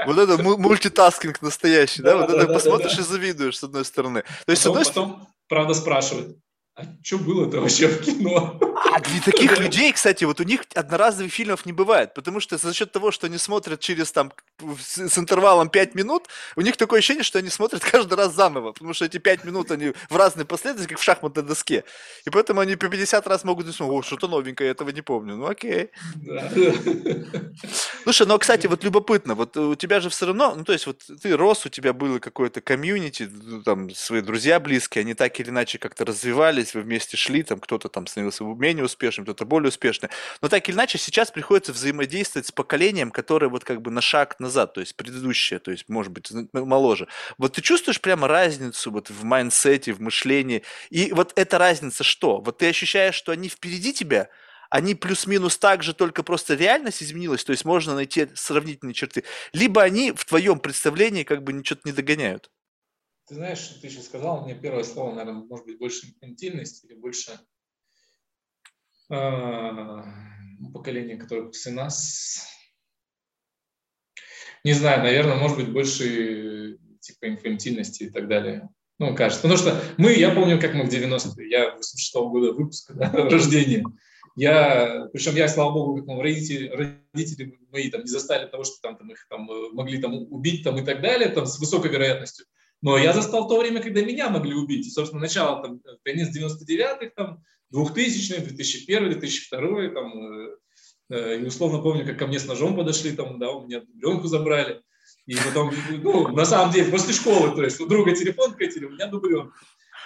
[0.07, 2.17] Вот это мультитаскинг настоящий, да?
[2.17, 4.23] Вот это посмотришь и завидуешь, с одной стороны.
[4.45, 5.10] То есть, с одной стороны,
[5.47, 6.37] правда, спрашивает,
[6.81, 8.59] а что было-то вообще в кино?
[8.91, 12.73] А для таких людей, кстати, вот у них одноразовых фильмов не бывает, потому что за
[12.73, 14.33] счет того, что они смотрят через там
[14.79, 18.93] с интервалом 5 минут, у них такое ощущение, что они смотрят каждый раз заново, потому
[18.93, 21.83] что эти 5 минут они в разной последовательности, как в шахматной доске.
[22.25, 25.35] И поэтому они по 50 раз могут думать, о, что-то новенькое, я этого не помню.
[25.35, 25.91] Ну окей.
[26.15, 26.51] Да.
[28.03, 31.01] Слушай, ну, кстати, вот любопытно, вот у тебя же все равно, ну, то есть вот
[31.21, 33.29] ты рос, у тебя было какое-то комьюнити,
[33.63, 37.89] там, свои друзья близкие, они так или иначе как-то развивались, вы вместе шли, там, кто-то
[37.89, 40.09] там становился менее успешным, кто-то более успешный.
[40.41, 44.39] Но так или иначе, сейчас приходится взаимодействовать с поколением, которое вот как бы на шаг
[44.39, 47.07] назад, то есть предыдущее, то есть, может быть, моложе.
[47.37, 50.63] Вот ты чувствуешь прямо разницу вот в mindset е, в мышлении?
[50.89, 52.41] И вот эта разница что?
[52.41, 54.29] Вот ты ощущаешь, что они впереди тебя,
[54.69, 59.83] они плюс-минус так же, только просто реальность изменилась, то есть можно найти сравнительные черты, либо
[59.83, 62.49] они в твоем представлении как бы ничего не догоняют.
[63.31, 67.31] Ты знаешь, ты сейчас сказал, мне первое слово, наверное, может быть больше инфантильность или больше
[69.09, 70.01] э,
[70.73, 72.45] поколение, которое после нас.
[74.65, 78.67] Не знаю, наверное, может быть больше типа инфантильности и так далее.
[78.99, 79.43] Ну, кажется.
[79.43, 83.09] Потому что мы, я помню, как мы в 90-е, я 86 -го года выпуска, да,
[83.13, 83.85] рождения.
[84.35, 88.81] Я, причем я, слава богу, как ну, родители, родители мои там не застали того, что
[88.81, 92.45] там, там их там могли там убить там и так далее, там с высокой вероятностью.
[92.81, 94.87] Но я застал то время, когда меня могли убить.
[94.87, 97.43] И, собственно, начало там конец 99-х, там
[97.73, 100.55] 2000-х, 2001 2002 там, э,
[101.09, 104.27] э, и условно помню, как ко мне с ножом подошли, там, да, у меня дубленку
[104.27, 104.81] забрали.
[105.27, 105.71] И потом,
[106.01, 109.53] ну, на самом деле, после школы, то есть у друга телефон катили, у меня дубленка.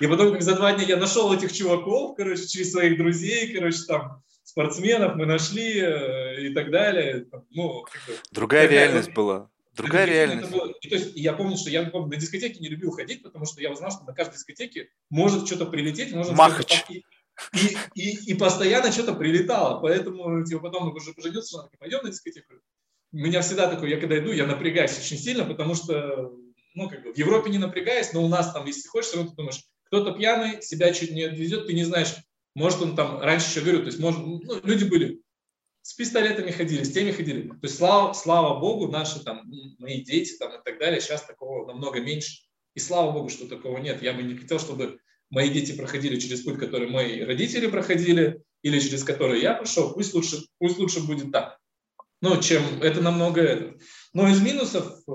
[0.01, 3.79] И потом, как за два дня я нашел этих чуваков, короче, через своих друзей, короче,
[3.87, 7.25] там, спортсменов мы нашли э, и так далее.
[7.51, 9.49] Ну, как бы, Другая реальность была.
[9.75, 10.51] Другая реальность.
[10.51, 13.45] Было, и, то есть, я помню, что я помню, на дискотеке не любил ходить, потому
[13.45, 16.83] что я узнал, что на каждой дискотеке может что-то прилететь, может Махач.
[16.89, 17.03] И,
[17.95, 19.81] и, и постоянно что-то прилетало.
[19.81, 22.53] Поэтому типа, потом уже поженился, что пойдем на дискотеку.
[23.11, 26.33] У меня всегда такое, я когда иду, я напрягаюсь очень сильно, потому что
[26.75, 29.31] ну, как бы в Европе не напрягаюсь, но у нас там, если хочешь, все равно
[29.31, 32.13] ты думаешь, кто-то пьяный, себя чуть не отвезет, ты не знаешь,
[32.53, 35.21] может он там, раньше еще говорю, то есть может, ну, люди были,
[35.85, 37.47] с пистолетами ходили, с теми ходили.
[37.47, 39.43] То есть слава, слава богу, наши там,
[39.77, 42.41] мои дети там и так далее, сейчас такого намного меньше.
[42.73, 44.01] И слава богу, что такого нет.
[44.01, 44.97] Я бы не хотел, чтобы
[45.29, 50.15] мои дети проходили через путь, который мои родители проходили, или через который я прошел, пусть
[50.15, 51.59] лучше, пусть лучше будет так.
[52.19, 53.75] Ну, чем это намного.
[54.11, 55.11] Но из минусов, э,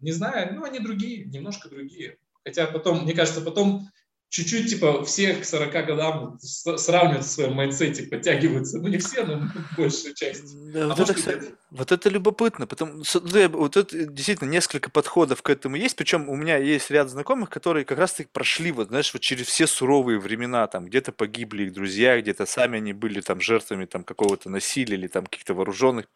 [0.00, 2.16] не знаю, ну, они другие, немножко другие.
[2.42, 3.90] Хотя потом, мне кажется, потом
[4.30, 8.78] чуть-чуть, типа, все к 40 годам сравнивают в своем mindset е, подтягиваются.
[8.78, 10.72] Ну, не все, но большая часть.
[10.72, 12.66] Да, а вот, это, кстати, вот это любопытно.
[12.68, 15.96] Потому, вот это действительно несколько подходов к этому есть.
[15.96, 19.66] Причем у меня есть ряд знакомых, которые как раз-таки прошли, вот, знаешь, вот через все
[19.66, 20.66] суровые времена.
[20.68, 25.08] Там где-то погибли их друзья, где-то сами они были там жертвами там какого-то насилия или
[25.08, 26.06] там каких-то вооруженных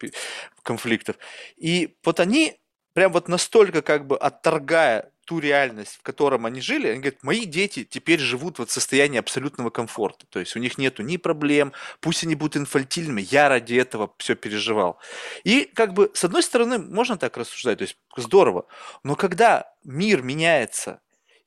[0.63, 1.17] конфликтов.
[1.57, 2.57] И вот они
[2.93, 7.45] прям вот настолько как бы отторгая ту реальность, в котором они жили, они говорят, мои
[7.45, 10.25] дети теперь живут вот в состоянии абсолютного комфорта.
[10.29, 14.35] То есть у них нету ни проблем, пусть они будут инфантильными, я ради этого все
[14.35, 14.99] переживал.
[15.43, 18.65] И как бы с одной стороны можно так рассуждать, то есть здорово,
[19.03, 21.01] но когда мир меняется,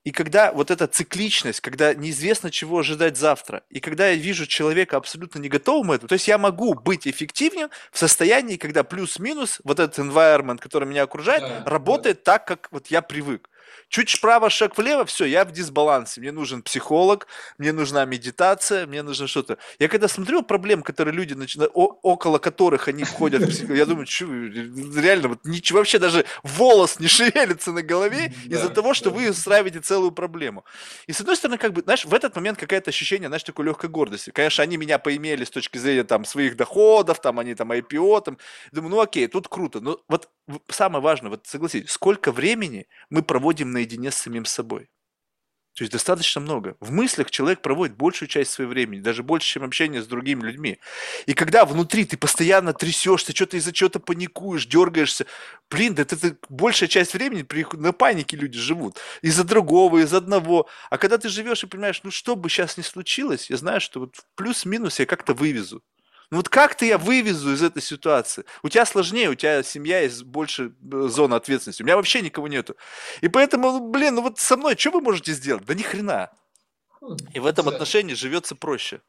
[0.05, 4.97] и когда вот эта цикличность, когда неизвестно, чего ожидать завтра, и когда я вижу человека
[4.97, 9.81] абсолютно не готовым этому, то есть я могу быть эффективнее в состоянии, когда плюс-минус вот
[9.81, 12.33] этот environment, который меня окружает, да, работает да.
[12.33, 13.51] так, как вот я привык.
[13.89, 16.21] Чуть вправо, шаг влево, все, я в дисбалансе.
[16.21, 19.57] Мне нужен психолог, мне нужна медитация, мне нужно что-то.
[19.79, 24.07] Я когда смотрю проблем, которые люди начинают, около которых они входят в психолог, я думаю,
[24.07, 29.31] что реально, вот ничего, вообще даже волос не шевелится на голове из-за того, что вы
[29.31, 30.65] устраиваете целую проблему.
[31.07, 33.89] И с одной стороны, как бы, знаешь, в этот момент какое-то ощущение, знаешь, такой легкой
[33.89, 34.31] гордости.
[34.31, 38.39] Конечно, они меня поимели с точки зрения там своих доходов, там они там IPO, там.
[38.71, 39.81] Думаю, ну окей, тут круто.
[39.81, 40.29] Но вот
[40.69, 44.89] самое важное, вот согласитесь, сколько времени мы проводим наедине с самим собой?
[45.79, 46.77] То есть достаточно много.
[46.81, 50.81] В мыслях человек проводит большую часть своего времени, даже больше, чем общение с другими людьми.
[51.27, 55.27] И когда внутри ты постоянно трясешься, что-то из-за чего-то паникуешь, дергаешься,
[55.71, 57.47] блин, да это, это большая часть времени
[57.77, 58.99] на панике люди живут.
[59.23, 60.69] Из-за другого, из за одного.
[60.91, 64.01] А когда ты живешь и понимаешь, ну что бы сейчас ни случилось, я знаю, что
[64.01, 65.85] вот плюс-минус я как-то вывезу.
[66.31, 68.45] Ну вот как-то я вывезу из этой ситуации.
[68.63, 71.83] У тебя сложнее, у тебя семья есть больше э, зон ответственности.
[71.83, 72.77] У меня вообще никого нету.
[73.23, 75.65] И поэтому, ну, блин, ну вот со мной что вы можете сделать?
[75.65, 76.31] Да ни хрена.
[77.33, 79.01] И в этом отношении живется проще.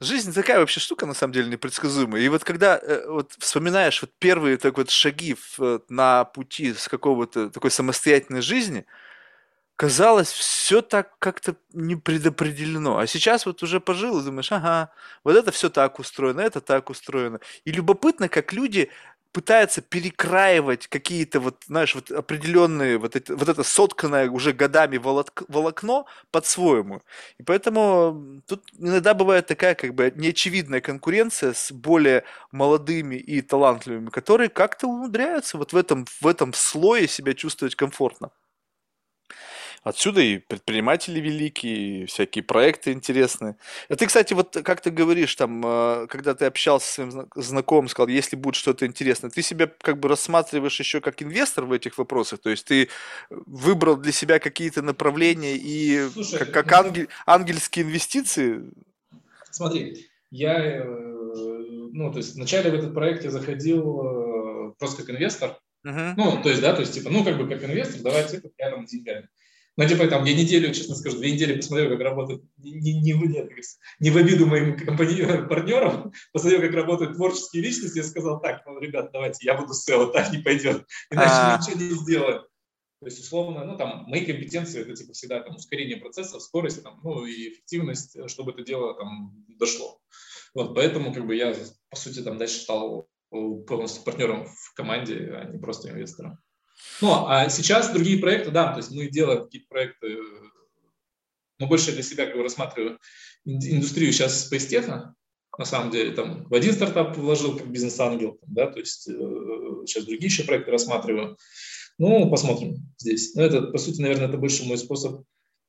[0.00, 2.22] Жизнь такая вообще штука, на самом деле, непредсказуемая.
[2.22, 6.72] И вот когда э, вот вспоминаешь вот первые так вот шаги в, э, на пути
[6.72, 8.86] с какого-то такой самостоятельной жизни–
[9.78, 12.98] казалось, все так как-то не предопределено.
[12.98, 14.90] А сейчас вот уже пожил и думаешь, ага,
[15.24, 17.38] вот это все так устроено, это так устроено.
[17.64, 18.90] И любопытно, как люди
[19.32, 26.06] пытаются перекраивать какие-то вот, знаешь, вот определенные, вот, это, вот это сотканное уже годами волокно
[26.32, 27.02] под-своему.
[27.38, 34.10] И поэтому тут иногда бывает такая как бы неочевидная конкуренция с более молодыми и талантливыми,
[34.10, 38.30] которые как-то умудряются вот в этом, в этом слое себя чувствовать комфортно.
[39.82, 43.56] Отсюда и предприниматели великие, и всякие проекты интересные.
[43.88, 47.88] А ты, кстати, вот как ты говоришь, там, э, когда ты общался с своим знакомым,
[47.88, 51.96] сказал, если будет что-то интересное, ты себя как бы рассматриваешь еще как инвестор в этих
[51.98, 52.40] вопросах?
[52.40, 52.88] То есть ты
[53.30, 58.62] выбрал для себя какие-то направления и Слушай, как, как ну, ангель, ангельские инвестиции?
[59.50, 65.10] Смотри, я, э, ну, то есть вначале в этот проект я заходил э, просто как
[65.14, 66.14] инвестор, uh-huh.
[66.16, 68.84] ну, то есть, да, то есть, типа, ну, как бы как инвестор, давайте это рядом
[68.84, 69.28] деньгами.
[69.78, 73.12] Ну, типа, там, я неделю, честно скажу, две недели посмотрел, как работает, не, не, не,
[73.12, 78.80] не в обиду моим компани- партнерам, посмотрел, как работают творческие личности, я сказал, так, ну,
[78.80, 82.42] ребят, давайте, я буду SEO, так не пойдет, иначе мы ничего не сделаем.
[82.98, 86.98] То есть, условно, ну, там, мои компетенции, это, типа, всегда, там, ускорение процессов, скорость, там,
[87.04, 90.00] ну, и эффективность, чтобы это дело, там, дошло.
[90.54, 91.54] Вот, поэтому, как бы, я,
[91.88, 96.40] по сути, там, дальше стал полностью партнером в команде, а не просто инвестором.
[97.00, 100.16] Ну, а сейчас другие проекты, да, то есть мы делаем какие-то проекты,
[101.58, 102.98] но больше для себя как бы рассматриваю
[103.44, 105.14] индустрию сейчас спейстеха,
[105.58, 109.12] на самом деле, там в один стартап вложил как бизнес-ангел, да, то есть э,
[109.86, 111.36] сейчас другие еще проекты рассматриваю.
[111.98, 113.34] Ну, посмотрим здесь.
[113.34, 115.24] Но это, по сути, наверное, это больше мой способ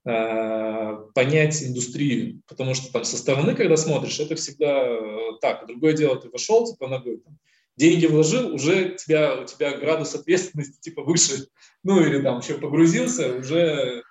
[0.05, 5.65] э, понять индустрию, потому что там со стороны, когда смотришь, это всегда э, так.
[5.65, 7.39] Другое дело, ты вошел, типа, ногой, там,
[7.79, 11.47] деньги вложил, уже тебя, у тебя градус ответственности типа выше,
[11.83, 14.03] ну или там еще погрузился, уже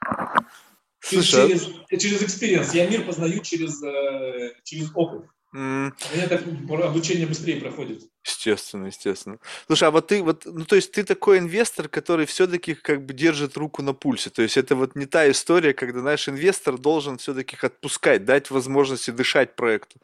[1.01, 2.71] Слушай, через, через experience.
[2.75, 5.25] Я мир познаю через, э, через опыт.
[5.55, 5.93] Mm.
[6.13, 6.43] У меня так
[6.85, 8.03] обучение быстрее проходит.
[8.23, 9.39] Естественно, естественно.
[9.67, 13.15] Слушай, а вот ты вот, ну то есть ты такой инвестор, который все-таки как бы
[13.15, 14.29] держит руку на пульсе.
[14.29, 19.11] То есть это вот не та история, когда наш инвестор должен все-таки отпускать, дать возможности
[19.11, 20.01] дышать проекту.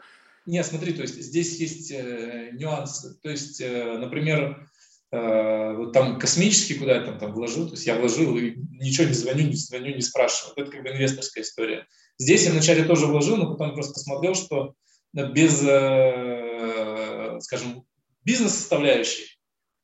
[0.46, 3.18] Нет, смотри, то есть здесь есть э, нюансы.
[3.22, 4.68] То есть, э, например,
[5.10, 9.06] э, вот там космический, куда я там, там вложил, то есть я вложил и ничего
[9.06, 10.54] не звоню, не звоню, не спрашиваю.
[10.56, 11.86] Это как бы инвесторская история.
[12.18, 14.74] Здесь я вначале тоже вложил, но потом просто посмотрел, что
[15.12, 17.84] без, э, скажем,
[18.24, 19.33] бизнес-составляющей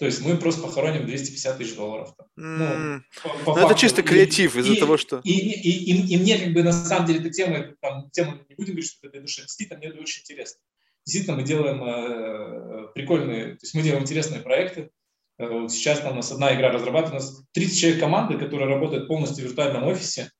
[0.00, 2.14] то есть мы просто похороним 250 тысяч долларов.
[2.16, 2.26] Там.
[2.36, 3.02] Ну,
[3.44, 5.20] по, по это чисто креатив из-за того, что...
[5.24, 8.40] И, и, и, и, и мне как бы на самом деле эта тема, там, тема
[8.48, 10.58] не будем говорить, что это для души, действительно мне это очень интересно.
[11.04, 14.90] Действительно мы делаем э, прикольные, то есть мы делаем интересные проекты.
[15.38, 19.06] Э, сейчас там у нас одна игра разрабатывается, у нас 30 человек команды, которые работают
[19.06, 20.30] полностью в виртуальном офисе.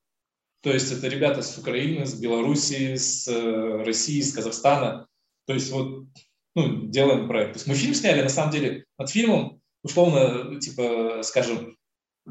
[0.62, 5.06] То есть это ребята с Украины, с Белоруссии, с э, России, с Казахстана.
[5.46, 6.06] То есть вот
[6.54, 7.52] ну, делаем проект.
[7.52, 11.76] То есть мы фильм сняли, на самом деле, над фильмом, условно, типа, скажем,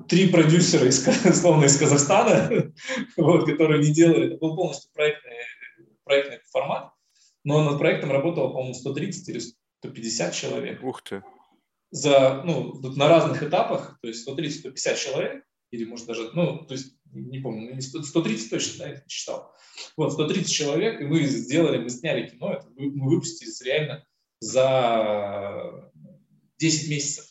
[0.07, 2.71] три продюсера, из, условно, из Казахстана,
[3.17, 5.33] вот, которые не делали, это был полностью проектный,
[6.03, 6.91] проектный формат,
[7.43, 9.41] но над проектом работало, по-моему, 130 или
[9.79, 10.83] 150 человек.
[10.83, 11.23] Ух ты.
[11.91, 16.95] За, ну, на разных этапах, то есть 130-150 человек, или может даже, ну, то есть,
[17.11, 19.55] не помню, 130 точно, да, я читал.
[19.97, 24.05] Вот, 130 человек, и мы сделали, мы сняли кино, это мы выпустили реально
[24.39, 25.91] за
[26.57, 27.25] 10 месяцев.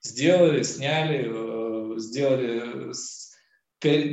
[0.00, 2.92] Сделали, сняли, э, сделали,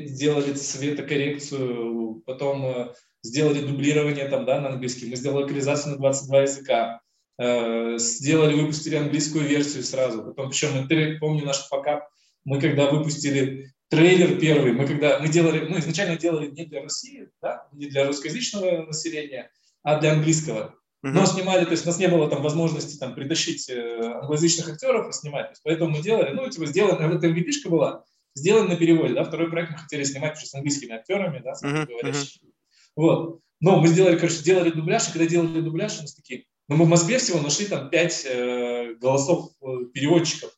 [0.08, 2.94] сделали цветокоррекцию, потом э,
[3.24, 5.10] сделали дублирование там, да, на английский.
[5.10, 7.02] Мы сделали локализацию на 22 языка.
[7.38, 10.24] Э, сделали, выпустили английскую версию сразу.
[10.24, 12.08] Потом, причем, я помню наш факап,
[12.46, 17.30] мы когда выпустили трейлер первый, мы когда мы делали, мы изначально делали не для России,
[17.42, 19.52] да, не для русскоязычного населения,
[19.84, 20.76] а для английского.
[21.14, 25.08] Но снимали, то есть у нас не было там возможности там притащить э, англоязычных актеров
[25.08, 25.46] и снимать.
[25.46, 28.04] То есть, поэтому мы делали, ну, типа, сделаем, это mvp была,
[28.34, 31.62] сделан на переводе, да, второй проект мы хотели снимать уже с английскими актерами, да, с
[31.64, 32.52] англоговорящими.
[32.96, 33.40] Вот.
[33.62, 36.86] Но мы сделали, короче, делали дубляж, и когда делали дубляж, у нас такие, ну, мы
[36.86, 40.52] в Москве всего нашли там пять э, голосов э, переводчиков,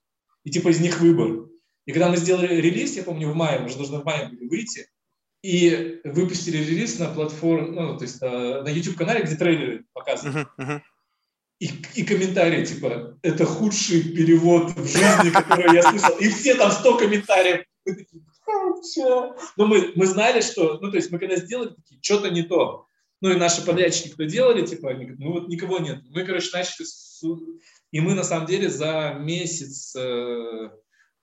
[0.45, 1.49] и типа из них выбор.
[1.86, 4.48] И когда мы сделали релиз, я помню, в мае, мы уже должны в мае были
[4.48, 4.88] выйти,
[5.41, 10.47] и выпустили релиз на платформе, ну, то есть на, на YouTube-канале, где трейлеры показывают.
[10.57, 10.81] Uh-huh, uh-huh.
[11.59, 16.15] И, и комментарии, типа, это худший перевод в жизни, который я слышал.
[16.19, 17.65] И все там 100 комментариев.
[19.57, 22.85] Но мы, мы знали, что, ну, то есть мы когда сделали, такие, что-то не то.
[23.22, 26.01] Ну, и наши подрядчики, кто делали, типа, они говорят, ну, вот никого нет.
[26.11, 26.85] Мы, короче, начали,
[27.91, 30.69] и мы, на самом деле, за месяц э,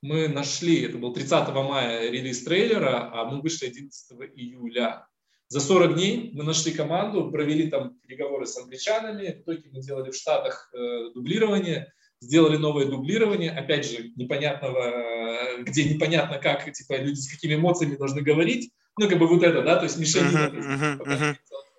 [0.05, 5.07] мы нашли, это был 30 мая релиз трейлера, а мы вышли 11 июля.
[5.47, 10.11] За 40 дней мы нашли команду, провели там переговоры с англичанами, в итоге мы делали
[10.11, 17.19] в Штатах э, дублирование, сделали новое дублирование, опять же, непонятного, где непонятно, как, типа, люди
[17.19, 20.99] с какими эмоциями должны говорить, ну, как бы вот это, да, то есть мешанина, uh-huh,
[20.99, 21.35] uh-huh,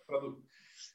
[0.09, 0.37] uh-huh.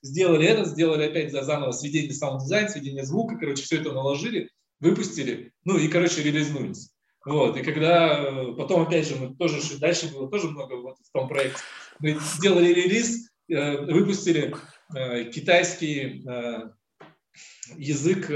[0.04, 4.50] Сделали это, сделали опять за заново сведение саунд-дизайн, сведение звука, короче, все это наложили,
[4.80, 6.92] выпустили, ну и, короче, релизнулись.
[7.26, 11.12] Вот, и когда э, потом, опять же, мы тоже дальше было тоже много вот в
[11.12, 11.62] том проекте.
[12.00, 14.56] Мы сделали релиз, э, выпустили
[14.96, 16.26] э, китайский
[17.78, 18.28] язык,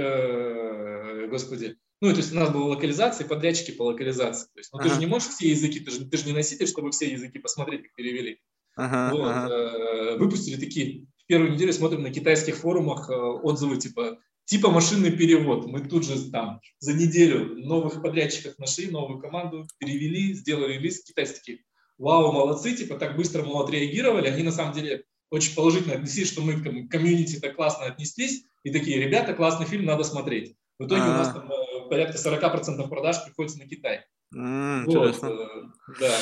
[1.29, 4.47] господи, ну, то есть у нас была локализация, подрядчики по локализации.
[4.53, 4.87] То есть, ну, ага.
[4.87, 7.39] ты же не можешь все языки, ты же, ты же не носитель, чтобы все языки
[7.39, 8.39] посмотреть, как перевели.
[8.75, 10.17] Ага, вот, ага.
[10.17, 15.67] Выпустили такие первую неделю смотрим на китайских форумах отзывы типа типа машинный перевод.
[15.67, 21.07] Мы тут же там за неделю новых подрядчиков нашли, новую команду перевели, сделали лист.
[21.07, 21.59] Китайцы такие,
[21.97, 24.27] вау, молодцы, типа так быстро мы отреагировали.
[24.27, 28.45] Они на самом деле очень положительно отнеслись, что мы к комьюнити так классно отнеслись.
[28.63, 30.55] И такие, ребята, классный фильм, надо смотреть.
[30.79, 31.13] В итоге А-а-а.
[31.13, 34.05] у нас там э, порядка 40% продаж приходится на Китай.
[34.35, 36.17] Mm, вот, э, да.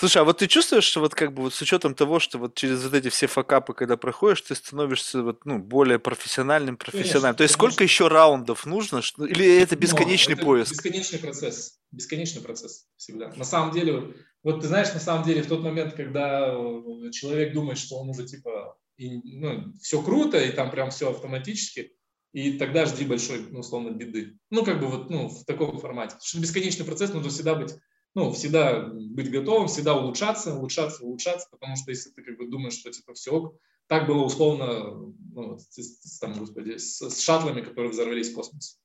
[0.00, 2.54] Слушай, а вот ты чувствуешь, что вот как бы вот с учетом того, что вот
[2.54, 7.20] через вот эти все факапы, когда проходишь, ты становишься вот, ну, более профессиональным, профессиональным.
[7.20, 7.72] Конечно, То есть конечно.
[7.72, 9.02] сколько еще раундов нужно?
[9.18, 10.72] Или это бесконечный Но, это поиск?
[10.72, 11.80] Бесконечный процесс.
[11.90, 13.30] Бесконечный процесс всегда.
[13.36, 17.52] На самом деле, вот ты знаешь, на самом деле в тот момент, когда э, человек
[17.52, 21.92] думает, что он уже типа, и, ну, все круто, и там прям все автоматически,
[22.32, 24.38] и тогда жди большой, ну, условно, беды.
[24.48, 26.12] Ну, как бы вот, ну, в таком формате.
[26.14, 27.74] Потому что бесконечный процесс нужно всегда быть
[28.14, 32.74] ну, всегда быть готовым, всегда улучшаться, улучшаться, улучшаться, потому что если ты как бы думаешь,
[32.74, 33.54] что типа все
[33.90, 38.76] так было условно, ну, с, там, господи, с, с шаттлами, которые взорвались в космосе.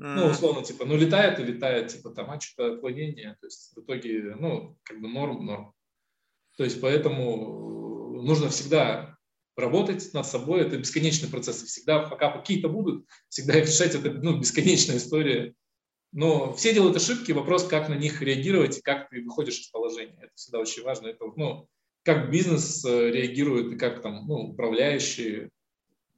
[0.00, 0.14] Mm.
[0.14, 3.80] Ну, условно, типа, ну, летает и летает, типа, там, а что-то отклонение, то есть в
[3.82, 5.74] итоге, ну, как бы норм, норм.
[6.56, 9.18] То есть поэтому нужно всегда
[9.54, 14.38] работать над собой, это бесконечный процесс, всегда пока какие-то будут, всегда их решать, это, ну,
[14.38, 15.54] бесконечная история,
[16.12, 20.18] но все делают ошибки, вопрос, как на них реагировать и как ты выходишь из положения.
[20.20, 21.08] Это всегда очень важно.
[21.08, 21.68] Это, ну,
[22.04, 25.50] как бизнес э, реагирует и как там ну, управляющие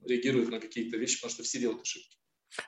[0.04, 2.16] реагируют на какие-то вещи, потому что все делают ошибки.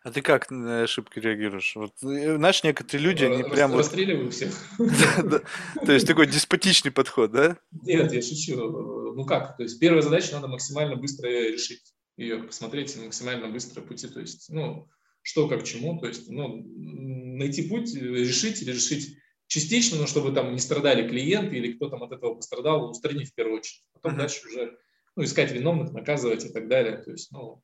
[0.03, 1.75] А ты как на ошибки реагируешь?
[1.75, 3.77] Вот, э, знаешь, некоторые люди, они Рас, прям...
[3.77, 4.55] Расстреливаю всех.
[4.79, 7.59] То есть такой деспотичный подход, да?
[7.83, 8.55] Нет, я шучу.
[9.15, 9.57] Ну как?
[9.57, 11.83] То есть первая задача надо максимально быстро решить
[12.17, 14.09] ее, посмотреть максимально быстро пути.
[14.09, 14.89] То есть, ну,
[15.27, 16.63] что как чему, то есть ну,
[17.37, 22.05] найти путь, решить или решить частично, но чтобы там не страдали клиенты или кто там
[22.05, 23.83] от этого пострадал, устранить в первую очередь.
[23.93, 24.19] Потом uh-huh.
[24.19, 24.79] дальше уже
[25.17, 26.99] ну, искать виновных, наказывать и так далее.
[26.99, 27.61] То есть, ну,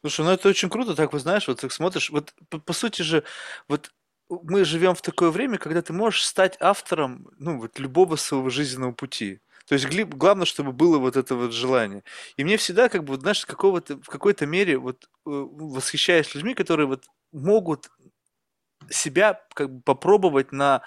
[0.00, 3.02] Слушай, ну это очень круто, так вы знаешь, вот так смотришь, вот по, по сути
[3.02, 3.22] же,
[3.68, 3.92] вот
[4.28, 8.90] мы живем в такое время, когда ты можешь стать автором, ну, вот любого своего жизненного
[8.90, 9.38] пути.
[9.66, 12.02] То есть главное, чтобы было вот это вот желание.
[12.36, 16.86] И мне всегда, как бы, знаешь, какого-то, в какой-то мере вот э, восхищаюсь людьми, которые
[16.86, 17.90] вот могут
[18.90, 20.82] себя как бы попробовать на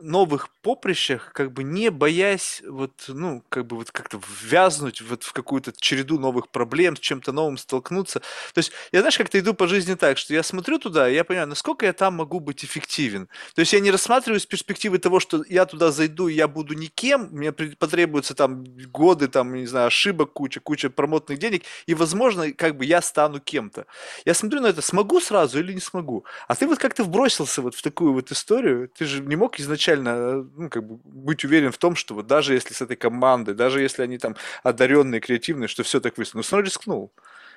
[0.00, 5.32] новых поприщах, как бы не боясь вот, ну, как бы вот как-то ввязнуть вот в
[5.32, 8.20] какую-то череду новых проблем, с чем-то новым столкнуться.
[8.20, 11.24] То есть я, знаешь, как-то иду по жизни так, что я смотрю туда, и я
[11.24, 13.28] понимаю, насколько я там могу быть эффективен.
[13.54, 16.74] То есть я не рассматриваю с перспективы того, что я туда зайду, и я буду
[16.74, 22.52] никем, мне потребуются там годы, там, не знаю, ошибок куча, куча промотных денег, и, возможно,
[22.52, 23.86] как бы я стану кем-то.
[24.24, 26.24] Я смотрю на это, смогу сразу или не смогу.
[26.48, 29.81] А ты вот как-то вбросился вот в такую вот историю, ты же не мог изначально
[29.82, 33.54] изначально ну, как бы быть уверен в том, что вот даже если с этой командой,
[33.54, 37.12] даже если они там одаренные, креативные, что все так выяснилось, но равно рискнул.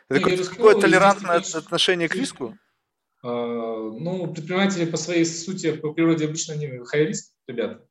[0.10, 2.58] Это какое, какое толерантное отношение к риску?
[3.24, 7.86] А, ну, предприниматели по своей сути, по природе обычно они high-risk ребята.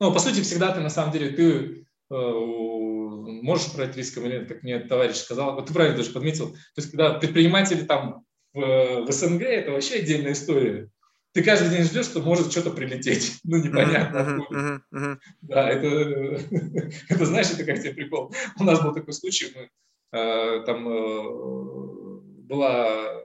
[0.00, 4.48] Ну, по сути, всегда ты, на самом деле, ты э, можешь брать риском или нет,
[4.48, 5.54] как мне товарищ сказал.
[5.54, 6.50] Вот ты правильно даже подметил.
[6.50, 10.90] То есть, когда предприниматели там в, в СНГ, это вообще отдельная история
[11.36, 13.40] ты каждый день ждешь, что может что-то прилететь.
[13.44, 14.16] Ну, непонятно.
[14.16, 15.18] Uh-huh, uh-huh, uh-huh.
[15.42, 15.86] Да, это,
[17.10, 18.32] это, знаешь, это как тебе прикол.
[18.58, 23.22] У нас был такой случай, мы, э, там э, была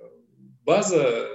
[0.65, 1.29] база,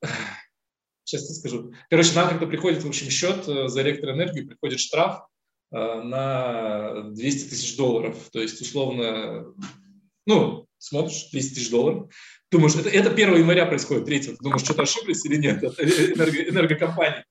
[1.04, 1.74] сейчас я скажу.
[1.90, 5.20] Короче, нам когда приходит, в общем, счет э, за электроэнергию, приходит штраф
[5.70, 8.16] э, на 200 тысяч долларов.
[8.32, 9.54] То есть, условно,
[10.24, 12.08] ну, смотришь, 200 тысяч долларов.
[12.50, 15.62] Думаешь, это, это 1 января происходит, 3 Думаешь, что-то ошиблись или нет?
[15.62, 17.24] Это энерго, энергокомпания.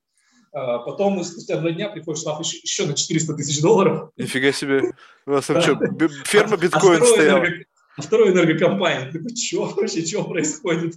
[0.51, 4.11] А потом спустя два дня приходит штраф еще, еще на 400 тысяч долларов.
[4.15, 4.93] Нифига себе.
[5.25, 5.77] У вас там что,
[6.25, 7.39] ферма биткоин а стояла?
[7.39, 7.65] Энерго,
[7.97, 9.11] а второй энергокомпания.
[9.11, 10.95] Ты такой, что вообще, что происходит?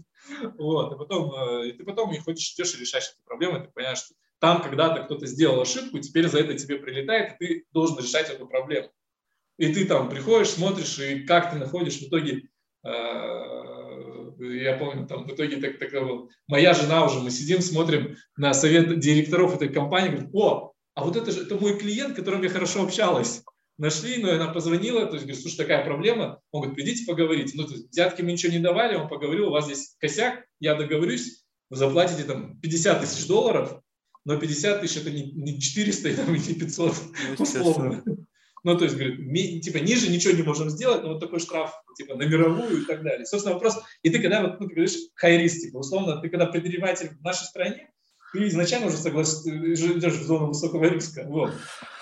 [0.58, 3.70] Вот, и потом, э, и ты потом не хочешь, идешь и решаешь эти проблемы, ты
[3.72, 7.98] понимаешь, что там когда-то кто-то сделал ошибку, теперь за это тебе прилетает, и ты должен
[7.98, 8.90] решать эту проблему.
[9.58, 12.48] И ты там приходишь, смотришь, и как ты находишь в итоге
[12.84, 13.58] э,
[14.38, 15.90] я помню, там в итоге так, так,
[16.46, 21.16] моя жена уже, мы сидим, смотрим на совет директоров этой компании, говорит, о, а вот
[21.16, 23.42] это же это мой клиент, которым я хорошо общалась.
[23.78, 27.52] Нашли, но она позвонила, то есть говорит, слушай, такая проблема, он говорит, придите поговорить.
[27.54, 30.74] Ну, то есть взятки мы ничего не давали, он поговорил, у вас здесь косяк, я
[30.74, 33.80] договорюсь, вы заплатите там 50 тысяч долларов,
[34.24, 36.94] но 50 тысяч это не, не 400 там, не 500,
[37.38, 38.04] ну, условно.
[38.64, 41.72] Ну, то есть, говорит, ми, типа, ниже ничего не можем сделать, но вот такой штраф,
[41.96, 43.26] типа, на мировую и так далее.
[43.26, 47.10] Собственно, вопрос, и ты когда, вот, ну, ты говоришь, хайрис, типа, условно, ты когда предприниматель
[47.18, 47.90] в нашей стране,
[48.32, 51.24] ты изначально уже согласен, идешь в зону высокого риска.
[51.26, 51.52] Вот.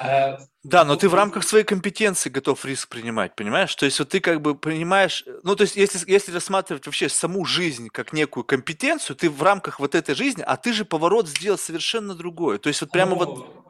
[0.01, 3.75] А, да, но ты в рамках своей компетенции готов риск принимать, понимаешь?
[3.77, 7.45] То есть вот ты как бы принимаешь, ну то есть если, если рассматривать вообще саму
[7.45, 11.59] жизнь как некую компетенцию, ты в рамках вот этой жизни, а ты же поворот сделал
[11.59, 12.59] совершенно другое.
[12.59, 13.66] То есть вот прямо ну, вот...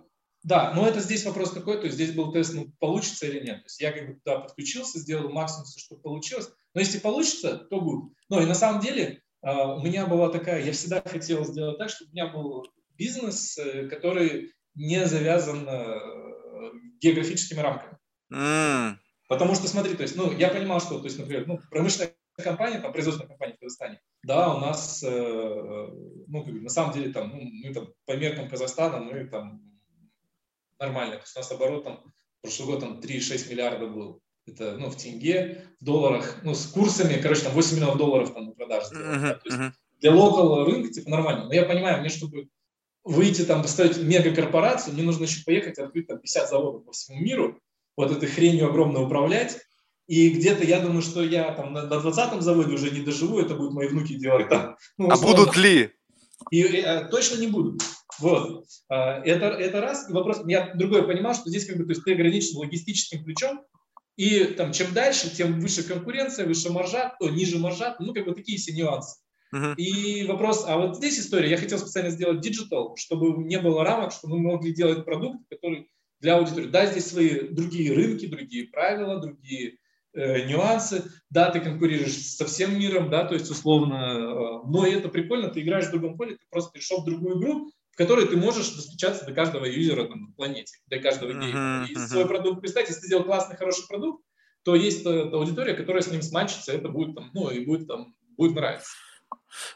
[0.47, 3.57] Да, но это здесь вопрос такой, то есть здесь был тест, ну, получится или нет.
[3.57, 6.49] То есть я как бы туда подключился, сделал максимум, что получилось.
[6.73, 8.15] Но если получится, то будет.
[8.29, 11.91] Но и на самом деле а, у меня была такая, я всегда хотел сделать так,
[11.91, 12.65] чтобы у меня был
[12.97, 16.01] бизнес, э, который не завязан э,
[17.01, 17.99] географическими рамками.
[18.33, 18.99] Mm.
[19.29, 22.79] Потому что, смотри, то есть, ну, я понимал, что, то есть, например, ну, промышленная компания,
[22.79, 25.11] там, производственная компания в Казахстане, да, у нас, э,
[26.29, 29.76] ну, на самом деле, там, ну, мы там, по меркам Казахстана, мы там
[30.79, 32.05] нормально, то есть у нас оборот там,
[32.43, 37.21] прошлый год там 3,6 миллиарда был это ну, в тенге, в долларах, ну, с курсами,
[37.21, 38.95] короче, там 8 миллионов долларов там на продаже.
[38.95, 39.35] Uh-huh, да?
[39.35, 39.71] То есть uh-huh.
[40.01, 41.47] для локал рынка, типа, нормально.
[41.47, 42.49] Но я понимаю, мне, чтобы
[43.05, 47.61] выйти там, поставить мегакорпорацию, мне нужно еще поехать открыть там 50 заводов по всему миру,
[47.97, 49.59] вот этой хренью огромно управлять,
[50.07, 53.55] и где-то я думаю, что я там на, на 20-м заводе уже не доживу, это
[53.55, 54.77] будут мои внуки делать там.
[54.99, 55.91] Ну, а будут ли?
[56.51, 57.83] И, и а, точно не будут.
[58.19, 58.65] Вот.
[58.89, 60.09] А, это, это раз.
[60.09, 63.65] И вопрос, я другое понимал, что здесь как бы, то есть ты ограничен логистическим ключом,
[64.17, 68.35] и там, чем дальше, тем выше конкуренция, выше маржа, то ниже маржа, ну, как бы
[68.35, 69.21] такие все нюансы.
[69.55, 69.75] Uh-huh.
[69.77, 74.13] И вопрос, а вот здесь история, я хотел специально сделать digital, чтобы не было рамок,
[74.13, 75.89] чтобы мы могли делать продукт, который
[76.21, 76.69] для аудитории.
[76.69, 79.77] Да, здесь свои другие рынки, другие правила, другие
[80.15, 81.05] э, нюансы.
[81.31, 85.61] Да, ты конкурируешь со всем миром, да, то есть условно, э, но это прикольно, ты
[85.61, 89.25] играешь в другом поле, ты просто пришел в другую игру, в которой ты можешь достучаться
[89.25, 91.31] до каждого юзера там, на планете, до каждого.
[91.31, 92.07] Uh-huh, и uh-huh.
[92.07, 94.23] свой продукт представить, если ты сделал классный, хороший продукт,
[94.65, 98.55] то есть аудитория, которая с ним смачится, это будет там, ну, и будет там, будет
[98.55, 98.91] нравиться.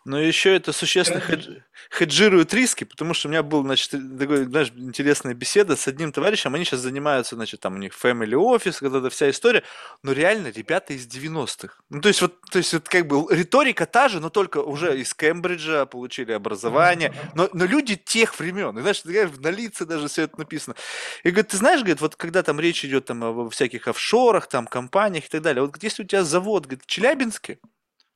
[0.05, 1.61] Но еще это существенно хедж,
[1.93, 6.55] хеджирует риски, потому что у меня был, значит, такой, знаешь, интересная беседа с одним товарищем,
[6.55, 9.63] они сейчас занимаются, значит, там у них family office, когда-то вся история,
[10.03, 11.75] но реально ребята из 90-х.
[11.89, 14.99] Ну, то есть вот, то есть вот как бы риторика та же, но только уже
[14.99, 20.23] из Кембриджа получили образование, но, но люди тех времен, и, знаешь, на лице даже все
[20.23, 20.77] это написано.
[21.25, 24.67] И говорит, ты знаешь, говорит, вот когда там речь идет там о всяких офшорах, там
[24.67, 27.59] компаниях и так далее, вот если у тебя завод, говорит, в Челябинске,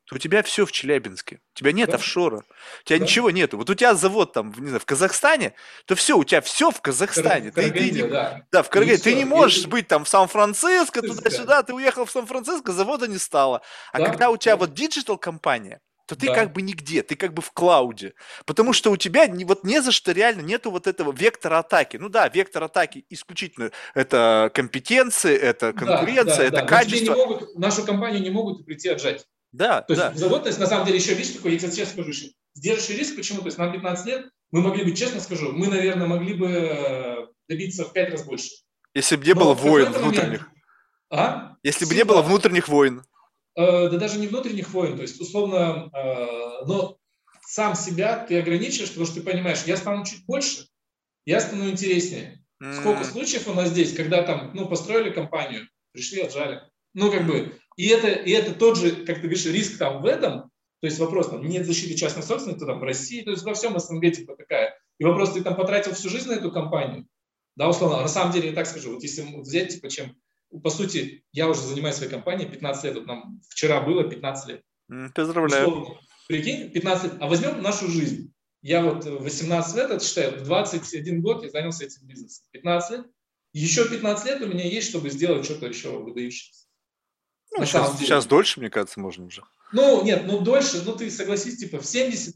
[0.07, 1.41] то у тебя все в Челябинске.
[1.55, 1.97] У тебя нет да.
[1.97, 2.39] офшора.
[2.39, 3.05] У тебя да.
[3.05, 3.57] ничего нету.
[3.57, 5.55] Вот у тебя завод там, не знаю, в Казахстане,
[5.87, 7.51] то все, у тебя все в Казахстане.
[7.51, 8.43] Караганде, ты, ты, да.
[8.53, 9.03] да, в Караганде.
[9.03, 9.67] Ты не можешь и...
[9.67, 13.63] быть там в Сан-Франциско, туда-сюда, ты уехал в Сан-Франциско, завода не стало.
[13.93, 14.59] А да, когда у тебя да.
[14.59, 16.35] вот digital-компания, то ты да.
[16.35, 18.13] как бы нигде, ты как бы в cloud е.
[18.45, 21.97] Потому что у тебя не, вот не за что реально нету вот этого вектора атаки.
[21.97, 26.67] Ну да, вектор атаки исключительно это компетенции, это конкуренция, да, да, это да.
[26.67, 27.15] качество.
[27.15, 29.27] Не могут, нашу компанию не могут прийти отжать.
[29.55, 30.11] Да, то да.
[30.11, 33.15] есть есть на самом деле еще видишь такой, я тебе честно скажу, еще сдерживающий риск,
[33.15, 33.39] почему?
[33.39, 37.27] То есть нам 15 лет, мы могли бы, честно скажу, мы, наверное, могли бы э,
[37.49, 38.51] добиться в 5 раз больше.
[38.95, 40.51] Если бы не было войн внутренних.
[41.09, 41.55] А?
[41.63, 43.05] Если бы не было внутренних войн.
[43.55, 46.97] Э, да даже не внутренних войн, то есть условно, э, но
[47.47, 50.67] сам себя ты ограничиваешь, потому что ты понимаешь, я стану чуть больше,
[51.27, 52.45] я стану интереснее.
[52.61, 52.81] Mm.
[52.81, 56.61] Сколько случаев у нас здесь, когда там, ну, построили компанию, пришли, отжали.
[56.95, 60.07] Ну, как бы, и это, и это тот же, как ты говоришь, риск там в
[60.07, 60.51] этом,
[60.81, 63.79] то есть вопрос там, нет защиты частной собственности там в России, то есть во всем
[63.79, 64.79] СНГ типа такая.
[64.99, 67.07] И вопрос, ты там потратил всю жизнь на эту компанию,
[67.57, 70.17] да, условно, на самом деле, я так скажу, вот если взять, типа, чем,
[70.63, 74.63] по сути, я уже занимаюсь своей компанией 15 лет, вот нам вчера было 15 лет.
[75.15, 75.69] Поздравляю.
[75.69, 78.33] Условно, прикинь, 15 лет, а возьмем нашу жизнь.
[78.63, 82.45] Я вот 18 лет, это считаю, в 21 год я занялся этим бизнесом.
[82.53, 83.07] 15 лет.
[83.53, 86.64] Еще 15 лет у меня есть, чтобы сделать что-то еще выдающееся.
[87.55, 89.43] Ну, на сейчас, сейчас дольше, мне кажется, можно уже.
[89.73, 92.35] Ну, нет, ну дольше, ну ты согласись, типа в 70,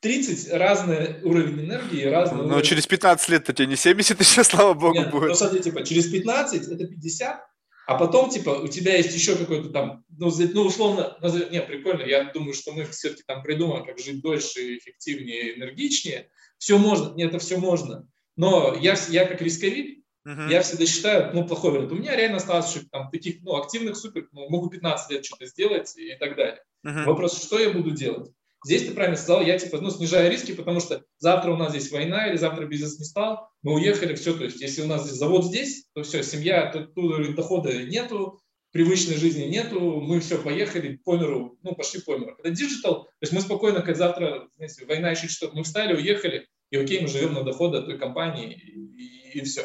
[0.00, 2.62] 30 разный уровень энергии, разный Но уровень...
[2.64, 5.28] через 15 лет-то тебе не 70 еще, слава богу, нет, будет.
[5.28, 7.40] Ну, смотри, типа, через 15 это 50,
[7.86, 11.16] а потом, типа, у тебя есть еще какой-то там, ну, ну условно,
[11.50, 16.30] не, прикольно, я думаю, что мы все-таки там придумаем, как жить дольше, эффективнее, энергичнее.
[16.58, 18.06] Все можно, нет, это все можно.
[18.36, 20.50] Но я, я как рисковик, Uh-huh.
[20.50, 21.92] Я всегда считаю, ну, плохой вариант.
[21.92, 25.46] У меня реально осталось еще там таких, ну, активных супер, ну, могу 15 лет что-то
[25.46, 26.62] сделать и так далее.
[26.86, 27.04] Uh-huh.
[27.04, 28.30] Вопрос, что я буду делать?
[28.64, 31.90] Здесь ты правильно сказал, я типа, ну, снижаю риски, потому что завтра у нас здесь
[31.90, 35.16] война или завтра бизнес не стал, мы уехали, все, то есть если у нас здесь
[35.16, 38.38] завод здесь, то все, семья, тут дохода нету,
[38.72, 42.36] привычной жизни нету, мы все, поехали по миру, ну, пошли по миру.
[42.36, 46.46] Когда digital, то есть мы спокойно, как завтра, знаете, война еще что-то, мы встали, уехали,
[46.70, 49.64] и окей, мы живем на дохода той компании, и, и, и все.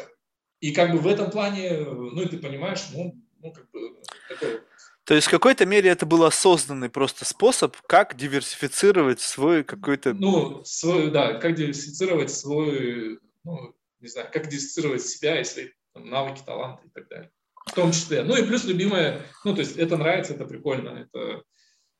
[0.60, 3.96] И как бы в этом плане, ну и ты понимаешь, ну, ну как бы
[4.28, 4.60] такой
[5.04, 10.14] То есть в какой-то мере это был осознанный просто способ, как диверсифицировать свой какой-то...
[10.14, 16.08] Ну, свой, да, как диверсифицировать свой, ну, не знаю, как диверсифицировать себя и свои там,
[16.08, 17.30] навыки, таланты и так далее.
[17.66, 18.22] В том числе.
[18.22, 21.42] Ну и плюс любимое, ну то есть это нравится, это прикольно, это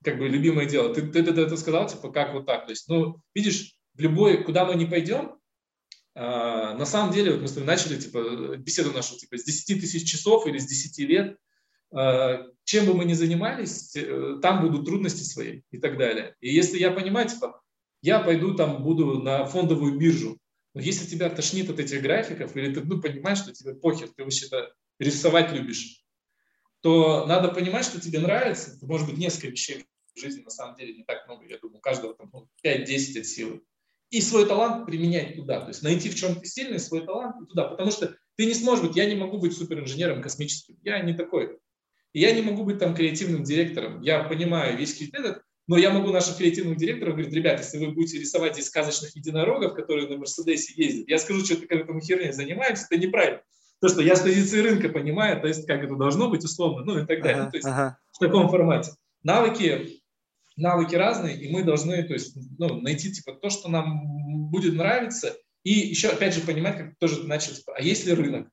[0.05, 0.95] как бы любимое дело.
[0.95, 2.67] Ты, ты, ты, ты это сказал, типа, как вот так.
[2.67, 5.39] То есть, ну, видишь, в любой, куда мы не пойдем,
[6.19, 10.11] на самом деле, вот мы с тобой начали, типа, беседу нашу, типа, с 10 тысяч
[10.11, 11.37] часов или с 10 лет,
[11.93, 16.35] а, чем бы мы ни занимались, э, там будут трудности свои и так далее.
[16.41, 17.63] И если я понимаю, типа,
[18.03, 20.39] я пойду там, буду на фондовую биржу,
[20.75, 24.25] но если тебя тошнит от этих графиков, или ты ну, понимаешь, что тебе похер, ты
[24.25, 26.05] вообще-то рисовать любишь,
[26.81, 28.77] то надо понимать, что тебе нравится.
[28.83, 29.85] Может быть, несколько вещей
[30.15, 31.47] в жизни, на самом деле, не так много.
[31.47, 33.63] Я думаю, у каждого там ну, 5-10 от силы
[34.11, 35.61] и свой талант применять туда.
[35.61, 37.65] То есть найти в чем ты сильный, свой талант и туда.
[37.65, 41.59] Потому что ты не сможешь быть, я не могу быть суперинженером космическим, я не такой.
[42.13, 44.01] И я не могу быть там креативным директором.
[44.01, 48.19] Я понимаю весь этот, но я могу наших креативных директоров говорить, ребята, если вы будете
[48.19, 52.33] рисовать здесь сказочных единорогов, которые на Мерседесе ездят, я скажу, что ты как этому херней
[52.33, 53.43] занимаешься, это неправильно.
[53.81, 56.99] То, что я с позиции рынка понимаю, то есть как это должно быть условно, ну
[56.99, 57.43] и так далее.
[57.43, 57.99] Ага, то есть ага.
[58.13, 58.93] в таком формате.
[59.23, 60.01] Навыки
[60.57, 65.37] навыки разные, и мы должны то есть, ну, найти типа, то, что нам будет нравиться,
[65.63, 68.49] и еще, опять же, понимать, как тоже типа, а есть ли рынок?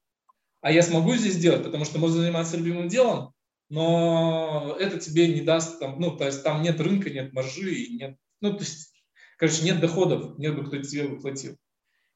[0.61, 3.34] А я смогу здесь делать, потому что можно заниматься любимым делом,
[3.69, 7.95] но это тебе не даст, там, ну, то есть там нет рынка, нет маржи, и
[7.95, 8.93] нет, ну, то есть,
[9.38, 11.57] короче, нет доходов, нет бы кто тебе выплатил.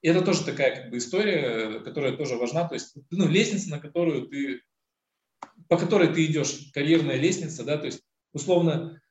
[0.02, 3.80] И это тоже такая как бы история, которая тоже важна, то есть, ну, лестница, на
[3.80, 4.62] которую ты,
[5.68, 8.02] по которой ты идешь, карьерная лестница, да, то есть,
[8.34, 9.02] условно,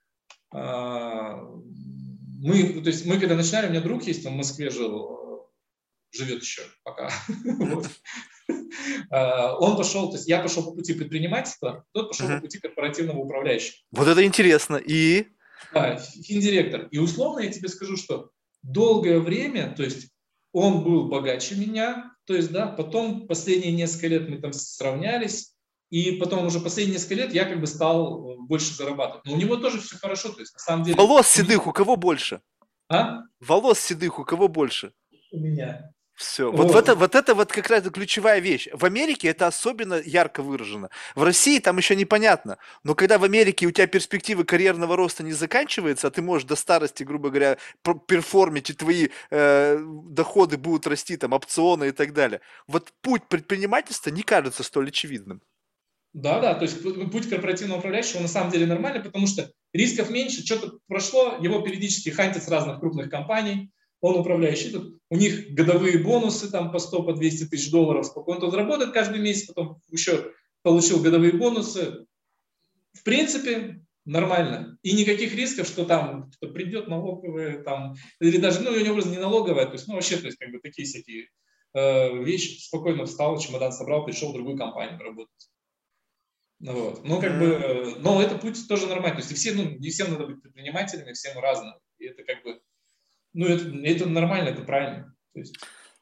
[2.41, 5.51] мы, то есть мы когда начинали, у меня друг есть, он в Москве жил,
[6.11, 7.11] живет еще пока.
[9.11, 13.19] А, он пошел, то есть я пошел по пути предпринимательства, тот пошел по пути корпоративного
[13.19, 13.77] управляющего.
[13.91, 14.77] Вот это интересно.
[14.77, 15.27] И?
[15.75, 16.87] Да, финдиректор.
[16.93, 18.31] И условно я тебе скажу, что
[18.63, 20.11] долгое время, то есть
[20.53, 25.56] он был богаче меня, то есть, да, потом последние несколько лет мы там сравнялись,
[25.91, 29.25] и потом уже последние несколько лет я как бы стал э, больше зарабатывать.
[29.25, 30.97] Но у него тоже все хорошо, то есть на самом деле...
[30.97, 32.41] Волос седых у кого больше?
[32.89, 33.21] А?
[33.41, 34.93] Волос седых у кого больше?
[35.33, 35.93] У меня.
[36.17, 36.51] Все.
[36.51, 38.69] Вот, вот, это, вот это вот как раз ключевая вещь.
[38.73, 40.89] В Америке это особенно ярко выражено.
[41.15, 42.57] В России там еще непонятно.
[42.85, 46.57] Но когда в Америке у тебя перспективы карьерного роста не заканчиваются, а ты можешь до
[46.57, 47.59] старости, грубо говоря,
[48.07, 52.41] перформить, и твои э, доходы будут расти, там, опционы и так далее.
[52.67, 55.43] Вот путь предпринимательства не кажется столь очевидным.
[56.17, 60.47] Да, да, то есть путь корпоративного управляющего на самом деле нормальный, потому что рисков меньше,
[60.47, 63.71] что-то прошло, его периодически хантят с разных крупных компаний,
[64.01, 68.41] он управляющий, тут у них годовые бонусы там по 100, по 200 тысяч долларов, спокойно
[68.41, 70.33] тут работает каждый месяц, потом еще
[70.63, 72.07] получил годовые бонусы.
[72.95, 74.79] В принципе, нормально.
[74.83, 79.19] И никаких рисков, что там кто придет налоговые, там, или даже, ну, у него не
[79.19, 81.29] налоговая, то есть, ну, вообще, то есть, как бы такие всякие
[81.75, 85.51] э, вещи, спокойно встал, чемодан собрал, пришел в другую компанию работать.
[86.61, 87.05] Вот.
[87.05, 89.23] Ну, как бы, но это путь тоже нормальный.
[89.23, 91.75] То есть все, ну, не всем надо быть предпринимателями, всем разным.
[91.99, 92.61] И это как бы,
[93.35, 95.15] ну, это, это нормально, это правильно.
[95.35, 95.59] То есть,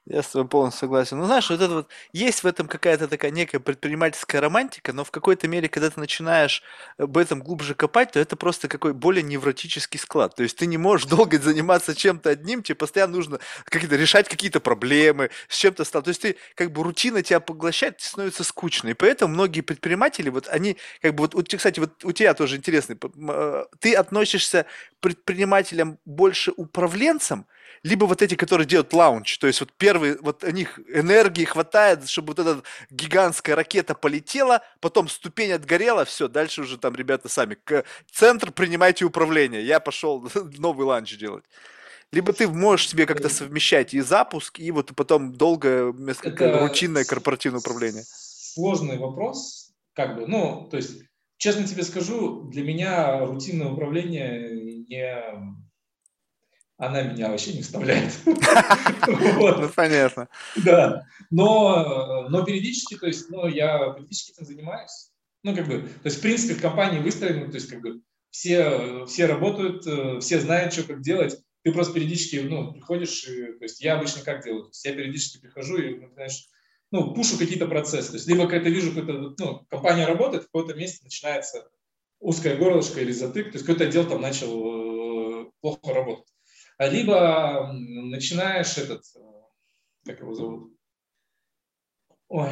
[0.06, 1.18] я с тобой полностью согласен.
[1.18, 5.10] Ну, знаешь, вот это вот, есть в этом какая-то такая некая предпринимательская романтика, но в
[5.10, 6.62] какой-то мере, когда ты начинаешь
[6.98, 10.34] об этом глубже копать, то это просто какой более невротический склад.
[10.36, 14.60] То есть ты не можешь долго заниматься чем-то одним, тебе постоянно нужно какие-то решать какие-то
[14.60, 16.02] проблемы, с чем-то стал.
[16.02, 18.88] То есть ты как бы рутина тебя поглощает, становится скучно.
[18.88, 22.94] И поэтому многие предприниматели, вот они, как бы вот, кстати, вот у тебя тоже интересно,
[22.94, 24.66] э, ты относишься
[24.98, 27.46] к предпринимателям больше управленцам,
[27.84, 32.08] либо вот эти, которые делают launch, то есть вот первые, вот у них энергии хватает,
[32.08, 37.56] чтобы вот эта гигантская ракета полетела, потом ступень отгорела, все, дальше уже там ребята сами.
[37.62, 40.26] К центр принимайте управление, я пошел
[40.58, 41.44] новый launch делать.
[42.10, 45.92] Либо ты можешь себе как-то совмещать и запуск, и вот потом долгое
[46.22, 48.04] Это рутинное корпоративное управление.
[48.06, 51.02] Сложный вопрос, как бы, ну, то есть,
[51.36, 55.63] честно тебе скажу, для меня рутинное управление не
[56.76, 58.12] она меня вообще не вставляет.
[59.06, 60.28] Ну, понятно.
[60.56, 65.10] Да, но, но периодически, то есть, ну, я периодически этим занимаюсь.
[65.42, 69.04] Ну, как бы, то есть, в принципе, в компании выстроены, то есть, как бы, все,
[69.06, 71.38] все работают, э, все знают, что как делать.
[71.62, 74.64] Ты просто периодически, ну, приходишь, и, то есть, я обычно как делаю?
[74.64, 76.48] То есть, я периодически прихожу и, знаешь,
[76.90, 78.10] ну, пушу какие-то процессы.
[78.10, 81.68] То есть, либо когда вижу, какая-то, ну, компания работает, в каком-то месте начинается
[82.20, 86.33] узкое горлышко или затык, то есть, какой-то отдел там начал э, плохо работать.
[86.76, 89.20] А либо начинаешь этот, э,
[90.06, 90.76] как его зовут?
[92.28, 92.50] Ой,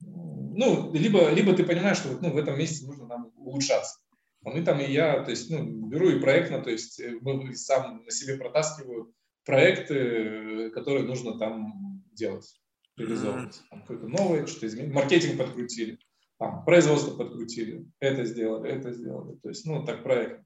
[0.00, 3.98] ну, либо, либо ты понимаешь, что вот, ну, в этом месте нужно нам улучшаться.
[4.42, 7.18] Мы там и я, то есть, ну, беру и проектно, то есть, э,
[7.54, 12.60] сам на себе протаскиваю проекты, которые нужно там делать,
[12.96, 13.62] реализовывать.
[13.70, 14.92] Там какое-то новое, что-то изменить.
[14.92, 15.98] Маркетинг подкрутили,
[16.38, 19.36] там, производство подкрутили, это сделали, это сделали.
[19.36, 20.44] То есть, ну, так проект.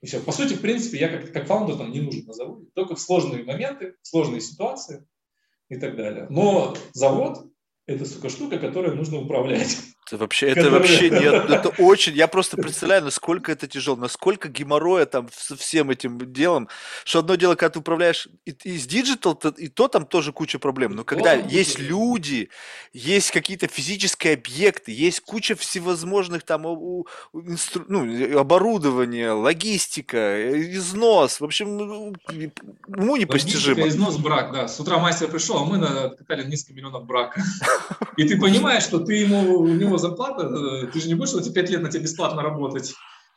[0.00, 0.20] И все.
[0.20, 2.66] По сути, в принципе, я как, как фаундер там не нужен на заводе.
[2.74, 5.06] Только в сложные моменты, в сложные ситуации
[5.68, 6.26] и так далее.
[6.30, 7.50] Но завод–
[7.86, 9.76] это, сука, штука, которой нужно управлять.
[10.08, 15.04] Это вообще, это вообще нет, это очень, я просто представляю, насколько это тяжело, насколько геморроя
[15.04, 16.68] там со всем этим делом,
[17.04, 20.58] что одно дело, когда ты управляешь и, и с digital, и то там тоже куча
[20.58, 22.48] проблем, но когда есть люди,
[22.94, 31.40] есть какие-то физические объекты, есть куча всевозможных там у, у, инстру, ну, оборудования, логистика, износ,
[31.40, 32.14] в общем, ну,
[32.86, 33.82] уму непостижимо.
[33.82, 37.42] Логистика, износ, брак, да, с утра мастер пришел, а мы накатали несколько миллионов брака,
[38.16, 41.40] и ты понимаешь, что ты ему, у него зарплата, э, ты же не будешь, что
[41.40, 42.94] эти пять лет на тебе бесплатно работать.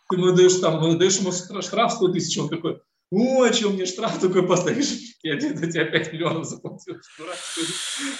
[0.09, 1.31] Ты ему даешь, там, даешь ему
[1.61, 2.81] штраф 100 тысяч, он такой,
[3.11, 4.91] о, а что мне штраф такой поставишь?
[5.23, 6.95] Я тебе, тебе 5 миллионов заплатил.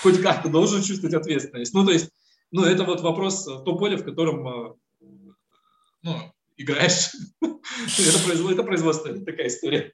[0.02, 1.74] Хоть как-то должен чувствовать ответственность.
[1.74, 2.10] Ну, то есть,
[2.52, 4.74] ну, это вот вопрос, э, то поле, в котором э,
[6.04, 6.16] ну,
[6.58, 7.12] играешь.
[7.42, 9.94] это производство, это такая история.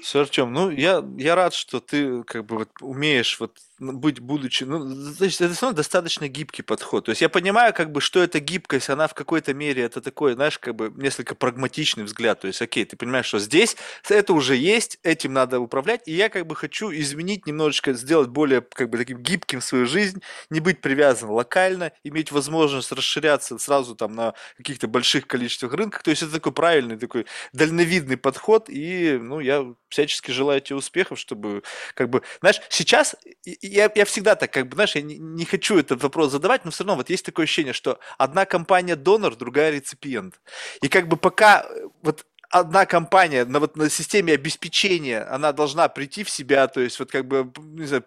[0.00, 4.64] Все, Артем, ну я, я рад, что ты как бы вот умеешь вот быть будучи,
[4.64, 4.86] ну,
[5.20, 7.06] есть это равно достаточно гибкий подход.
[7.06, 10.34] То есть я понимаю, как бы, что эта гибкость, она в какой-то мере, это такой,
[10.34, 12.40] знаешь, как бы несколько прагматичный взгляд.
[12.40, 13.76] То есть, окей, ты понимаешь, что здесь
[14.08, 18.60] это уже есть, этим надо управлять, и я как бы хочу изменить немножечко, сделать более
[18.60, 20.20] как бы таким гибким свою жизнь,
[20.50, 26.02] не быть привязан локально, иметь возможность расширяться сразу там на каких-то больших количествах рынках.
[26.02, 27.24] То есть это такой правильный, такой
[27.54, 31.62] дальновидный подход, и, ну, я всячески желаю тебе успехов, чтобы,
[31.94, 35.78] как бы, знаешь, сейчас я, я всегда так, как бы, знаешь, я не, не хочу
[35.78, 39.70] этот вопрос задавать, но все равно вот есть такое ощущение, что одна компания донор, другая
[39.70, 40.40] реципиент.
[40.82, 45.88] И как бы пока э, вот одна компания на, вот, на системе обеспечения, она должна
[45.88, 48.04] прийти в себя, то есть вот как бы, не знаю,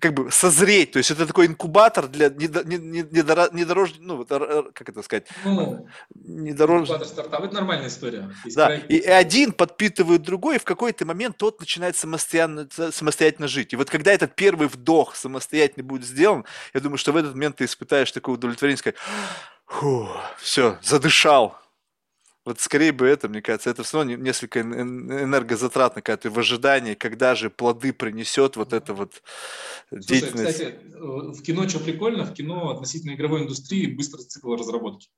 [0.00, 3.94] как бы созреть, то есть это такой инкубатор для недорож...
[4.00, 5.28] ну, вот, как это сказать?
[5.44, 6.82] Ну, недорож...
[6.82, 8.34] Инкубатор стартап, это нормальная история.
[8.44, 8.90] Есть да, проект...
[8.90, 13.72] и один подпитывает другой, и в какой-то момент тот начинает самостоятельно, самостоятельно жить.
[13.72, 16.44] И вот когда этот первый вдох самостоятельно будет сделан,
[16.74, 18.96] я думаю, что в этот момент ты испытаешь такое удовлетворение, сказать,
[20.38, 21.56] все, задышал,
[22.44, 26.94] вот скорее бы это, мне кажется, это все равно несколько энергозатратно, когда ты в ожидании,
[26.94, 29.22] когда же плоды принесет вот это вот
[29.88, 30.52] Слушай, деятельность.
[30.52, 35.08] кстати, в кино что прикольно, в кино относительно игровой индустрии быстрый цикл разработки.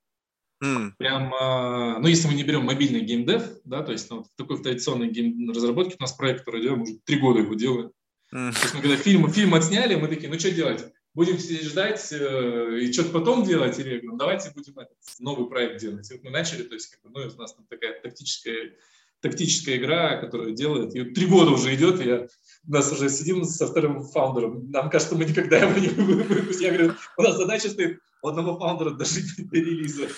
[0.63, 0.93] Mm.
[0.99, 4.63] Прям, а, ну, если мы не берем мобильный геймдев, да, то есть ну, в такой
[4.63, 7.91] традиционной гейм разработке у нас проект, который делаем, уже три года его делаем.
[8.33, 8.53] Mm.
[8.53, 10.85] То есть мы когда фильм, фильм отсняли, мы такие, ну, что делать?
[11.15, 15.81] Будем сидеть ждать э, и что-то потом делать, или ну, давайте будем этот новый проект
[15.81, 16.11] делать.
[16.11, 18.73] И вот мы начали, то есть как бы, ну, у нас там такая тактическая,
[19.21, 22.27] тактическая игра, которую делает, и три года уже идет, и я,
[22.67, 26.63] у нас уже сидим со вторым фаундером, нам кажется, мы никогда его не выпустим.
[26.63, 30.09] Я говорю, у нас задача стоит у одного фаундера дожить до релиза.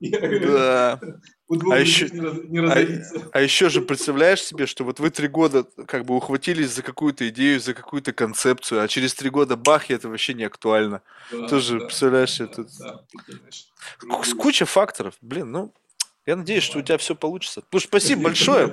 [0.00, 1.00] Да.
[1.48, 6.04] а еще, не, а, а еще же представляешь себе, что вот вы три года как
[6.04, 10.08] бы ухватились за какую-то идею, за какую-то концепцию, а через три года бах, и это
[10.08, 11.02] вообще не актуально.
[11.32, 15.14] Да, Тоже да, представляешь, да, это да, куча факторов.
[15.20, 15.74] Блин, ну
[16.26, 17.62] я надеюсь, что у тебя все получится.
[17.70, 18.72] Слушай, спасибо большое.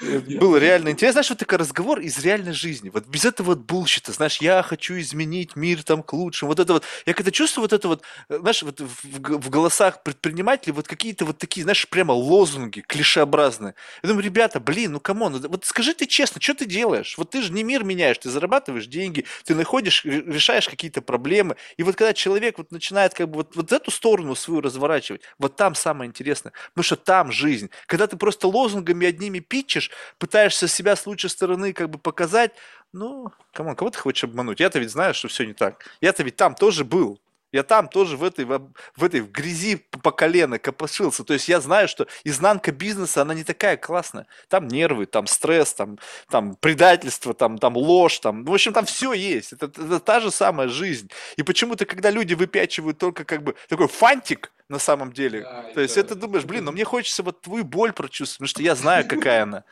[0.00, 1.14] Э, было реально интересно.
[1.14, 2.88] Знаешь, вот такой разговор из реальной жизни.
[2.88, 4.12] Вот без этого вот bullshit а.
[4.12, 6.50] Знаешь, я хочу изменить мир там к лучшему.
[6.50, 6.84] Вот это вот.
[7.04, 11.24] Я когда чувствую вот это вот, э, знаешь, вот в, в голосах предпринимателей вот какие-то
[11.24, 13.74] вот такие, знаешь, прямо лозунги клишеобразные.
[14.02, 17.18] Я думаю, ребята, блин, ну come on, ну вот скажи ты честно, что ты делаешь?
[17.18, 21.56] Вот ты же не мир меняешь, ты зарабатываешь деньги, ты находишь, решаешь какие-то проблемы.
[21.76, 25.56] И вот когда человек вот начинает как бы вот, вот эту сторону свою разворачивать, вот
[25.56, 26.52] там самое интересное.
[26.68, 27.70] Потому что там жизнь.
[27.86, 32.52] Когда ты просто лозунгами одними pitch ешь, пытаешься себя с лучшей стороны как бы показать,
[32.92, 34.60] ну, come on, кого ты хочешь обмануть?
[34.60, 35.84] Я-то ведь знаю, что все не так.
[36.00, 37.20] Я-то ведь там тоже был.
[37.52, 41.24] Я там тоже в этой, в этой в грязи по колено копошился.
[41.24, 44.26] То есть я знаю, что изнанка бизнеса, она не такая классная.
[44.48, 45.98] Там нервы, там стресс, там,
[46.28, 49.54] там предательство, там, там ложь, там, в общем, там все есть.
[49.54, 51.10] Это, это та же самая жизнь.
[51.36, 55.40] И почему-то, когда люди выпячивают только как бы такой фантик, на самом деле.
[55.40, 58.62] Да, То есть это думаешь, блин, но мне хочется вот твою боль прочувствовать, потому что
[58.62, 59.64] я знаю, какая она.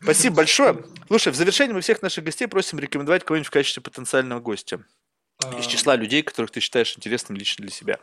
[0.00, 0.84] Спасибо большое.
[1.08, 4.84] Слушай, в завершении мы всех наших гостей просим рекомендовать кого-нибудь в качестве потенциального гостя
[5.58, 7.98] из числа людей, которых ты считаешь интересным лично для себя.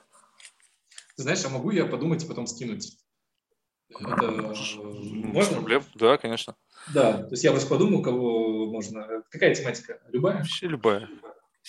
[1.15, 2.97] Ты знаешь, а могу я подумать и потом скинуть?
[3.89, 4.53] Это
[4.91, 5.55] можно?
[5.55, 5.83] проблем.
[5.95, 6.55] Да, конечно.
[6.93, 9.23] Да, то есть я вас подумал, кого можно.
[9.29, 9.99] Какая тематика?
[10.11, 10.37] Любая?
[10.37, 11.07] Вообще любая.
[11.07, 11.15] Не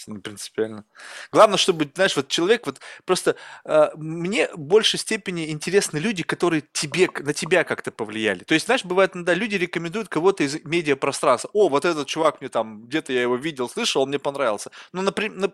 [0.06, 0.84] принципиально.
[1.32, 6.62] Главное, чтобы, знаешь, вот человек, вот просто э, мне в большей степени интересны люди, которые
[6.72, 8.44] тебе, на тебя как-то повлияли.
[8.44, 11.50] То есть, знаешь, бывает иногда люди рекомендуют кого-то из медиапространства.
[11.52, 14.70] О, вот этот чувак мне там, где-то я его видел, слышал, он мне понравился.
[14.92, 15.52] Но напрям, на,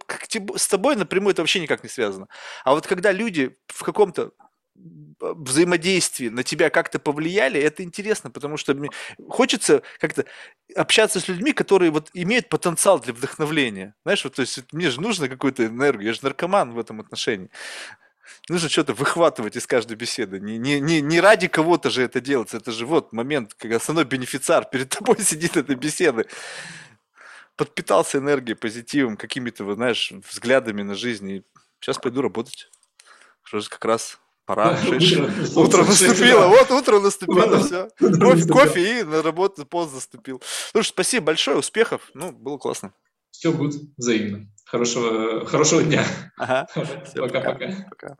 [0.56, 2.28] с тобой напрямую это вообще никак не связано.
[2.64, 4.32] А вот когда люди в каком-то
[5.20, 8.90] взаимодействии на тебя как-то повлияли, это интересно, потому что мне
[9.28, 10.26] хочется как-то
[10.74, 13.94] общаться с людьми, которые вот имеют потенциал для вдохновления.
[14.04, 17.50] Знаешь, вот, то есть мне же нужно какую-то энергию, я же наркоман в этом отношении.
[18.48, 20.40] Нужно что-то выхватывать из каждой беседы.
[20.40, 22.58] Не, не, не, не ради кого-то же это делается.
[22.58, 26.26] Это же вот момент, когда основной бенефициар перед тобой сидит этой беседы.
[27.56, 31.30] Подпитался энергией, позитивом, какими-то, знаешь, взглядами на жизнь.
[31.30, 31.42] И
[31.80, 32.68] сейчас пойду работать.
[33.42, 37.88] Что же как раз Пора, утро, утро наступило, вот утро наступило, все.
[38.48, 40.40] Кофе, и на работу пост заступил.
[40.70, 42.92] Слушай, спасибо большое, успехов, ну, было классно.
[43.32, 44.46] Все будет взаимно.
[44.64, 46.06] Хорошего, хорошего дня.
[46.36, 46.66] Ага.
[47.16, 48.16] Пока-пока.